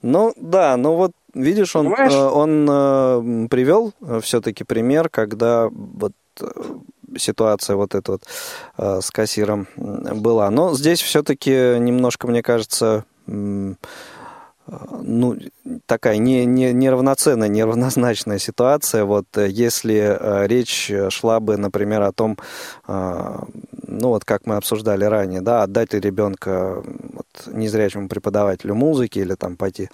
Ну 0.00 0.32
да, 0.36 0.76
ну 0.78 0.94
вот 0.94 1.12
видишь, 1.34 1.76
он, 1.76 1.90
Понимаешь? 1.90 2.12
Э, 2.12 2.28
он 2.28 2.66
э, 2.70 3.48
привел 3.48 3.92
все-таки 4.22 4.64
пример, 4.64 5.10
когда 5.10 5.68
вот 5.70 6.12
ситуация 7.16 7.76
вот 7.76 7.94
эта 7.94 8.12
вот 8.12 8.22
э, 8.76 9.00
с 9.02 9.10
кассиром 9.10 9.66
была. 9.76 10.50
Но 10.50 10.74
здесь 10.74 11.00
все-таки 11.00 11.50
немножко, 11.78 12.26
мне 12.26 12.42
кажется, 12.42 13.04
э, 13.26 13.74
ну, 15.00 15.36
такая 15.86 16.18
не, 16.18 16.44
не, 16.44 16.72
неравноценная, 16.72 17.48
неравнозначная 17.48 18.38
ситуация. 18.38 19.04
Вот 19.04 19.26
э, 19.36 19.48
если 19.48 19.96
э, 19.96 20.46
речь 20.46 20.90
шла 21.10 21.40
бы, 21.40 21.56
например, 21.56 22.02
о 22.02 22.12
том, 22.12 22.36
э, 22.86 23.38
ну 23.86 24.08
вот 24.08 24.24
как 24.24 24.46
мы 24.46 24.56
обсуждали 24.56 25.04
ранее, 25.04 25.40
да, 25.40 25.62
отдать 25.62 25.94
ли 25.94 26.00
ребенка 26.00 26.82
вот, 26.84 27.26
незрячему 27.46 28.08
преподавателю 28.08 28.74
музыки 28.74 29.18
или 29.18 29.34
там 29.34 29.56
пойти 29.56 29.88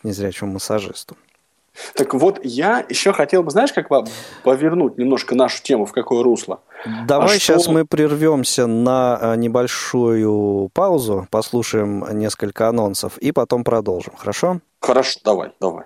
к 0.00 0.04
незрячему 0.04 0.54
массажисту. 0.54 1.16
Так 1.94 2.14
вот, 2.14 2.40
я 2.42 2.84
еще 2.88 3.12
хотел 3.12 3.42
бы, 3.42 3.50
знаешь, 3.50 3.72
как 3.72 3.88
повернуть 4.42 4.98
немножко 4.98 5.34
нашу 5.34 5.62
тему 5.62 5.86
в 5.86 5.92
какое 5.92 6.22
русло? 6.22 6.60
Давай 7.06 7.36
а 7.36 7.38
сейчас 7.38 7.62
что... 7.62 7.72
мы 7.72 7.84
прервемся 7.84 8.66
на 8.66 9.18
э, 9.20 9.36
небольшую 9.36 10.70
паузу, 10.72 11.26
послушаем 11.30 12.04
несколько 12.18 12.68
анонсов 12.68 13.18
и 13.18 13.32
потом 13.32 13.64
продолжим, 13.64 14.14
хорошо? 14.16 14.60
Хорошо, 14.80 15.20
давай, 15.24 15.52
давай. 15.60 15.84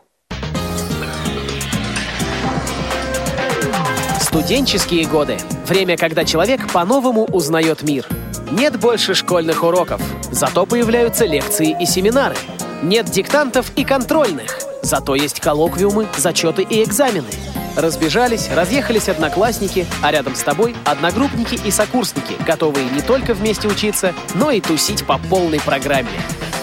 Студенческие 4.20 5.08
годы. 5.08 5.38
Время, 5.66 5.96
когда 5.96 6.24
человек 6.24 6.72
по-новому 6.72 7.24
узнает 7.24 7.82
мир. 7.82 8.06
Нет 8.52 8.78
больше 8.78 9.14
школьных 9.14 9.64
уроков, 9.64 10.00
зато 10.30 10.66
появляются 10.66 11.24
лекции 11.24 11.76
и 11.80 11.86
семинары. 11.86 12.36
Нет 12.82 13.06
диктантов 13.06 13.72
и 13.76 13.84
контрольных– 13.84 14.58
Зато 14.82 15.14
есть 15.14 15.40
коллоквиумы, 15.40 16.08
зачеты 16.16 16.62
и 16.62 16.82
экзамены. 16.82 17.28
Разбежались, 17.76 18.48
разъехались 18.50 19.08
одноклассники, 19.08 19.86
а 20.02 20.10
рядом 20.10 20.34
с 20.34 20.42
тобой 20.42 20.74
одногруппники 20.84 21.58
и 21.64 21.70
сокурсники, 21.70 22.34
готовые 22.44 22.88
не 22.90 23.00
только 23.00 23.34
вместе 23.34 23.68
учиться, 23.68 24.12
но 24.34 24.50
и 24.50 24.60
тусить 24.60 25.06
по 25.06 25.18
полной 25.18 25.60
программе. 25.60 26.08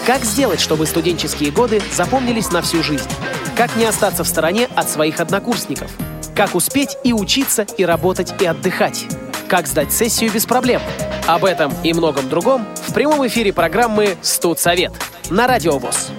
Как 0.06 0.22
сделать, 0.24 0.60
чтобы 0.60 0.86
студенческие 0.86 1.50
годы 1.50 1.82
запомнились 1.92 2.50
на 2.50 2.62
всю 2.62 2.82
жизнь? 2.82 3.08
Как 3.56 3.74
не 3.76 3.84
остаться 3.84 4.24
в 4.24 4.28
стороне 4.28 4.68
от 4.74 4.88
своих 4.88 5.20
однокурсников? 5.20 5.90
Как 6.34 6.54
успеть 6.54 6.96
и 7.04 7.12
учиться, 7.12 7.66
и 7.76 7.84
работать, 7.84 8.40
и 8.40 8.46
отдыхать? 8.46 9.06
Как 9.48 9.66
сдать 9.66 9.92
сессию 9.92 10.30
без 10.30 10.46
проблем? 10.46 10.80
Об 11.26 11.44
этом 11.44 11.72
и 11.82 11.92
многом 11.92 12.28
другом 12.28 12.66
в 12.86 12.94
прямом 12.94 13.26
эфире 13.26 13.52
программы 13.52 14.16
«Студсовет» 14.22 14.92
на 15.30 15.46
Радио 15.46 15.78
ВОЗ. 15.78 16.10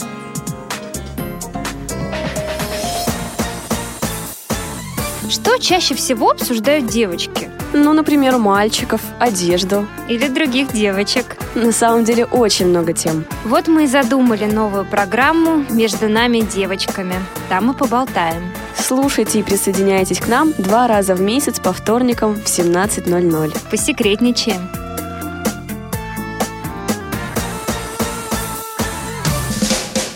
Что 5.29 5.59
чаще 5.59 5.93
всего 5.93 6.31
обсуждают 6.31 6.87
девочки? 6.87 7.51
Ну, 7.71 7.93
например, 7.93 8.39
мальчиков, 8.39 8.99
одежду. 9.19 9.85
Или 10.07 10.27
других 10.27 10.73
девочек. 10.73 11.37
На 11.53 11.71
самом 11.71 12.03
деле 12.03 12.25
очень 12.25 12.65
много 12.65 12.93
тем. 12.93 13.25
Вот 13.45 13.67
мы 13.67 13.83
и 13.83 13.87
задумали 13.87 14.45
новую 14.45 14.85
программу 14.85 15.63
«Между 15.69 16.09
нами 16.09 16.39
девочками». 16.39 17.13
Там 17.47 17.67
мы 17.67 17.73
поболтаем. 17.75 18.41
Слушайте 18.75 19.39
и 19.39 19.43
присоединяйтесь 19.43 20.19
к 20.19 20.27
нам 20.27 20.51
два 20.57 20.87
раза 20.87 21.13
в 21.13 21.21
месяц 21.21 21.59
по 21.59 21.73
вторникам 21.73 22.33
в 22.33 22.45
17.00. 22.45 23.55
Посекретничаем. 23.69 24.67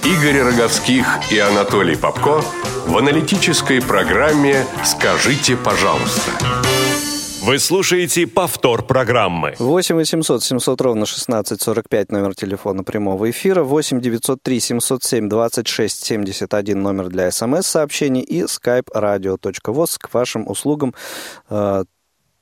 Игорь 0.04 0.42
Роговских 0.42 1.32
и 1.32 1.38
Анатолий 1.38 1.96
Попко 1.96 2.44
в 2.88 2.98
аналитической 2.98 3.82
программе 3.82 4.66
«Скажите, 4.84 5.56
пожалуйста». 5.56 6.32
Вы 7.46 7.60
слушаете 7.60 8.26
повтор 8.26 8.84
программы. 8.84 9.56
8 9.60 9.96
800 9.96 10.42
700 10.42 10.80
ровно 10.80 11.04
1645 11.04 12.12
номер 12.14 12.36
телефона 12.36 12.86
прямого 12.86 13.30
эфира. 13.30 13.64
8 13.64 14.00
903 14.00 14.60
707 14.62 15.28
26 15.28 16.06
71 16.06 16.82
номер 16.82 17.10
для 17.10 17.30
смс-сообщений 17.32 18.22
и 18.22 18.44
skype 18.44 18.88
radio.voz 18.96 19.98
к 20.00 20.14
вашим 20.14 20.48
услугам. 20.48 20.94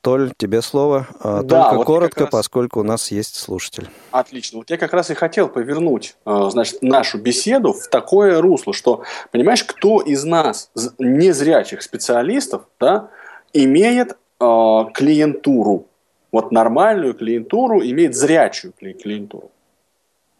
Толь, 0.02 0.32
тебе 0.36 0.62
слово. 0.62 1.06
А, 1.20 1.42
да, 1.42 1.62
Только 1.62 1.76
вот 1.76 1.86
коротко, 1.86 2.20
раз... 2.22 2.30
поскольку 2.30 2.80
у 2.80 2.82
нас 2.82 3.12
есть 3.12 3.36
слушатель. 3.36 3.88
Отлично. 4.10 4.58
Вот 4.58 4.68
я 4.70 4.76
как 4.76 4.92
раз 4.92 5.10
и 5.10 5.14
хотел 5.14 5.48
повернуть 5.48 6.16
а, 6.24 6.50
значит, 6.50 6.82
нашу 6.82 7.18
беседу 7.18 7.72
в 7.72 7.86
такое 7.86 8.40
русло, 8.40 8.72
что, 8.72 9.04
понимаешь, 9.30 9.62
кто 9.62 10.00
из 10.00 10.24
нас, 10.24 10.70
незрячих 10.98 11.82
специалистов, 11.82 12.62
да, 12.80 13.10
имеет 13.52 14.16
э, 14.40 14.84
клиентуру, 14.92 15.86
вот 16.32 16.50
нормальную 16.50 17.14
клиентуру, 17.14 17.80
имеет 17.80 18.16
зрячую 18.16 18.72
клиентуру. 18.72 19.52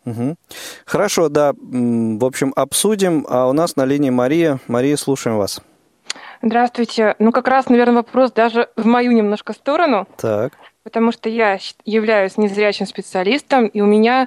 Угу. 0.05 0.35
Хорошо, 0.87 1.29
да. 1.29 1.53
В 1.55 2.25
общем, 2.25 2.53
обсудим. 2.57 3.25
А 3.29 3.49
у 3.49 3.53
нас 3.53 3.77
на 3.77 3.85
линии 3.85 4.11
Мария. 4.11 4.59
Мария, 4.67 4.97
слушаем 4.97 5.37
вас. 5.37 5.63
Здравствуйте. 6.43 7.15
Ну, 7.21 7.31
как 7.31 7.47
раз, 7.47 7.69
наверное, 7.69 7.97
вопрос 7.97 8.33
даже 8.33 8.69
в 8.77 8.85
мою 8.85 9.13
немножко 9.13 9.53
сторону. 9.53 10.09
Так. 10.17 10.53
Потому 10.83 11.13
что 11.13 11.29
я 11.29 11.61
являюсь 11.85 12.37
незрячим 12.37 12.87
специалистом, 12.87 13.69
и 13.69 13.81
у 13.81 13.87
меня 13.87 14.27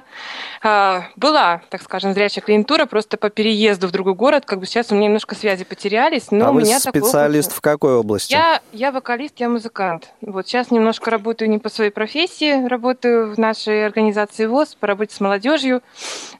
э, 0.62 1.00
была, 1.14 1.60
так 1.68 1.82
скажем, 1.82 2.14
зрячая 2.14 2.42
клиентура 2.42 2.86
просто 2.86 3.18
по 3.18 3.28
переезду 3.28 3.88
в 3.88 3.90
другой 3.90 4.14
город. 4.14 4.46
Как 4.46 4.60
бы 4.60 4.64
сейчас 4.64 4.90
у 4.90 4.94
меня 4.94 5.08
немножко 5.08 5.34
связи 5.34 5.64
потерялись, 5.64 6.30
но 6.30 6.46
а 6.46 6.50
у 6.52 6.54
меня 6.54 6.80
специалист 6.80 7.50
такой... 7.50 7.58
в 7.58 7.60
какой 7.60 7.94
области? 7.96 8.32
Я, 8.32 8.62
я 8.72 8.90
вокалист, 8.90 9.34
я 9.36 9.50
музыкант. 9.50 10.14
Вот 10.22 10.46
сейчас 10.46 10.70
немножко 10.70 11.10
работаю 11.10 11.50
не 11.50 11.58
по 11.58 11.68
своей 11.68 11.90
профессии, 11.90 12.66
работаю 12.66 13.34
в 13.34 13.38
нашей 13.38 13.84
организации 13.84 14.46
ВОЗ 14.46 14.76
по 14.76 14.86
работе 14.86 15.14
с 15.14 15.20
молодежью. 15.20 15.82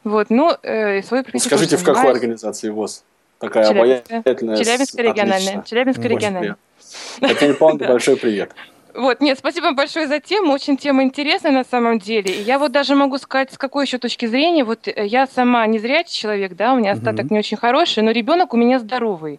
Вот, 0.03 0.31
ну, 0.31 0.53
э, 0.63 1.03
свою 1.03 1.25
профессию 1.25 1.51
Скажите, 1.51 1.77
в 1.77 1.85
какой 1.85 2.11
организации 2.11 2.71
ВОЗ? 2.71 3.05
Такая 3.39 3.69
Челябинская, 3.69 4.21
обаятельная. 4.21 4.57
Челябинская 4.57 5.07
региональная. 5.07 5.63
Челябинская 5.63 6.09
региональная. 6.09 6.57
Татьяне 7.21 7.55
Павловне 7.55 7.87
большой 7.89 8.17
привет. 8.17 8.53
Вот, 8.95 9.21
нет, 9.21 9.39
спасибо 9.39 9.73
большое 9.73 10.07
за 10.07 10.21
тему. 10.21 10.53
Очень 10.53 10.79
тема 10.79 11.03
интересная 11.03 11.53
на 11.53 11.65
самом 11.65 11.99
деле. 11.99 12.35
И 12.35 12.41
я 12.41 12.59
вот 12.59 12.73
даже 12.73 12.95
могу 12.95 13.19
сказать, 13.19 13.53
с 13.53 13.59
какой 13.59 13.85
еще 13.85 13.99
точки 13.99 14.25
зрения. 14.25 14.65
Вот 14.65 14.89
э, 14.89 15.07
я 15.07 15.27
сама 15.27 15.67
не 15.67 15.79
зрячий 15.79 16.15
человек, 16.15 16.55
да, 16.55 16.73
у 16.73 16.79
меня 16.79 16.93
остаток 16.93 17.31
не 17.31 17.39
очень 17.39 17.59
хороший, 17.59 18.03
но 18.03 18.11
ребенок 18.11 18.55
у 18.55 18.57
меня 18.57 18.79
здоровый. 18.79 19.39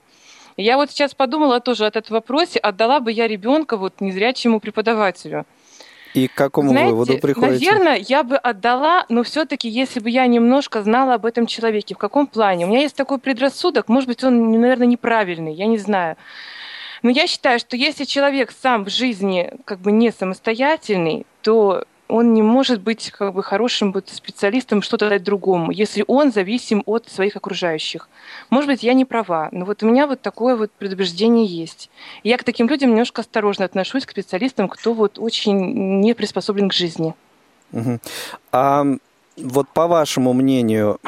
я 0.58 0.78
вот 0.78 0.92
сейчас 0.92 1.16
подумала 1.16 1.60
тоже 1.60 1.88
от 1.88 1.96
этого 1.96 2.18
вопросе, 2.18 2.60
отдала 2.60 3.00
бы 3.00 3.12
я 3.12 3.28
ребенка 3.28 3.78
вот 3.78 4.00
незрячему 4.00 4.60
преподавателю. 4.60 5.46
И 6.14 6.28
к 6.28 6.34
какому 6.34 6.70
Знаете, 6.70 6.92
выводу 6.92 7.18
приходите? 7.20 7.72
Наверное, 7.72 7.98
я 7.98 8.24
бы 8.24 8.38
отдала, 8.38 9.06
но 9.10 9.24
все-таки, 9.24 9.70
если 9.70 10.00
бы 10.00 10.10
я 10.10 10.26
немножко 10.28 10.82
знала 10.82 11.16
об 11.16 11.26
этом 11.26 11.46
человеке, 11.46 11.96
в 11.96 11.98
каком 11.98 12.28
плане. 12.28 12.66
У 12.66 12.70
меня 12.70 12.82
есть 12.82 12.96
такой 12.96 13.20
предрассудок, 13.20 13.88
может 13.88 14.08
быть, 14.08 14.24
он, 14.24 14.52
наверное, 14.52 14.88
неправильный, 14.88 15.54
я 15.54 15.66
не 15.66 15.78
знаю. 15.78 16.18
Но 17.04 17.10
я 17.10 17.28
считаю, 17.28 17.60
что 17.60 17.76
если 17.78 18.06
человек 18.06 18.52
сам 18.52 18.86
в 18.86 18.90
жизни 18.90 19.54
как 19.66 19.80
бы 19.80 19.92
не 19.92 20.12
самостоятельный, 20.12 21.26
то 21.42 21.86
он 22.08 22.34
не 22.34 22.42
может 22.42 22.82
быть 22.82 23.12
как 23.12 23.34
бы 23.34 23.44
хорошим 23.44 23.92
вот, 23.92 24.10
специалистом 24.10 24.82
что-то 24.82 25.10
дать 25.10 25.24
другому, 25.24 25.72
если 25.72 26.04
он 26.08 26.32
зависим 26.32 26.84
от 26.86 27.10
своих 27.10 27.36
окружающих. 27.36 28.10
Может 28.50 28.70
быть, 28.70 28.84
я 28.84 28.94
не 28.94 29.06
права, 29.06 29.50
но 29.52 29.66
вот 29.66 29.84
у 29.84 29.88
меня 29.88 30.08
вот 30.08 30.22
такое 30.22 30.56
вот 30.56 30.72
предубеждение 30.72 31.46
есть. 31.46 31.90
И 32.24 32.30
я 32.30 32.38
к 32.38 32.44
таким 32.44 32.68
людям 32.68 32.92
немножко 32.92 33.22
осторожно 33.22 33.66
отношусь, 33.66 34.06
к 34.06 34.12
специалистам, 34.12 34.70
кто 34.70 34.94
вот 34.94 35.20
очень 35.20 36.00
не 36.02 36.14
приспособлен 36.14 36.70
к 36.70 36.74
жизни. 36.74 37.14
Угу. 37.74 38.00
А 38.52 38.86
вот 39.38 39.68
по 39.70 39.88
вашему 39.88 40.34
мнению, 40.34 41.00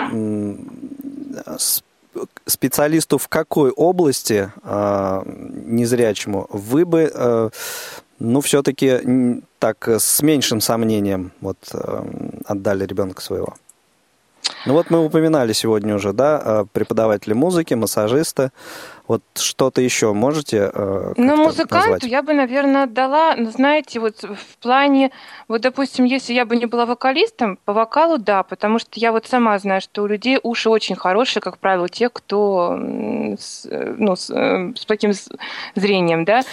специалисту 2.45 3.17
в 3.17 3.27
какой 3.27 3.71
области 3.71 4.51
э, 4.63 5.21
незрячему 5.25 6.47
вы 6.49 6.85
бы, 6.85 7.11
э, 7.13 7.49
ну, 8.19 8.41
все-таки 8.41 9.41
так 9.59 9.87
с 9.87 10.21
меньшим 10.21 10.61
сомнением 10.61 11.31
вот 11.41 11.57
э, 11.73 12.03
отдали 12.45 12.85
ребенка 12.85 13.21
своего? 13.21 13.55
Ну 14.65 14.73
вот 14.73 14.89
мы 14.89 15.05
упоминали 15.05 15.53
сегодня 15.53 15.95
уже, 15.95 16.11
да, 16.13 16.65
преподаватели 16.73 17.33
музыки, 17.33 17.75
массажисты. 17.75 18.51
Вот 19.09 19.23
что-то 19.33 19.81
еще 19.81 20.13
можете 20.13 20.69
э, 20.71 21.13
Ну, 21.17 21.35
музыканту 21.35 21.93
назвать? 21.93 22.03
я 22.03 22.21
бы, 22.21 22.33
наверное, 22.33 22.83
отдала, 22.83 23.33
ну, 23.35 23.49
знаете, 23.49 23.99
вот 23.99 24.21
в 24.21 24.57
плане, 24.61 25.09
вот, 25.47 25.61
допустим, 25.61 26.05
если 26.05 26.31
я 26.33 26.45
бы 26.45 26.55
не 26.55 26.67
была 26.67 26.85
вокалистом, 26.85 27.57
по 27.65 27.73
вокалу, 27.73 28.19
да, 28.19 28.43
потому 28.43 28.77
что 28.77 28.91
я 28.93 29.11
вот 29.11 29.25
сама 29.25 29.57
знаю, 29.57 29.81
что 29.81 30.03
у 30.03 30.05
людей 30.05 30.39
уши 30.43 30.69
очень 30.69 30.95
хорошие, 30.95 31.41
как 31.41 31.57
правило, 31.57 31.89
те, 31.89 32.09
кто 32.09 32.77
с, 33.39 33.67
ну, 33.97 34.15
с, 34.15 34.29
э, 34.29 34.73
с 34.75 34.85
таким 34.85 35.11
зрением, 35.73 36.23
да. 36.23 36.41
А 36.41 36.43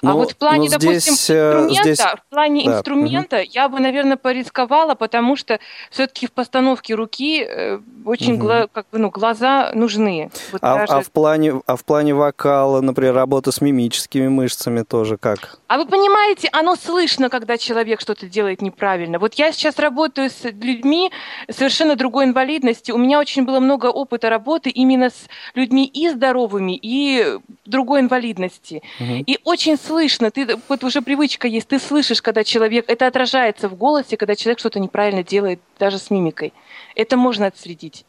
ну, 0.00 0.10
а 0.12 0.14
вот 0.14 0.32
в 0.32 0.36
плане, 0.36 0.70
ну, 0.70 0.78
допустим, 0.78 1.12
здесь, 1.12 1.28
э, 1.28 1.50
инструмента, 1.50 1.82
здесь... 1.82 2.00
в 2.00 2.30
плане 2.30 2.64
да. 2.64 2.72
инструмента 2.72 3.36
угу. 3.36 3.46
я 3.50 3.68
бы, 3.68 3.78
наверное, 3.78 4.16
порисковала, 4.16 4.94
потому 4.94 5.36
что 5.36 5.60
все-таки 5.90 6.26
в 6.26 6.32
постановке 6.32 6.94
руки 6.94 7.44
э, 7.46 7.78
очень, 8.06 8.36
угу. 8.36 8.44
гла, 8.44 8.68
как 8.72 8.86
бы, 8.90 8.98
ну, 9.00 9.10
глаза 9.10 9.72
нужны. 9.74 10.30
Вот 10.52 10.60
а, 10.62 10.78
даже... 10.78 10.94
а 10.94 11.02
в 11.02 11.10
плане, 11.10 11.60
а 11.66 11.76
в 11.76 11.84
плане 11.84 12.05
плане 12.06 12.14
вокала, 12.14 12.80
например, 12.80 13.14
работа 13.14 13.50
с 13.50 13.60
мимическими 13.60 14.28
мышцами 14.28 14.82
тоже 14.82 15.16
как? 15.16 15.58
А 15.66 15.78
вы 15.78 15.86
понимаете, 15.86 16.48
оно 16.52 16.76
слышно, 16.76 17.28
когда 17.28 17.58
человек 17.58 18.00
что-то 18.00 18.26
делает 18.26 18.62
неправильно. 18.62 19.18
Вот 19.18 19.34
я 19.34 19.52
сейчас 19.52 19.78
работаю 19.78 20.30
с 20.30 20.44
людьми 20.44 21.10
совершенно 21.50 21.96
другой 21.96 22.24
инвалидности. 22.26 22.92
У 22.92 22.98
меня 22.98 23.18
очень 23.18 23.44
было 23.44 23.60
много 23.60 23.86
опыта 23.86 24.30
работы 24.30 24.70
именно 24.70 25.10
с 25.10 25.28
людьми 25.54 25.84
и 25.84 26.08
здоровыми, 26.10 26.78
и 26.80 27.38
другой 27.64 28.00
инвалидности. 28.00 28.82
Угу. 29.00 29.24
И 29.26 29.38
очень 29.44 29.76
слышно, 29.76 30.30
ты, 30.30 30.56
вот 30.68 30.84
уже 30.84 31.02
привычка 31.02 31.48
есть, 31.48 31.68
ты 31.68 31.78
слышишь, 31.78 32.22
когда 32.22 32.44
человек, 32.44 32.84
это 32.88 33.06
отражается 33.06 33.68
в 33.68 33.74
голосе, 33.74 34.16
когда 34.16 34.34
человек 34.36 34.58
что-то 34.58 34.78
неправильно 34.78 35.24
делает, 35.24 35.58
даже 35.78 35.98
с 35.98 36.10
мимикой. 36.10 36.52
Это 36.94 37.16
можно 37.16 37.46
отследить. 37.46 38.04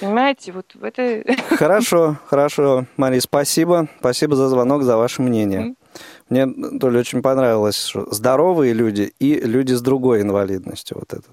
Понимаете, 0.00 0.52
вот 0.52 0.66
это... 0.80 1.22
Хорошо, 1.56 2.16
хорошо, 2.26 2.86
Мария, 2.96 3.20
спасибо. 3.20 3.88
Спасибо 4.00 4.36
за 4.36 4.48
звонок, 4.48 4.82
за 4.82 4.96
ваше 4.96 5.22
мнение. 5.22 5.74
Мне, 6.28 6.46
Толя, 6.80 7.00
очень 7.00 7.22
понравилось, 7.22 7.84
что 7.84 8.06
здоровые 8.12 8.72
люди 8.72 9.12
и 9.18 9.34
люди 9.34 9.74
с 9.74 9.82
другой 9.82 10.22
инвалидностью. 10.22 10.98
Вот 10.98 11.12
этот. 11.12 11.30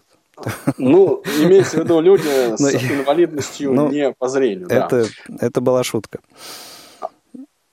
Ну, 0.77 1.21
имеется 1.41 1.77
в 1.77 1.83
виду 1.83 1.99
люди 2.01 2.23
с 2.55 2.59
ну, 2.59 2.69
инвалидностью 2.69 3.73
ну, 3.73 3.89
не 3.89 4.11
по 4.11 4.27
зрению. 4.27 4.67
Это, 4.69 5.05
да. 5.27 5.47
это 5.47 5.61
была 5.61 5.83
шутка. 5.83 6.19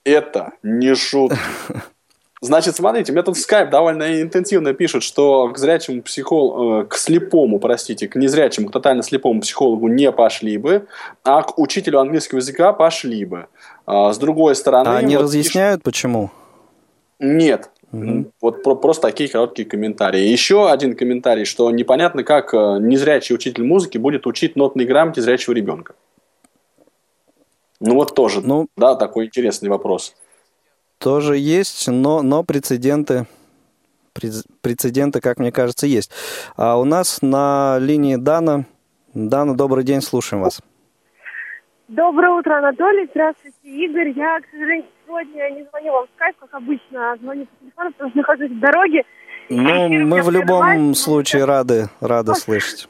Это 0.05 0.53
не 0.63 0.95
шутка. 0.95 1.39
Значит, 2.43 2.77
смотрите, 2.77 3.13
мне 3.13 3.23
тут 3.23 3.37
Skype 3.37 3.71
довольно 3.71 4.21
интенсивно 4.21 4.75
пишет, 4.75 5.03
что 5.03 5.49
к 5.49 5.59
зрячему 5.59 6.03
психологу, 6.03 6.83
э, 6.83 6.85
к 6.85 6.95
слепому, 6.97 7.59
простите, 7.59 8.09
к 8.09 8.17
незрячему, 8.17 8.69
к 8.69 8.73
тотально 8.73 9.03
слепому 9.03 9.41
психологу 9.41 9.89
не 9.89 10.13
пошли 10.13 10.59
бы, 10.59 10.87
а 11.25 11.43
к 11.43 11.59
учителю 11.59 11.99
английского 11.99 12.39
языка 12.39 12.75
пошли 12.75 13.25
бы. 13.25 13.47
А, 13.87 14.13
с 14.13 14.19
другой 14.19 14.55
стороны... 14.55 14.89
А 14.89 14.97
они 14.99 15.17
вот 15.17 15.23
разъясняют, 15.23 15.81
пишут... 15.81 15.85
почему? 15.85 16.31
Нет. 17.19 17.71
Угу. 17.93 18.27
Вот 18.43 18.63
про, 18.63 18.75
просто 18.75 19.09
такие 19.09 19.31
короткие 19.31 19.67
комментарии. 19.67 20.21
Еще 20.21 20.71
один 20.71 20.95
комментарий, 20.95 21.47
что 21.47 21.71
непонятно, 21.71 22.23
как 22.23 22.53
э, 22.53 22.79
незрячий 22.81 23.35
учитель 23.35 23.65
музыки 23.65 23.97
будет 23.97 24.27
учить 24.27 24.57
нотной 24.57 24.85
грамоте 24.85 25.23
зрячего 25.23 25.55
ребенка. 25.55 25.95
Ну 27.81 27.95
вот 27.95 28.15
тоже, 28.15 28.43
ну, 28.43 28.67
да, 28.77 28.95
такой 28.95 29.27
интересный 29.27 29.71
вопрос 29.71 30.15
тоже 30.99 31.37
есть, 31.37 31.89
но, 31.89 32.23
но 32.23 32.43
прецеденты, 32.43 33.27
прецеденты, 34.63 35.21
как 35.21 35.39
мне 35.39 35.53
кажется, 35.53 35.87
есть. 35.87 36.11
А 36.57 36.79
у 36.79 36.85
нас 36.85 37.23
на 37.23 37.79
линии 37.81 38.17
Дана. 38.17 38.65
Дана, 39.15 39.55
добрый 39.55 39.85
день, 39.85 40.01
слушаем 40.01 40.43
вас. 40.43 40.61
Доброе 41.89 42.31
утро, 42.33 42.59
Анатолий. 42.59 43.09
Здравствуйте, 43.11 43.57
Игорь. 43.63 44.11
Я, 44.11 44.41
к 44.41 44.45
сожалению, 44.51 44.87
сегодня 45.07 45.51
не 45.51 45.65
звоню 45.71 45.93
вам 45.93 46.07
в 46.07 46.09
скайп, 46.17 46.37
как 46.41 46.55
обычно, 46.55 47.13
а 47.13 47.17
звоню 47.17 47.47
по 47.47 47.61
телефону, 47.61 47.93
потому 47.93 48.11
что 48.11 48.19
нахожусь 48.19 48.51
в 48.51 48.59
дороге. 48.59 49.05
Ну, 49.49 49.89
мы 50.07 50.23
в 50.23 50.31
любом 50.31 50.95
случае 50.95 51.45
рады, 51.45 51.89
рады 52.01 52.35
слышать. 52.35 52.89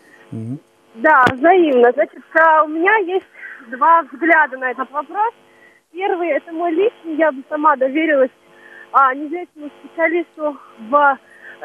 Да, 0.95 1.27
взаимно. 1.31 1.93
Значит, 1.93 2.23
а, 2.35 2.65
у 2.65 2.69
меня 2.69 2.97
есть 2.97 3.27
два 3.71 4.03
взгляда 4.05 4.57
на 4.57 4.71
этот 4.71 4.91
вопрос– 4.91 5.35
Первый, 5.97 6.29
это 6.29 6.53
мой 6.53 6.73
личный, 6.73 7.15
я 7.15 7.33
бы 7.33 7.43
сама 7.49 7.75
доверилась 7.75 8.31
а, 8.93 9.15
независимому 9.15 9.71
специалисту 9.81 10.59
в 10.91 11.19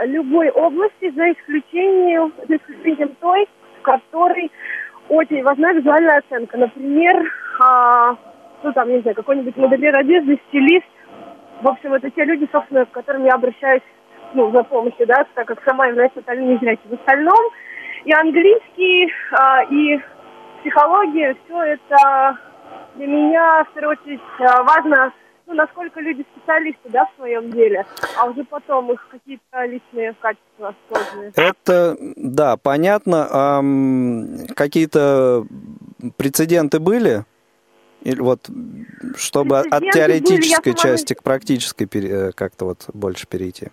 любой 0.05 0.49
области, 0.51 1.11
за 1.11 1.33
исключением, 1.33 2.31
за 2.47 2.55
исключением 2.55 3.13
той, 3.19 3.45
в 3.77 3.81
которой 3.81 4.49
очень 5.09 5.43
важна 5.43 5.73
визуальная 5.73 6.19
оценка. 6.19 6.57
Например, 6.57 7.29
а, 7.59 8.15
ну 8.63 8.71
там, 8.71 8.87
не 8.87 9.01
знаю, 9.01 9.17
какой-нибудь 9.17 9.57
модельер 9.57 9.97
одежды, 9.97 10.39
стилист. 10.47 10.87
В 11.61 11.67
общем, 11.67 11.93
это 11.93 12.09
те 12.09 12.23
люди, 12.23 12.47
собственно, 12.53 12.85
к 12.85 12.91
которым 12.91 13.25
я 13.25 13.33
обращаюсь 13.33 13.83
ну, 14.33 14.49
за 14.51 14.63
помощью, 14.63 15.07
да, 15.07 15.25
так 15.35 15.45
как 15.45 15.61
сама 15.65 15.87
являюсь 15.87 16.13
тотально 16.13 16.53
незрячей. 16.53 16.87
В 16.89 16.93
остальном 16.93 17.51
и 18.05 18.13
английский, 18.13 19.11
а, 19.33 19.63
и 19.63 19.99
психология, 20.61 21.35
все 21.43 21.61
это 21.63 22.37
для 22.95 23.07
меня, 23.07 23.63
в 23.63 23.73
первую 23.73 23.97
очередь, 23.97 24.21
э, 24.39 24.63
важно, 24.63 25.13
ну, 25.47 25.53
насколько 25.53 25.99
люди 25.99 26.25
специалисты, 26.35 26.89
да, 26.89 27.05
в 27.05 27.15
своем 27.17 27.51
деле, 27.51 27.85
а 28.17 28.25
уже 28.25 28.43
потом 28.43 28.91
их 28.91 29.05
какие-то 29.09 29.65
личные 29.65 30.13
качества 30.19 30.75
сложные. 30.87 31.31
Это, 31.35 31.97
да, 32.15 32.57
понятно. 32.57 33.27
А 33.31 33.61
какие-то 34.55 35.45
прецеденты 36.17 36.79
были? 36.79 37.25
Или 38.01 38.19
вот, 38.19 38.49
чтобы 39.15 39.59
от 39.59 39.83
теоретической 39.91 40.73
были, 40.73 40.81
части 40.81 41.13
к 41.13 41.21
практической 41.21 41.87
э, 41.93 42.31
как-то 42.31 42.65
вот 42.65 42.89
больше 42.93 43.27
перейти? 43.27 43.67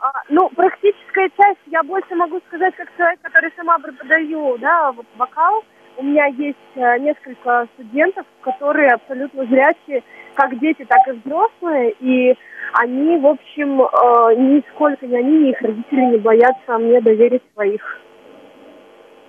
А, 0.00 0.10
ну, 0.28 0.48
практическая 0.50 1.30
часть, 1.36 1.60
я 1.66 1.82
больше 1.82 2.14
могу 2.14 2.40
сказать, 2.48 2.74
как 2.76 2.88
человек, 2.96 3.20
который 3.22 3.52
сама 3.56 3.78
преподаю, 3.78 4.58
да, 4.58 4.92
вот 4.92 5.06
вокал, 5.16 5.64
у 5.98 6.02
меня 6.02 6.26
есть 6.26 6.56
э, 6.74 6.98
несколько 6.98 7.68
студентов, 7.74 8.26
которые 8.42 8.90
абсолютно 8.90 9.44
зрячие, 9.46 10.02
как 10.34 10.58
дети, 10.58 10.84
так 10.88 11.00
и 11.08 11.12
взрослые, 11.12 11.94
и 12.00 12.34
они, 12.74 13.18
в 13.18 13.26
общем, 13.26 13.80
э, 13.80 14.34
нисколько 14.36 15.06
ни 15.06 15.16
они, 15.16 15.38
ни 15.38 15.50
их 15.50 15.60
родители 15.60 16.00
не 16.12 16.18
боятся 16.18 16.78
мне 16.78 17.00
доверить 17.00 17.42
своих 17.54 17.82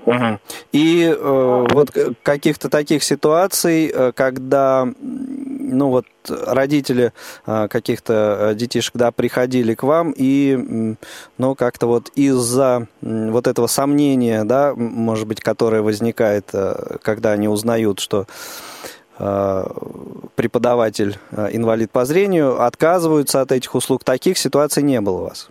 Угу. 0.07 0.39
И 0.71 1.03
э, 1.03 1.65
вот 1.73 1.89
каких-то 2.23 2.69
таких 2.69 3.03
ситуаций, 3.03 3.91
э, 3.93 4.13
когда 4.13 4.87
ну 5.67 5.89
вот 5.89 6.05
родители 6.27 7.13
э, 7.45 7.67
каких-то 7.69 8.37
э, 8.39 8.55
детишек, 8.55 8.95
да, 8.95 9.11
приходили 9.11 9.75
к 9.75 9.83
вам 9.83 10.13
и, 10.15 10.95
ну, 11.37 11.55
как-то 11.55 11.87
вот 11.87 12.09
из-за 12.15 12.87
вот 13.01 13.47
этого 13.47 13.67
сомнения, 13.67 14.43
да, 14.43 14.73
может 14.75 15.27
быть, 15.27 15.41
которое 15.41 15.81
возникает, 15.81 16.51
когда 17.01 17.31
они 17.31 17.47
узнают, 17.47 17.99
что 17.99 18.25
преподаватель 20.35 21.17
инвалид 21.31 21.89
по 21.89 22.05
зрению, 22.05 22.61
отказываются 22.61 23.41
от 23.41 23.51
этих 23.51 23.73
услуг. 23.73 24.03
Таких 24.03 24.37
ситуаций 24.37 24.83
не 24.83 25.01
было 25.01 25.17
у 25.17 25.23
вас? 25.23 25.49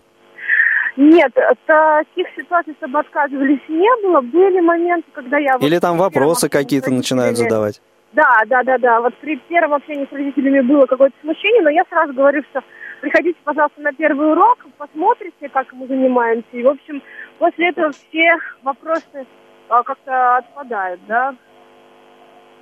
Нет, 0.97 1.31
таких 1.65 2.27
ситуаций, 2.35 2.73
чтобы 2.79 2.99
отказывались, 2.99 3.59
не 3.67 4.03
было. 4.03 4.21
Были 4.21 4.61
моменты, 4.61 5.07
когда 5.13 5.37
я... 5.37 5.57
Или 5.61 5.77
там 5.77 5.97
вопросы 5.97 6.49
какие-то 6.49 6.91
начинают 6.91 7.37
задавать. 7.37 7.81
Да, 8.13 8.43
да, 8.47 8.63
да, 8.63 8.77
да. 8.77 9.01
Вот 9.01 9.15
при 9.17 9.37
первом 9.49 9.75
общении 9.75 10.07
с 10.09 10.13
родителями 10.13 10.61
было 10.61 10.85
какое-то 10.85 11.15
смущение, 11.21 11.61
но 11.61 11.69
я 11.69 11.83
сразу 11.89 12.13
говорю, 12.13 12.43
что 12.49 12.61
приходите, 13.01 13.37
пожалуйста, 13.43 13.81
на 13.81 13.93
первый 13.93 14.31
урок, 14.31 14.65
посмотрите, 14.77 15.49
как 15.49 15.71
мы 15.73 15.87
занимаемся. 15.87 16.47
И, 16.51 16.63
в 16.63 16.69
общем, 16.69 17.01
после 17.37 17.69
этого 17.69 17.91
все 17.91 18.37
вопросы 18.63 19.25
а, 19.69 19.83
как-то 19.83 20.37
отпадают, 20.37 21.01
да. 21.07 21.35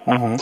Угу. 0.06 0.38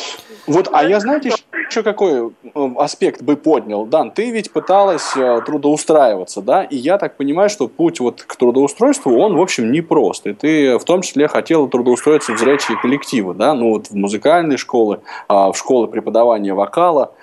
Вот, 0.47 0.69
а 0.73 0.83
я, 0.83 0.99
знаете, 0.99 1.31
еще 1.69 1.83
какой 1.83 2.29
э, 2.29 2.69
аспект 2.77 3.21
бы 3.21 3.37
поднял? 3.37 3.85
Дан, 3.85 4.11
ты 4.11 4.29
ведь 4.29 4.51
пыталась 4.51 5.15
э, 5.15 5.41
трудоустраиваться, 5.45 6.41
да? 6.41 6.63
И 6.63 6.75
я 6.75 6.97
так 6.97 7.15
понимаю, 7.15 7.49
что 7.49 7.67
путь 7.67 7.99
вот 7.99 8.23
к 8.23 8.35
трудоустройству, 8.35 9.17
он, 9.17 9.37
в 9.37 9.41
общем, 9.41 9.71
непрост. 9.71 10.27
И 10.27 10.33
ты 10.33 10.77
в 10.77 10.83
том 10.83 11.01
числе 11.01 11.27
хотела 11.27 11.69
трудоустроиться 11.69 12.33
в 12.33 12.39
зрячие 12.39 12.77
коллективы, 12.77 13.33
да? 13.33 13.53
Ну, 13.53 13.71
вот 13.71 13.87
в 13.87 13.95
музыкальные 13.95 14.57
школы, 14.57 14.99
а, 15.29 15.51
в 15.51 15.57
школы 15.57 15.87
преподавания 15.87 16.53
вокала. 16.53 17.13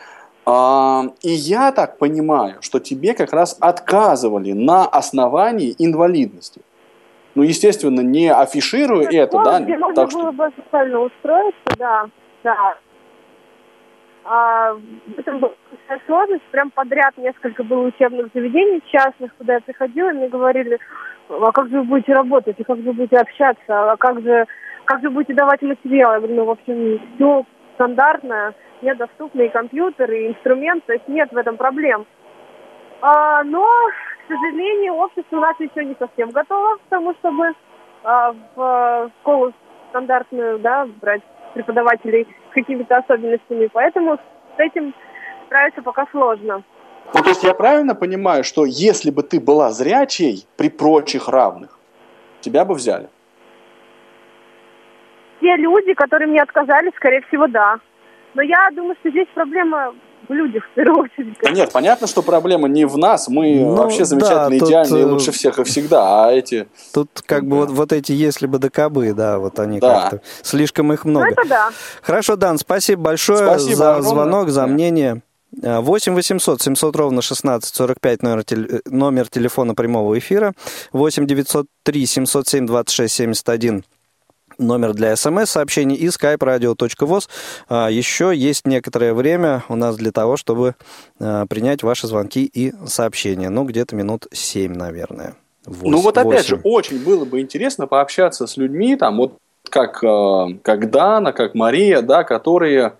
А, 0.47 1.05
и 1.23 1.31
я 1.31 1.73
так 1.73 1.99
понимаю, 1.99 2.57
что 2.61 2.81
тебе 2.81 3.13
как 3.15 3.33
раз 3.33 3.57
отказывали 3.61 4.53
на 4.53 4.87
основании 4.87 5.75
инвалидности. 5.79 6.63
ну, 7.35 7.43
естественно, 7.43 8.01
не 8.01 8.33
афишируя 8.33 9.05
Так, 9.05 9.15
это, 9.15 9.43
да, 9.45 9.61
так 9.95 10.11
было 10.11 10.23
что... 10.23 10.33
бы 10.33 10.51
социально 10.57 11.01
устроиться, 11.01 11.77
да, 11.79 12.07
да. 12.43 12.77
А, 14.25 14.75
в 14.75 15.39
была 15.39 15.53
сложность. 16.07 16.45
Прям 16.51 16.71
подряд 16.71 17.17
несколько 17.17 17.65
было 17.65 17.87
учебных 17.87 18.29
заведений 18.35 18.83
частных, 18.87 19.35
куда 19.37 19.55
я 19.55 19.61
приходила, 19.61 20.11
мне 20.11 20.29
говорили, 20.29 20.79
а 21.29 21.53
как 21.53 21.69
же 21.69 21.79
вы 21.79 21.85
будете 21.85 22.13
работать, 22.13 22.59
и 22.59 22.65
как 22.65 22.79
же 22.79 22.85
вы 22.85 22.93
будете 22.93 23.17
общаться, 23.17 23.93
а 23.93 23.97
как 23.97 24.21
же, 24.23 24.47
как 24.85 25.01
же 25.01 25.11
будете 25.11 25.35
давать 25.35 25.63
материал? 25.63 26.13
Я 26.13 26.19
говорю, 26.19 26.35
ну, 26.35 26.45
в 26.45 26.51
общем, 26.51 27.01
все 27.15 27.45
стандартно, 27.75 28.55
мне 28.83 28.95
доступны 28.95 29.47
и 29.47 29.51
компьютеры, 29.51 30.19
и 30.19 30.29
инструмент, 30.29 30.85
то 30.87 30.93
есть 30.93 31.09
нет 31.09 31.31
в 31.33 31.37
этом 31.37 31.57
проблем. 31.57 32.07
А, 33.01 33.43
но, 33.45 33.65
к 33.65 34.29
сожалению, 34.29 34.95
общество 34.95 35.37
у 35.37 35.41
нас 35.41 35.57
еще 35.59 35.85
не 35.85 35.97
совсем 35.99 36.31
готово 36.31 36.77
к 36.77 36.81
тому, 36.91 37.15
чтобы 37.15 37.53
а, 38.05 38.35
в 38.55 39.11
школу 39.21 39.53
стандартную, 39.91 40.59
да, 40.59 40.87
брать 41.01 41.23
преподавателей 41.55 42.27
какими-то 42.51 42.99
особенностями. 42.99 43.69
Поэтому 43.73 44.17
с 44.57 44.59
этим 44.59 44.95
справиться 45.47 45.83
пока 45.83 46.07
сложно. 46.11 46.63
Ну, 47.13 47.23
то 47.23 47.29
есть 47.29 47.43
я 47.43 47.55
правильно 47.55 47.95
понимаю, 47.95 48.45
что 48.45 48.65
если 48.65 49.11
бы 49.11 49.23
ты 49.23 49.41
была 49.41 49.71
зрячей 49.71 50.47
при 50.57 50.69
прочих 50.69 51.29
равных, 51.29 51.79
тебя 52.41 52.65
бы 52.65 52.75
взяли? 52.75 53.09
Те 55.41 55.57
люди, 55.57 55.95
которые 55.95 56.29
мне 56.29 56.43
отказали, 56.43 56.93
скорее 56.97 57.23
всего, 57.23 57.47
да. 57.49 57.81
Но 58.35 58.43
я 58.43 58.69
думаю, 58.73 58.97
что 59.01 59.11
здесь 59.11 59.27
проблема 59.35 59.95
в 60.31 60.33
людях 60.33 60.63
в 60.71 60.75
первую 60.75 61.05
очередь. 61.05 61.37
Да 61.43 61.51
нет, 61.51 61.73
понятно, 61.73 62.07
что 62.07 62.23
проблема 62.23 62.69
не 62.69 62.85
в 62.87 62.97
нас. 62.97 63.29
Мы 63.29 63.57
Ну, 63.61 63.75
вообще 63.75 64.05
замечательные, 64.05 64.61
да, 64.61 64.67
тут, 64.67 64.69
идеальные, 64.69 65.03
э, 65.03 65.07
лучше 65.07 65.33
всех 65.33 65.59
и 65.59 65.65
всегда. 65.65 66.27
А 66.27 66.33
эти... 66.33 66.69
Тут 66.95 67.11
как 67.27 67.47
бы 67.47 67.57
вот, 67.57 67.71
вот 67.71 67.93
эти 67.93 68.13
«если 68.13 68.47
бы 68.47 68.59
да 68.59 68.71
кабы», 68.71 69.13
да, 69.13 69.39
вот 69.39 69.59
они 69.59 69.81
Да. 69.81 70.03
как-то... 70.09 70.21
Слишком 70.43 70.93
их 70.93 71.05
Ну, 71.05 71.11
много. 71.11 71.27
это 71.33 71.43
да. 71.49 71.71
Хорошо, 72.03 72.37
Дан, 72.37 72.59
спасибо 72.59 73.03
большое 73.03 73.39
Спасибо 73.47 73.77
за 73.77 73.91
огромное. 73.97 74.11
звонок, 74.11 74.49
за 74.51 74.61
Да. 74.63 74.67
мнение. 74.69 75.23
А, 75.65 75.81
8 75.81 76.15
800 76.15 76.63
700 76.63 76.95
ровно 76.95 77.23
16 77.23 77.75
45 77.75 78.23
номер, 78.23 78.43
теле- 78.45 78.81
номер 78.85 79.27
телефона 79.29 79.75
прямого 79.75 80.17
эфира. 80.17 80.53
8 80.93 81.27
903 81.27 82.07
707 82.07 82.67
26 82.67 83.13
71 83.15 83.85
номер 84.61 84.95
для 84.95 85.17
смс-сообщений 85.17 85.97
и 85.97 86.07
skype-radio.voz. 86.09 87.29
А, 87.69 87.89
Еще 87.91 88.33
есть 88.35 88.67
некоторое 88.67 89.15
время 89.15 89.65
у 89.69 89.77
нас 89.77 89.97
для 89.97 90.13
того, 90.13 90.37
чтобы 90.37 90.75
а, 91.19 91.47
принять 91.47 91.83
ваши 91.83 92.07
звонки 92.07 92.45
и 92.45 92.73
сообщения. 92.87 93.49
Ну, 93.51 93.65
где-то 93.65 93.97
минут 93.97 94.27
7, 94.33 94.75
наверное. 94.75 95.35
ну 95.67 96.01
вот 96.01 96.17
опять 96.19 96.47
же, 96.47 96.57
Восемь. 96.57 96.97
очень 96.97 97.05
было 97.05 97.25
бы 97.25 97.41
интересно 97.41 97.87
пообщаться 97.87 98.47
с 98.47 98.57
людьми, 98.57 98.97
там, 98.97 99.17
вот 99.17 99.37
как, 99.69 100.03
э, 100.03 100.47
как 100.63 100.91
Дана, 100.91 101.33
как 101.33 101.55
Мария, 101.55 102.03
да, 102.03 102.25
которые... 102.25 102.95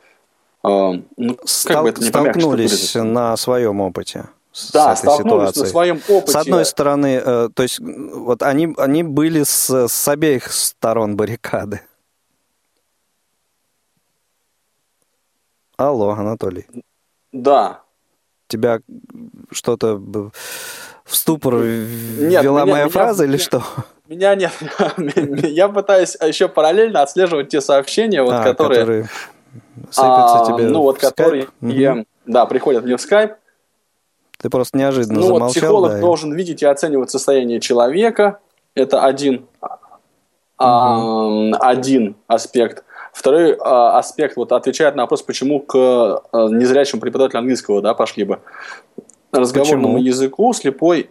э, 0.63 0.69
ну, 1.17 1.35
как 1.35 1.49
Стал- 1.49 1.83
бы 1.85 1.89
это 1.89 2.03
не 2.03 2.11
помягче 2.11 2.41
столкнулись 2.41 2.71
выразить? 2.95 3.15
на 3.15 3.37
своем 3.37 3.81
опыте. 3.81 4.27
С 4.53 4.73
Да, 4.73 4.93
этой 4.95 5.03
ситуацией. 5.19 5.63
на 5.65 5.69
своем 5.69 6.01
опыте. 6.09 6.33
С 6.33 6.37
одной 6.37 6.65
стороны, 6.65 7.23
э, 7.25 7.49
то 7.55 7.63
есть 7.63 7.79
вот 7.81 8.43
они, 8.43 8.75
они 8.79 9.03
были 9.03 9.43
с, 9.45 9.71
с 9.89 10.09
обеих 10.09 10.51
сторон 10.53 11.17
баррикады. 11.17 11.83
Алло, 15.77 16.11
Анатолий. 16.11 16.67
Да. 17.33 17.81
Тебя 18.49 18.81
что-то 19.53 19.97
в 19.97 21.17
ступор 21.17 21.55
Нет, 21.55 22.43
ввела 22.43 22.63
меня- 22.65 22.73
моя 22.73 22.85
меня- 22.85 22.89
фраза 22.93 23.25
или 23.25 23.33
меня- 23.33 23.39
что? 23.45 23.63
Меня 24.09 24.35
нет. 24.35 24.53
Я 25.49 25.69
пытаюсь 25.69 26.17
еще 26.21 26.49
параллельно 26.49 27.03
отслеживать 27.03 27.49
те 27.49 27.61
сообщения, 27.61 28.23
вот, 28.23 28.33
А, 28.35 28.43
которые... 28.43 28.81
которые 28.81 29.09
сыпятся 29.91 30.41
а, 30.43 30.47
тебе 30.47 30.69
Ну, 30.69 30.83
вот 30.83 30.99
которые, 30.99 31.47
Мгм. 31.61 32.07
да, 32.27 32.45
приходят 32.47 32.85
мне 32.85 32.97
в 32.97 33.01
скайп. 33.01 33.35
Ты 34.41 34.49
просто 34.49 34.79
неожиданно 34.79 35.21
Ну, 35.21 35.27
вот 35.27 35.35
замолчал. 35.35 35.51
психолог 35.63 35.91
да, 35.93 35.99
и- 35.99 36.01
должен 36.01 36.33
видеть 36.33 36.63
и 36.63 36.67
оценивать 36.67 37.11
состояние 37.11 37.61
человека. 37.61 38.39
Это 38.75 39.03
один, 39.05 39.47
а, 40.57 41.51
один 41.61 42.17
аспект. 42.27 42.85
Второй 43.13 43.57
а, 43.61 43.99
аспект 43.99 44.37
вот 44.37 44.53
отвечает 44.53 44.95
на 44.97 45.03
вопрос, 45.03 45.23
почему 45.23 45.61
к 45.61 45.75
а, 45.77 46.49
незрячему 46.49 47.01
преподавателю 47.01 47.41
английского 47.41 47.83
да, 47.83 47.93
пошли 47.95 48.25
бы. 48.25 48.39
Разговорному 49.33 49.95
Почему? 49.95 49.99
языку 49.99 50.53
слепой 50.55 51.11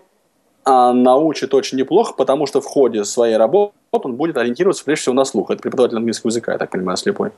а, 0.66 0.92
научит 0.94 1.54
очень 1.54 1.78
неплохо, 1.78 2.14
потому 2.18 2.48
что 2.48 2.62
в 2.62 2.66
ходе 2.66 3.06
своей 3.06 3.38
работы 3.38 3.74
он 3.92 4.16
будет 4.16 4.38
ориентироваться 4.38 4.84
прежде 4.84 5.04
всего 5.04 5.16
на 5.16 5.26
слух. 5.26 5.52
Это 5.52 5.62
преподаватель 5.62 5.98
английского 5.98 6.30
языка, 6.30 6.54
я 6.54 6.58
так 6.58 6.70
понимаю, 6.72 6.98
слепой. 6.98 7.32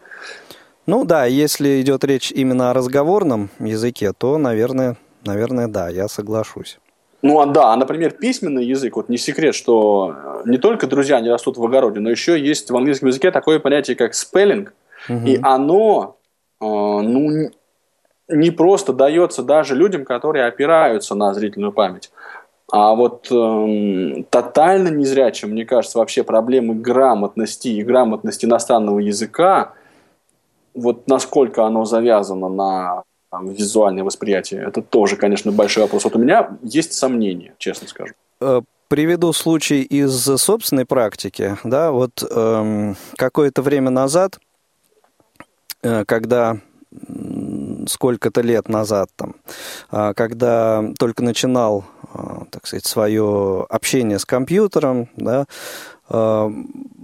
Ну 0.88 1.06
да, 1.06 1.26
если 1.26 1.82
идет 1.82 2.04
речь 2.04 2.32
именно 2.32 2.72
о 2.72 2.74
разговорном 2.74 3.50
языке, 3.60 4.14
то, 4.18 4.38
наверное, 4.38 4.98
наверное, 5.26 5.68
да, 5.68 5.90
я 5.90 6.08
соглашусь. 6.08 6.80
Ну 7.22 7.40
а 7.40 7.46
да, 7.46 7.74
а, 7.74 7.76
например, 7.78 8.12
письменный 8.12 8.66
язык, 8.66 8.96
вот 8.96 9.10
не 9.10 9.18
секрет, 9.18 9.54
что 9.54 10.16
э, 10.16 10.50
не 10.50 10.58
только 10.58 10.88
друзья 10.88 11.20
не 11.20 11.30
растут 11.30 11.58
в 11.58 11.64
огороде, 11.64 12.00
но 12.00 12.10
еще 12.10 12.40
есть 12.40 12.72
в 12.72 12.76
английском 12.76 13.10
языке 13.10 13.30
такое 13.32 13.60
понятие, 13.60 13.96
как 13.96 14.16
спеллинг, 14.16 14.74
Мгм. 15.08 15.26
и 15.26 15.40
оно, 15.44 16.18
э, 16.60 16.66
ну, 16.66 17.52
не 18.28 18.52
просто 18.52 18.94
дается 18.94 19.44
даже 19.44 19.76
людям, 19.76 20.04
которые 20.04 20.46
опираются 20.46 21.16
на 21.16 21.34
зрительную 21.34 21.74
память. 21.74 22.12
А 22.72 22.96
вот 22.96 23.28
эм, 23.30 24.24
тотально 24.30 24.88
незрячим, 24.88 25.50
мне 25.50 25.66
кажется, 25.66 25.98
вообще 26.00 26.24
проблемы 26.24 26.74
грамотности 26.74 27.68
и 27.68 27.84
грамотности 27.84 28.46
иностранного 28.46 29.00
языка, 29.00 29.74
вот 30.74 31.06
насколько 31.08 31.66
оно 31.66 31.84
завязано 31.84 32.48
на 32.48 33.04
там, 33.32 33.50
визуальное 33.50 34.04
восприятие, 34.04 34.64
это 34.68 34.82
тоже, 34.82 35.16
конечно, 35.16 35.52
большой 35.52 35.84
вопрос. 35.84 36.04
Вот 36.04 36.16
у 36.16 36.20
меня 36.20 36.58
есть 36.62 36.94
сомнения, 36.94 37.56
честно 37.58 37.88
скажу. 37.88 38.14
Э, 38.42 38.62
Приведу 38.90 39.32
случай 39.32 39.84
из 39.84 40.12
собственной 40.12 40.86
практики. 40.86 41.58
Да, 41.64 41.92
вот 41.92 42.22
эм, 42.30 42.98
какое-то 43.16 43.62
время 43.62 43.90
назад, 43.90 44.38
э, 45.82 46.04
когда 46.04 46.58
сколько-то 47.88 48.42
лет 48.42 48.68
назад, 48.68 49.10
там, 49.16 49.36
а, 49.90 50.14
когда 50.14 50.84
только 51.00 51.24
начинал, 51.24 51.86
а, 52.14 52.44
так 52.52 52.68
сказать, 52.68 52.86
свое 52.86 53.66
общение 53.70 54.20
с 54.20 54.26
компьютером, 54.26 55.08
да, 55.16 55.46
а, 56.10 56.52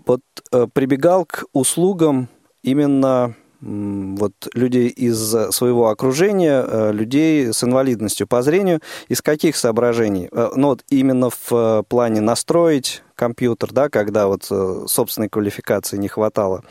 вот 0.05 0.21
э, 0.51 0.67
прибегал 0.73 1.25
к 1.25 1.45
услугам 1.53 2.28
именно 2.63 3.34
вот 3.62 4.34
людей 4.53 4.88
из 4.89 5.18
своего 5.51 5.89
окружения, 5.89 6.64
э, 6.68 6.91
людей 6.91 7.51
с 7.51 7.64
инвалидностью 7.64 8.28
по 8.28 8.41
зрению. 8.41 8.82
Из 9.08 9.22
каких 9.22 9.55
соображений? 9.55 10.30
Э, 10.32 10.49
Ну, 10.55 10.68
вот 10.70 10.84
именно 10.89 11.30
в 11.30 11.51
э, 11.51 11.84
плане 11.88 12.22
настроить 12.22 13.03
компьютер, 13.16 13.72
да, 13.74 13.89
когда 13.89 14.28
вот 14.28 14.47
э, 14.51 14.86
собственной 14.88 15.30
квалификации 15.30 15.97
не 15.97 16.08
хватало 16.08 16.64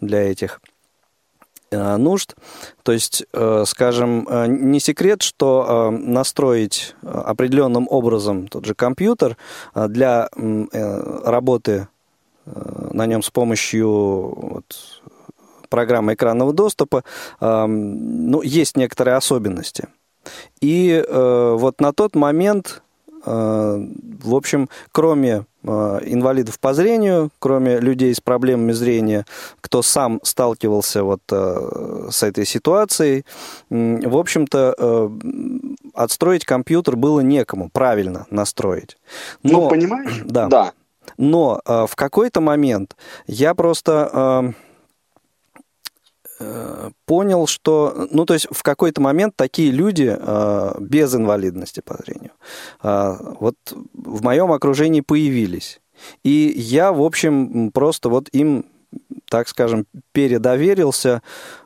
для 0.00 0.30
этих 0.30 0.60
э, 1.70 1.96
нужд. 1.96 2.36
То 2.82 2.92
есть, 2.92 3.24
э, 3.32 3.64
скажем, 3.66 4.26
э, 4.28 4.46
не 4.46 4.80
секрет, 4.80 5.22
что 5.22 5.66
э, 5.68 5.90
настроить 5.90 6.94
э, 7.02 7.08
определенным 7.08 7.88
образом 7.90 8.48
тот 8.48 8.64
же 8.64 8.74
компьютер 8.74 9.36
э, 9.74 9.88
для 9.88 10.28
э, 10.36 11.20
работы 11.24 11.88
э, 12.46 12.88
на 12.92 13.06
нем 13.06 13.22
с 13.22 13.30
помощью 13.30 13.88
вот, 13.88 15.02
программы 15.68 16.14
экранного 16.14 16.52
доступа, 16.52 17.04
ну, 17.40 18.42
есть 18.42 18.76
некоторые 18.76 19.16
особенности. 19.16 19.88
И 20.60 21.04
э, 21.06 21.56
вот 21.58 21.80
на 21.80 21.92
тот 21.92 22.14
момент, 22.14 22.82
э, 23.24 23.30
в 23.30 24.34
общем, 24.34 24.68
кроме 24.92 25.44
э, 25.62 25.98
инвалидов 26.04 26.58
по 26.58 26.74
зрению, 26.74 27.30
кроме 27.38 27.78
людей 27.78 28.14
с 28.14 28.20
проблемами 28.20 28.72
зрения, 28.72 29.26
кто 29.60 29.82
сам 29.82 30.20
сталкивался 30.22 31.04
вот 31.04 31.22
с 31.28 32.22
этой 32.22 32.46
ситуацией, 32.46 33.24
в 33.70 34.16
общем-то, 34.16 35.10
отстроить 35.94 36.44
компьютер 36.44 36.96
было 36.96 37.20
некому, 37.20 37.70
правильно 37.70 38.26
настроить. 38.30 38.96
Но, 39.42 39.62
ну, 39.62 39.68
понимаешь? 39.68 40.22
Да. 40.24 40.46
Да. 40.46 40.72
Но 41.16 41.60
в 41.64 41.94
какой-то 41.94 42.40
момент 42.40 42.96
я 43.26 43.54
просто 43.54 44.54
понял, 47.06 47.46
что, 47.46 48.06
ну, 48.10 48.24
то 48.24 48.34
есть 48.34 48.46
в 48.50 48.62
какой-то 48.62 49.00
момент 49.00 49.34
такие 49.36 49.70
люди 49.70 50.16
э, 50.18 50.74
без 50.80 51.14
инвалидности 51.14 51.80
по 51.80 51.96
зрению 51.96 52.32
э, 52.82 53.16
вот 53.40 53.56
в 53.92 54.22
моем 54.22 54.52
окружении 54.52 55.00
появились. 55.00 55.80
И 56.22 56.52
я, 56.56 56.92
в 56.92 57.02
общем, 57.02 57.70
просто 57.72 58.08
вот 58.08 58.28
им, 58.30 58.66
так 59.28 59.48
скажем, 59.48 59.86
передоверился 60.12 61.22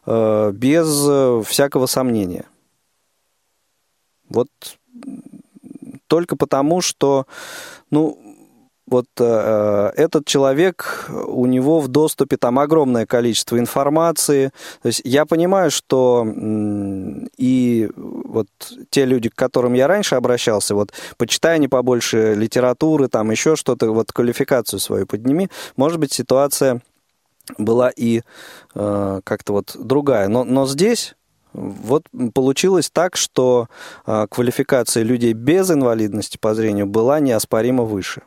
э, 0.07 0.53
без 0.53 1.07
э, 1.09 1.43
всякого 1.47 1.87
сомнения. 1.87 2.47
Вот 4.29 4.49
только 6.07 6.37
потому, 6.37 6.81
что, 6.81 7.27
ну, 7.91 8.19
вот 8.93 9.07
э, 9.19 9.93
этот 9.97 10.27
человек, 10.27 11.09
у 11.27 11.47
него 11.47 11.81
в 11.81 11.89
доступе 11.89 12.37
там 12.37 12.59
огромное 12.59 13.07
количество 13.07 13.59
информации. 13.59 14.53
То 14.83 14.89
есть 14.89 15.01
я 15.05 15.25
понимаю, 15.25 15.71
что 15.71 16.27
и 17.39 17.91
вот 17.97 18.49
те 18.91 19.07
люди, 19.07 19.31
к 19.31 19.35
которым 19.35 19.73
я 19.73 19.89
раньше 19.89 20.15
обращался, 20.15 20.75
вот 20.75 20.93
почитай 21.17 21.59
не 21.59 21.69
побольше 21.69 22.35
литературы, 22.35 23.09
там 23.09 23.31
еще 23.31 23.57
что-то, 23.57 23.91
вот 23.93 24.13
квалификацию 24.13 24.79
свою 24.79 25.07
подними, 25.07 25.49
может 25.77 25.99
быть, 25.99 26.13
ситуация 26.13 26.83
была 27.57 27.91
и 27.91 28.21
э, 28.75 29.21
как-то 29.25 29.53
вот 29.55 29.75
другая. 29.79 30.29
Но, 30.29 30.45
но 30.45 30.67
здесь 30.67 31.15
вот 31.55 32.05
получилось 32.35 32.91
так, 32.91 33.17
что 33.17 33.69
э, 34.07 34.27
квалификация 34.31 35.03
людей 35.03 35.33
без 35.33 35.71
инвалидности 35.71 36.39
по 36.39 36.55
зрению 36.55 36.87
была 36.87 37.21
неоспоримо 37.21 37.85
выше. 37.85 38.23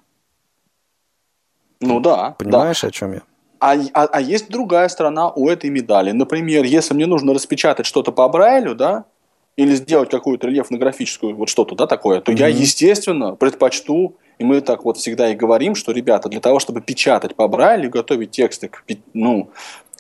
Ну 1.80 2.00
да. 2.00 2.36
Понимаешь, 2.38 2.82
да. 2.82 2.88
о 2.88 2.92
чем 2.92 3.14
я? 3.14 3.22
А, 3.60 3.74
а, 3.94 4.06
а 4.06 4.22
есть 4.22 4.50
другая 4.50 4.88
сторона 4.90 5.30
у 5.32 5.50
этой 5.50 5.70
медали. 5.70 6.12
Например, 6.12 6.64
если 6.64 6.94
мне 6.94 7.06
нужно 7.06 7.34
распечатать 7.34 7.86
что-то 7.86 8.12
по 8.12 8.28
Брайлю, 8.30 8.76
да, 8.76 9.06
или 9.56 9.74
сделать 9.76 10.10
какую-то 10.10 10.48
рельефно-графическую 10.48 11.36
вот 11.36 11.50
что-то, 11.50 11.76
да, 11.76 11.88
такое, 11.88 12.22
то 12.22 12.32
mm-hmm. 12.32 12.40
я, 12.40 12.48
естественно, 12.48 13.36
предпочту, 13.36 14.16
и 14.38 14.44
мы 14.44 14.60
так 14.60 14.84
вот 14.84 14.98
всегда 14.98 15.32
и 15.32 15.36
говорим, 15.36 15.76
что, 15.76 15.94
ребята, 15.94 16.28
для 16.28 16.42
того, 16.42 16.60
чтобы 16.60 16.82
печатать 16.82 17.36
по 17.36 17.48
Брайлю, 17.48 17.90
готовить 17.90 18.32
тексты 18.32 18.68
к, 18.68 18.84
ну, 19.14 19.50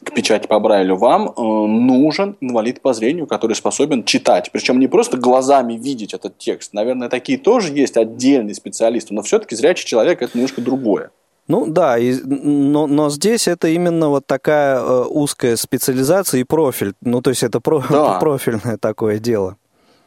к 0.04 0.14
печати 0.14 0.46
по 0.48 0.60
Брайлю, 0.60 0.98
вам 0.98 1.30
э, 1.30 1.42
нужен 1.42 2.36
инвалид 2.42 2.82
по 2.82 2.94
зрению, 2.94 3.28
который 3.28 3.56
способен 3.56 4.04
читать. 4.04 4.52
Причем 4.52 4.80
не 4.80 4.88
просто 4.88 5.16
глазами 5.16 5.76
видеть 5.76 6.14
этот 6.14 6.38
текст. 6.38 6.74
Наверное, 6.74 7.08
такие 7.08 7.38
тоже 7.38 7.74
есть 7.74 7.96
отдельные 7.96 8.56
специалисты, 8.56 9.14
но 9.14 9.22
все-таки 9.22 9.56
зрячий 9.56 9.88
человек– 9.88 10.22
это 10.22 10.38
немножко 10.38 10.62
другое. 10.62 11.12
Ну 11.48 11.68
да, 11.68 11.98
и, 11.98 12.16
но, 12.24 12.88
но 12.88 13.10
здесь 13.10 13.48
это 13.48 13.68
именно 13.68 14.10
вот 14.10 14.26
такая 14.26 14.80
э, 14.80 15.04
узкая 15.04 15.56
специализация 15.58 16.40
и 16.40 16.44
профиль. 16.44 16.94
Ну, 17.02 17.22
то 17.22 17.30
есть 17.30 17.44
это 17.44 17.60
про, 17.60 17.84
да. 17.88 18.14
профильное 18.20 18.78
такое 18.78 19.20
дело. 19.20 19.58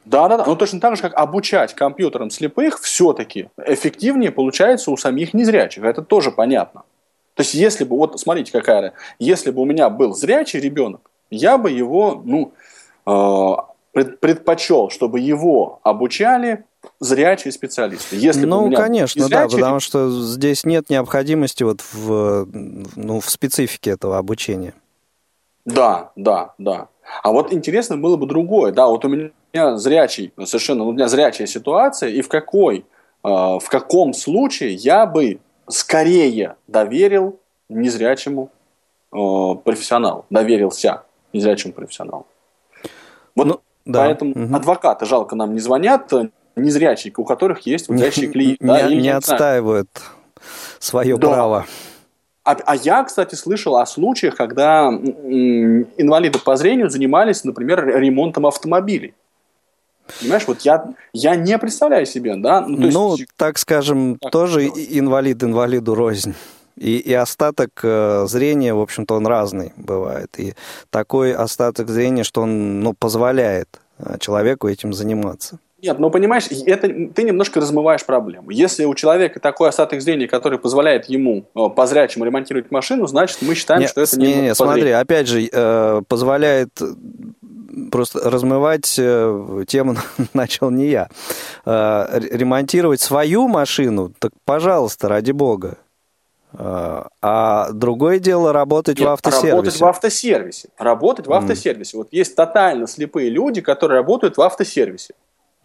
Да, 0.05 0.28
да, 0.28 0.39
да. 0.39 0.45
Ну, 0.47 0.57
точно 0.57 0.80
так 0.80 0.97
же, 0.97 1.03
как 1.03 1.14
обучать 1.14 1.74
компьютерам 1.74 2.30
слепых, 2.30 2.80
все-таки 2.80 3.51
эффективнее 3.64 4.32
получается 4.32 4.91
у 4.91 4.97
самих 4.97 5.32
незрячих. 5.32 5.84
Это 5.84 6.03
тоже 6.03 6.32
понятно. 6.32 6.82
То 7.34 7.43
есть, 7.43 7.55
если 7.55 7.84
бы, 7.84 7.97
вот 7.97 8.18
смотрите, 8.18 8.51
какая, 8.51 8.95
если 9.20 9.53
бы 9.53 9.62
у 9.62 9.64
меня 9.64 9.91
был 9.91 10.14
зрячий 10.14 10.59
ребенок, 10.59 11.09
я 11.30 11.57
бы 11.57 11.70
его, 11.70 12.20
ну, 12.24 12.53
э, 13.07 14.03
предпочел, 14.20 14.91
чтобы 14.91 15.20
его 15.20 15.78
обучали 15.84 16.64
зрячие 17.00 17.52
специалисты. 17.52 18.16
Если 18.16 18.44
ну, 18.44 18.68
бы 18.68 18.76
конечно, 18.76 19.24
зрячий... 19.24 19.56
да, 19.56 19.56
потому 19.56 19.80
что 19.80 20.10
здесь 20.10 20.64
нет 20.64 20.90
необходимости 20.90 21.62
вот 21.62 21.80
в, 21.92 22.46
ну, 22.96 23.20
в 23.20 23.28
специфике 23.30 23.90
этого 23.90 24.18
обучения. 24.18 24.74
Да, 25.64 26.12
да, 26.16 26.54
да. 26.58 26.88
А 27.22 27.32
вот 27.32 27.52
интересно 27.52 27.96
было 27.96 28.16
бы 28.16 28.26
другое. 28.26 28.72
Да, 28.72 28.86
вот 28.86 29.04
у 29.04 29.08
меня 29.08 29.76
зрячий, 29.76 30.32
совершенно, 30.44 30.84
у 30.84 30.92
меня 30.92 31.08
зрячая 31.08 31.46
ситуация, 31.46 32.10
и 32.10 32.22
в 32.22 32.28
какой, 32.28 32.78
э, 32.78 32.84
в 33.22 33.64
каком 33.68 34.14
случае 34.14 34.74
я 34.74 35.06
бы 35.06 35.40
скорее 35.68 36.56
доверил 36.66 37.38
незрячему 37.68 38.50
э, 39.12 39.16
профессионалу, 39.64 40.26
доверился 40.30 41.02
незрячему 41.32 41.74
профессионалу. 41.74 42.26
Вот 43.34 43.46
ну, 43.46 43.60
да. 43.84 44.04
поэтому 44.04 44.32
угу. 44.32 44.54
адвокаты 44.54 45.06
жалко 45.06 45.36
нам 45.36 45.54
не 45.54 45.60
звонят, 45.60 46.12
незрячие, 46.62 47.12
у 47.16 47.24
которых 47.24 47.61
есть 47.61 47.86
зрячие 47.88 48.28
клиенты. 48.32 48.64
Не, 48.64 48.68
да, 48.68 48.88
не, 48.88 48.96
не 48.96 49.09
отстаивают 49.11 49.88
свое 50.78 51.16
да. 51.16 51.28
право. 51.28 51.66
А, 52.44 52.56
а 52.64 52.76
я, 52.76 53.04
кстати, 53.04 53.34
слышал 53.34 53.76
о 53.76 53.84
случаях, 53.84 54.36
когда 54.36 54.88
инвалиды 54.88 56.38
по 56.38 56.56
зрению 56.56 56.88
занимались, 56.88 57.44
например, 57.44 57.86
ремонтом 57.98 58.46
автомобилей. 58.46 59.14
Понимаешь, 60.20 60.44
вот 60.46 60.61
я, 60.62 60.94
я 61.12 61.36
не 61.36 61.59
представляю 61.59 62.06
себе, 62.06 62.36
да? 62.36 62.62
Ну, 62.62 62.86
есть... 62.86 62.94
ну 62.94 63.16
так 63.36 63.59
скажем, 63.59 64.16
так, 64.18 64.32
тоже 64.32 64.66
инвалид 64.66 65.42
инвалиду 65.42 65.94
рознь. 65.94 66.34
И, 66.76 66.98
и 66.98 67.12
остаток 67.12 67.80
э, 67.82 68.24
зрения, 68.28 68.72
в 68.72 68.80
общем-то, 68.80 69.16
он 69.16 69.26
разный 69.26 69.72
бывает. 69.76 70.30
И 70.38 70.54
такой 70.90 71.34
остаток 71.34 71.90
зрения, 71.90 72.22
что 72.24 72.42
он 72.42 72.80
ну, 72.80 72.94
позволяет 72.94 73.80
э, 73.98 74.16
человеку 74.20 74.68
этим 74.68 74.92
заниматься. 74.92 75.59
Нет, 75.80 75.98
ну 76.00 76.10
понимаешь, 76.10 76.46
это 76.66 76.88
ты 76.88 77.22
немножко 77.22 77.60
размываешь 77.60 78.04
проблему. 78.04 78.50
Если 78.50 78.84
у 78.84 78.94
человека 78.94 79.38
такой 79.38 79.68
остаток 79.68 80.00
зрения, 80.00 80.26
который 80.26 80.58
позволяет 80.58 81.06
ему 81.06 81.44
э, 81.54 81.68
по 81.74 81.86
зрячему 81.86 82.24
ремонтировать 82.24 82.70
машину, 82.72 83.06
значит 83.06 83.38
мы 83.42 83.54
считаем, 83.54 83.82
нет, 83.82 83.90
что 83.90 84.00
это 84.00 84.18
не. 84.18 84.34
Не, 84.34 84.40
не, 84.42 84.54
смотри, 84.56 84.90
опять 84.90 85.28
же, 85.28 85.48
э, 85.50 86.02
позволяет 86.08 86.70
просто 87.92 88.28
размывать 88.28 88.96
э, 88.98 89.64
тему 89.68 89.96
начал 90.34 90.70
не 90.70 90.88
я. 90.88 91.08
Э, 91.64 92.18
ремонтировать 92.30 93.00
свою 93.00 93.46
машину, 93.46 94.12
так 94.18 94.32
пожалуйста, 94.44 95.08
ради 95.08 95.30
бога. 95.30 95.78
Э, 96.54 97.04
а 97.22 97.70
другое 97.72 98.18
дело 98.18 98.52
работать 98.52 98.98
Нет, 98.98 99.08
в 99.08 99.12
автосервисе. 99.12 99.50
Работать 99.52 99.80
в 99.80 99.84
автосервисе. 99.84 100.68
Работать 100.78 101.26
в 101.28 101.32
автосервисе. 101.32 101.96
Mm. 101.96 101.98
Вот 101.98 102.08
есть 102.10 102.34
тотально 102.34 102.86
слепые 102.88 103.30
люди, 103.30 103.60
которые 103.60 103.98
работают 103.98 104.36
в 104.36 104.42
автосервисе. 104.42 105.14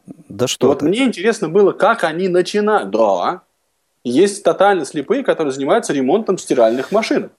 Да 0.06 0.48
что 0.48 0.68
Вот 0.68 0.82
мне 0.82 1.04
интересно 1.04 1.50
было, 1.50 1.72
как 1.72 2.04
они 2.04 2.28
начинают. 2.28 2.92
Да, 2.92 3.42
есть 4.04 4.44
тотально 4.44 4.86
слепые, 4.86 5.24
которые 5.24 5.54
занимаются 5.54 5.94
ремонтом 5.94 6.38
стиральных 6.38 6.92
машин. 6.92 7.30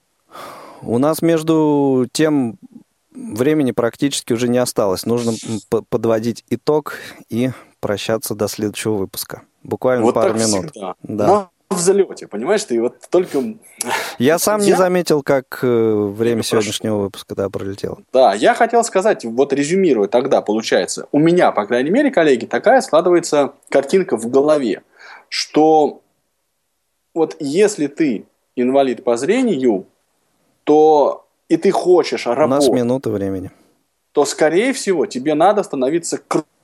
У 0.81 0.97
нас 0.97 1.21
между 1.21 2.07
тем 2.11 2.57
времени 3.13 3.71
практически 3.71 4.33
уже 4.33 4.47
не 4.47 4.57
осталось. 4.57 5.05
Нужно 5.05 5.33
подводить 5.89 6.43
итог 6.49 6.97
и 7.29 7.51
прощаться 7.79 8.35
до 8.35 8.47
следующего 8.47 8.95
выпуска. 8.95 9.43
Буквально 9.63 10.03
вот 10.03 10.15
пару 10.15 10.33
минут. 10.33 10.71
Всегда. 10.71 10.95
Да. 11.03 11.27
Но 11.27 11.49
в 11.75 11.79
залете, 11.79 12.27
понимаешь, 12.27 12.63
ты 12.63 12.81
вот 12.81 12.95
только... 13.09 13.43
Я 14.17 14.39
сам 14.39 14.61
я... 14.61 14.67
не 14.67 14.73
заметил, 14.73 15.21
как 15.21 15.59
э, 15.61 15.67
время 15.67 16.41
сегодняшнего 16.43 16.97
выпуска 16.97 17.35
да, 17.35 17.49
пролетело. 17.49 17.99
Да, 18.11 18.33
я 18.33 18.53
хотел 18.55 18.83
сказать, 18.83 19.23
вот 19.25 19.53
резюмируя 19.53 20.07
тогда, 20.07 20.41
получается, 20.41 21.07
у 21.11 21.19
меня, 21.19 21.51
по 21.51 21.65
крайней 21.65 21.91
мере, 21.91 22.11
коллеги, 22.11 22.45
такая 22.45 22.81
складывается 22.81 23.53
картинка 23.69 24.17
в 24.17 24.29
голове, 24.29 24.81
что 25.29 26.01
вот 27.13 27.35
если 27.39 27.87
ты 27.87 28.25
инвалид 28.55 29.03
по 29.03 29.17
зрению, 29.17 29.85
то 30.63 31.25
и 31.47 31.57
ты 31.57 31.71
хочешь 31.71 32.25
работать... 32.25 32.67
У 32.67 32.71
нас 32.71 32.81
минуты 32.81 33.09
времени. 33.09 33.51
То, 34.11 34.25
скорее 34.25 34.73
всего, 34.73 35.05
тебе 35.05 35.33
надо 35.35 35.61
становиться 35.63 36.17
крутым 36.17 36.54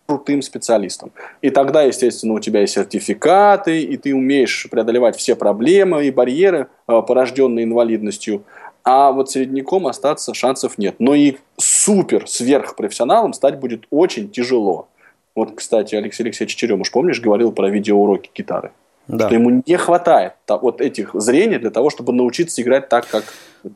специалистом. 0.42 1.12
И 1.42 1.50
тогда, 1.50 1.84
естественно, 1.84 2.34
у 2.34 2.40
тебя 2.40 2.62
есть 2.62 2.74
сертификаты, 2.74 3.82
и 3.82 3.98
ты 3.98 4.16
умеешь 4.16 4.68
преодолевать 4.70 5.16
все 5.16 5.36
проблемы 5.36 6.06
и 6.06 6.12
барьеры, 6.12 6.68
э, 6.88 7.02
порожденные 7.08 7.66
инвалидностью. 7.66 8.44
А 8.84 9.12
вот 9.12 9.30
средняком 9.30 9.88
остаться 9.88 10.34
шансов 10.34 10.78
нет. 10.78 10.96
Но 11.00 11.14
и 11.14 11.36
супер 11.58 12.28
сверхпрофессионалом 12.28 13.34
стать 13.34 13.60
будет 13.60 13.86
очень 13.90 14.30
тяжело. 14.30 14.88
Вот, 15.36 15.56
кстати, 15.56 15.96
Алексей 15.96 16.24
Алексеевич 16.24 16.56
Черемуш, 16.56 16.92
помнишь, 16.92 17.22
говорил 17.22 17.52
про 17.52 17.70
видеоуроки 17.70 18.30
гитары? 18.34 18.72
Да. 19.08 19.28
Что 19.28 19.36
ему 19.36 19.64
не 19.66 19.78
хватает 19.78 20.34
вот 20.48 20.82
этих 20.82 21.12
зрений 21.14 21.58
для 21.58 21.70
того, 21.70 21.90
чтобы 21.90 22.14
научиться 22.14 22.62
играть 22.62 22.90
так, 22.90 23.08
как... 23.08 23.24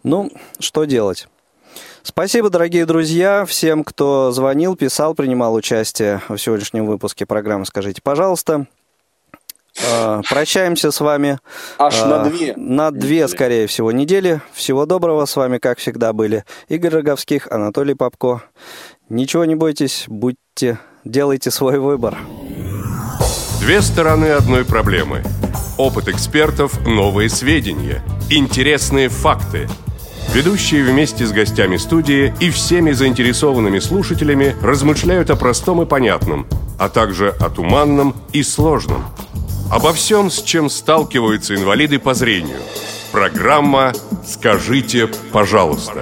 Ну, 0.03 0.29
что 0.59 0.85
делать? 0.85 1.27
Спасибо, 2.07 2.51
дорогие 2.51 2.85
друзья, 2.85 3.45
всем, 3.45 3.83
кто 3.83 4.31
звонил, 4.31 4.75
писал, 4.75 5.15
принимал 5.15 5.55
участие 5.55 6.21
в 6.29 6.37
сегодняшнем 6.37 6.85
выпуске 6.85 7.25
программы 7.25 7.65
«Скажите, 7.65 7.99
пожалуйста». 8.03 8.67
А, 9.91 10.21
прощаемся 10.29 10.91
с 10.91 10.99
вами. 10.99 11.39
Аж 11.79 11.95
на 12.01 12.21
а, 12.21 12.25
две. 12.25 12.53
На 12.55 12.91
две, 12.91 13.27
скорее 13.27 13.65
всего, 13.65 13.91
недели. 13.91 14.39
Всего 14.53 14.85
доброго. 14.85 15.25
С 15.25 15.35
вами, 15.35 15.57
как 15.57 15.79
всегда, 15.79 16.13
были 16.13 16.45
Игорь 16.69 16.93
Роговских, 16.93 17.47
Анатолий 17.51 17.95
Попко. 17.95 18.43
Ничего 19.09 19.45
не 19.45 19.55
бойтесь, 19.55 20.05
будьте, 20.07 20.77
делайте 21.05 21.49
свой 21.49 21.79
выбор. 21.79 22.19
Две 23.61 23.81
стороны 23.81 24.27
одной 24.27 24.63
проблемы. 24.63 25.23
Опыт 25.79 26.07
экспертов, 26.07 26.85
новые 26.85 27.29
сведения, 27.29 28.03
интересные 28.29 29.09
факты– 29.09 29.67
Ведущие 30.33 30.83
вместе 30.83 31.25
с 31.25 31.31
гостями 31.31 31.77
студии 31.77 32.33
и 32.39 32.49
всеми 32.49 32.91
заинтересованными 32.91 33.79
слушателями 33.79 34.55
размышляют 34.61 35.29
о 35.29 35.35
простом 35.35 35.81
и 35.81 35.85
понятном, 35.85 36.45
а 36.77 36.89
также 36.89 37.29
о 37.39 37.49
туманном 37.49 38.15
и 38.33 38.43
сложном. 38.43 39.03
Обо 39.71 39.93
всем, 39.93 40.29
с 40.29 40.41
чем 40.43 40.69
сталкиваются 40.69 41.55
инвалиды 41.55 41.99
по 41.99 42.13
зрению. 42.13 42.59
Программа 43.11 43.93
«Скажите, 44.25 45.07
пожалуйста». 45.31 46.01